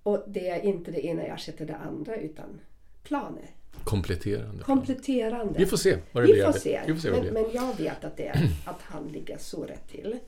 Och 0.02 0.24
det 0.26 0.48
är 0.48 0.60
inte 0.64 0.90
det 0.90 1.06
ena 1.06 1.26
jag 1.26 1.40
sätter 1.40 1.66
det 1.66 1.76
andra, 1.76 2.16
utan 2.16 2.60
planer. 3.02 3.50
Kompletterande. 3.84 4.64
Kompletterande. 4.64 5.58
Vi 5.58 5.66
får 5.66 5.76
se 5.76 5.96
vad 6.12 6.22
det 6.22 6.26
Vi 6.26 6.32
blir. 6.32 6.44
får 6.44 6.52
se. 6.52 6.80
Vi 6.86 6.94
får 6.94 7.00
se 7.00 7.10
vad 7.10 7.24
det 7.24 7.32
men, 7.32 7.42
blir. 7.42 7.60
men 7.60 7.66
jag 7.68 7.76
vet 7.78 8.04
att, 8.04 8.16
det 8.16 8.26
är, 8.26 8.48
att 8.64 8.80
han 8.82 9.08
ligger 9.08 9.38
så 9.38 9.64
rätt 9.64 9.88
till. 9.88 10.18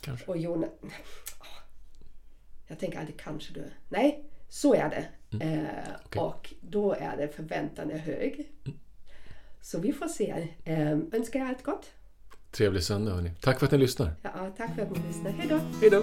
Kanske. 0.00 0.26
Och 0.26 0.36
Jonas... 0.36 0.70
Jag 2.74 2.78
tänker 2.80 2.98
alltid 3.00 3.20
kanske 3.20 3.52
du... 3.54 3.64
Nej, 3.88 4.24
så 4.48 4.74
är 4.74 4.90
det. 4.90 5.06
Eh, 5.44 5.52
Mm. 5.52 5.66
Okej. 6.04 6.22
Och 6.22 6.54
då 6.60 6.92
är 6.92 7.16
det 7.16 7.28
förväntan 7.28 7.90
är 7.90 7.98
hög. 7.98 8.48
Så 9.60 9.80
vi 9.80 9.92
får 9.92 10.08
se. 10.08 10.48
Eh, 10.64 10.90
önskar 10.90 11.40
jag 11.40 11.48
allt 11.48 11.62
gott. 11.62 11.90
Trevlig 12.50 12.82
söndag 12.82 13.12
hörni. 13.14 13.30
Tack 13.40 13.58
för 13.58 13.66
att 13.66 13.72
ni 13.72 13.78
lyssnar. 13.78 14.12
Ja, 14.22 14.30
tack 14.56 14.74
för 14.74 14.82
att 14.82 14.90
ni 14.90 14.98
lyssnade. 15.06 15.30
Hej 15.30 15.48
då! 15.48 15.60
Hej 15.80 15.90
då! 15.90 16.02